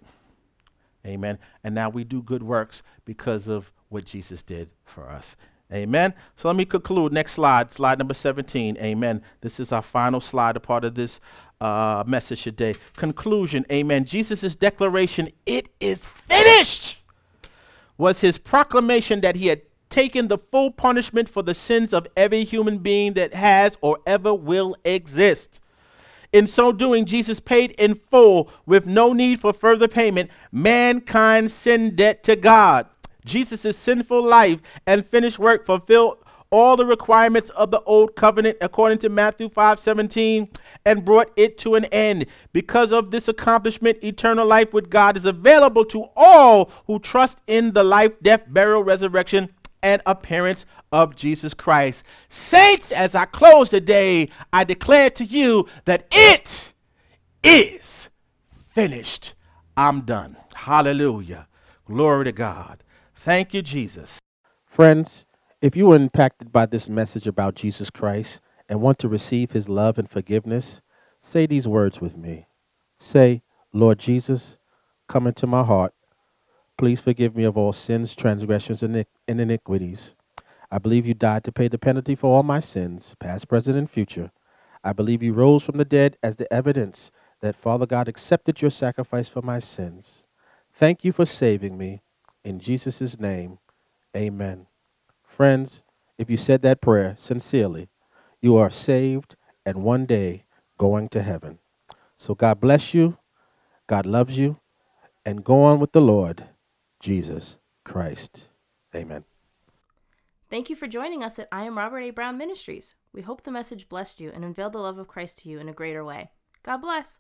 Amen. 1.06 1.38
And 1.64 1.76
now 1.76 1.90
we 1.90 2.04
do 2.04 2.22
good 2.22 2.44
works 2.44 2.82
because 3.06 3.48
of 3.48 3.72
what 3.90 4.06
Jesus 4.06 4.42
did 4.42 4.70
for 4.86 5.10
us. 5.10 5.36
Amen. 5.74 6.14
So 6.36 6.48
let 6.48 6.56
me 6.56 6.66
conclude. 6.66 7.12
Next 7.12 7.34
slide, 7.34 7.74
slide 7.74 7.98
number 7.98 8.14
17. 8.14 8.78
Amen. 8.78 9.22
This 9.42 9.60
is 9.60 9.72
our 9.72 9.82
final 9.82 10.22
slide, 10.22 10.56
a 10.56 10.60
part 10.60 10.86
of 10.86 10.96
this 10.96 11.20
uh, 11.60 12.04
message 12.06 12.44
today. 12.44 12.76
Conclusion. 12.96 13.66
Amen. 13.72 14.06
Jesus' 14.06 14.56
declaration, 14.56 15.30
it 15.46 15.70
is 15.80 16.06
finished, 16.06 17.02
was 17.98 18.22
his 18.22 18.38
proclamation 18.38 19.22
that 19.22 19.36
he 19.36 19.48
had 19.48 19.62
taken 19.90 20.28
the 20.28 20.38
full 20.38 20.72
punishment 20.72 21.30
for 21.30 21.44
the 21.44 21.54
sins 21.54 21.94
of 21.94 22.08
every 22.18 22.44
human 22.44 22.80
being 22.80 23.14
that 23.14 23.34
has 23.34 23.78
or 23.82 24.00
ever 24.06 24.34
will 24.34 24.76
exist. 24.84 25.60
In 26.32 26.48
so 26.48 26.72
doing, 26.72 27.06
Jesus 27.06 27.40
paid 27.40 27.72
in 27.72 28.02
full, 28.10 28.50
with 28.66 28.88
no 28.88 29.14
need 29.14 29.40
for 29.40 29.54
further 29.54 29.88
payment, 29.88 30.32
mankind's 30.52 31.54
sin 31.54 31.96
debt 31.96 32.24
to 32.24 32.36
God. 32.36 32.88
Jesus' 33.26 33.78
sinful 33.78 34.24
life 34.24 34.60
and 34.86 35.06
finished 35.06 35.40
work 35.40 35.66
fulfilled 35.66 36.18
all 36.54 36.78
the 36.78 36.86
requirements 36.86 37.50
of 37.52 37.72
the 37.72 37.82
old 37.82 38.16
covenant 38.16 38.58
according 38.62 39.00
to 39.00 39.10
Matthew 39.10 39.50
5:17 39.50 40.50
and 40.86 41.04
brought 41.04 41.32
it 41.36 41.58
to 41.58 41.74
an 41.74 41.86
end. 41.86 42.28
Because 42.52 42.92
of 42.92 43.10
this 43.10 43.28
accomplishment, 43.28 44.04
eternal 44.04 44.46
life 44.46 44.72
with 44.72 44.92
God 44.92 45.18
is 45.18 45.26
available 45.26 45.84
to 45.86 46.10
all 46.16 46.70
who 46.86 47.00
trust 47.00 47.40
in 47.48 47.74
the 47.74 47.84
life, 47.84 48.12
death, 48.22 48.44
burial, 48.48 48.84
resurrection, 48.84 49.50
and 49.82 50.02
appearance 50.06 50.68
of 50.92 51.16
Jesus 51.16 51.56
Christ. 51.56 52.04
Saints, 52.30 52.92
as 52.92 53.16
I 53.16 53.26
close 53.26 53.70
today, 53.70 54.30
I 54.52 54.64
declare 54.64 55.10
to 55.12 55.26
you 55.26 55.68
that 55.86 56.06
it 56.12 56.74
is 57.44 58.10
finished. 58.70 59.34
I'm 59.76 60.02
done. 60.02 60.38
Hallelujah. 60.54 61.48
Glory 61.86 62.26
to 62.26 62.32
God. 62.32 62.83
Thank 63.24 63.54
you, 63.54 63.62
Jesus. 63.62 64.20
Friends, 64.66 65.26
if 65.62 65.78
you 65.78 65.86
were 65.86 65.96
impacted 65.96 66.52
by 66.52 66.66
this 66.66 66.90
message 66.90 67.26
about 67.26 67.56
Jesus 67.56 67.90
Christ 67.90 68.42
and 68.68 68.82
want 68.82 69.00
to 69.00 69.08
receive 69.08 69.52
his 69.52 69.70
love 69.70 69.98
and 69.98 70.10
forgiveness, 70.10 70.82
say 71.22 71.46
these 71.46 71.66
words 71.66 72.02
with 72.02 72.18
me. 72.18 72.48
Say, 73.00 73.42
Lord 73.72 73.98
Jesus, 73.98 74.58
come 75.08 75.26
into 75.26 75.48
my 75.48 75.64
heart. 75.64 75.94
Please 76.78 77.00
forgive 77.00 77.34
me 77.34 77.46
of 77.46 77.56
all 77.56 77.72
sins, 77.72 78.14
transgressions, 78.14 78.84
and 78.84 79.06
iniquities. 79.26 80.16
I 80.70 80.78
believe 80.80 81.06
you 81.06 81.14
died 81.14 81.46
to 81.46 81.54
pay 81.54 81.70
the 81.70 81.78
penalty 81.78 82.16
for 82.16 82.36
all 82.36 82.44
my 82.44 82.60
sins, 82.60 83.16
past, 83.22 83.48
present, 83.48 83.78
and 83.78 83.90
future. 83.90 84.32
I 84.84 84.92
believe 84.92 85.24
you 85.24 85.32
rose 85.32 85.64
from 85.64 85.78
the 85.78 85.86
dead 85.86 86.18
as 86.22 86.36
the 86.36 86.52
evidence 86.52 87.10
that 87.40 87.56
Father 87.56 87.86
God 87.86 88.10
accepted 88.10 88.62
your 88.62 88.72
sacrifice 88.72 89.30
for 89.30 89.42
my 89.42 89.60
sins. 89.60 90.26
Thank 90.74 91.06
you 91.06 91.14
for 91.14 91.26
saving 91.26 91.78
me. 91.78 92.02
In 92.44 92.60
Jesus' 92.60 93.20
name, 93.20 93.60
amen. 94.16 94.68
Friends, 95.24 95.84
if 96.18 96.30
you 96.30 96.38
said 96.38 96.62
that 96.62 96.82
prayer 96.82 97.16
sincerely, 97.18 97.90
you 98.42 98.58
are 98.58 98.70
saved 98.70 99.36
and 99.66 99.84
one 99.84 100.06
day 100.06 100.44
going 100.78 101.10
to 101.10 101.22
heaven. 101.22 101.60
So 102.18 102.36
God 102.36 102.60
bless 102.60 102.94
you. 102.94 103.18
God 103.88 104.06
loves 104.06 104.38
you. 104.38 104.58
And 105.26 105.44
go 105.44 105.62
on 105.62 105.80
with 105.80 105.94
the 105.94 106.02
Lord 106.02 106.50
Jesus 107.00 107.58
Christ. 107.86 108.50
Amen. 108.94 109.24
Thank 110.50 110.70
you 110.70 110.76
for 110.76 110.88
joining 110.88 111.24
us 111.24 111.40
at 111.40 111.48
I 111.52 111.64
Am 111.64 111.78
Robert 111.78 112.00
A. 112.00 112.12
Brown 112.12 112.38
Ministries. 112.38 112.96
We 113.14 113.22
hope 113.22 113.44
the 113.44 113.52
message 113.52 113.90
blessed 113.90 114.20
you 114.20 114.32
and 114.32 114.44
unveiled 114.44 114.74
the 114.74 114.80
love 114.80 114.98
of 114.98 115.08
Christ 115.08 115.40
to 115.40 115.50
you 115.50 115.60
in 115.60 115.70
a 115.70 115.74
greater 115.74 116.04
way. 116.04 116.32
God 116.62 116.78
bless. 116.78 117.20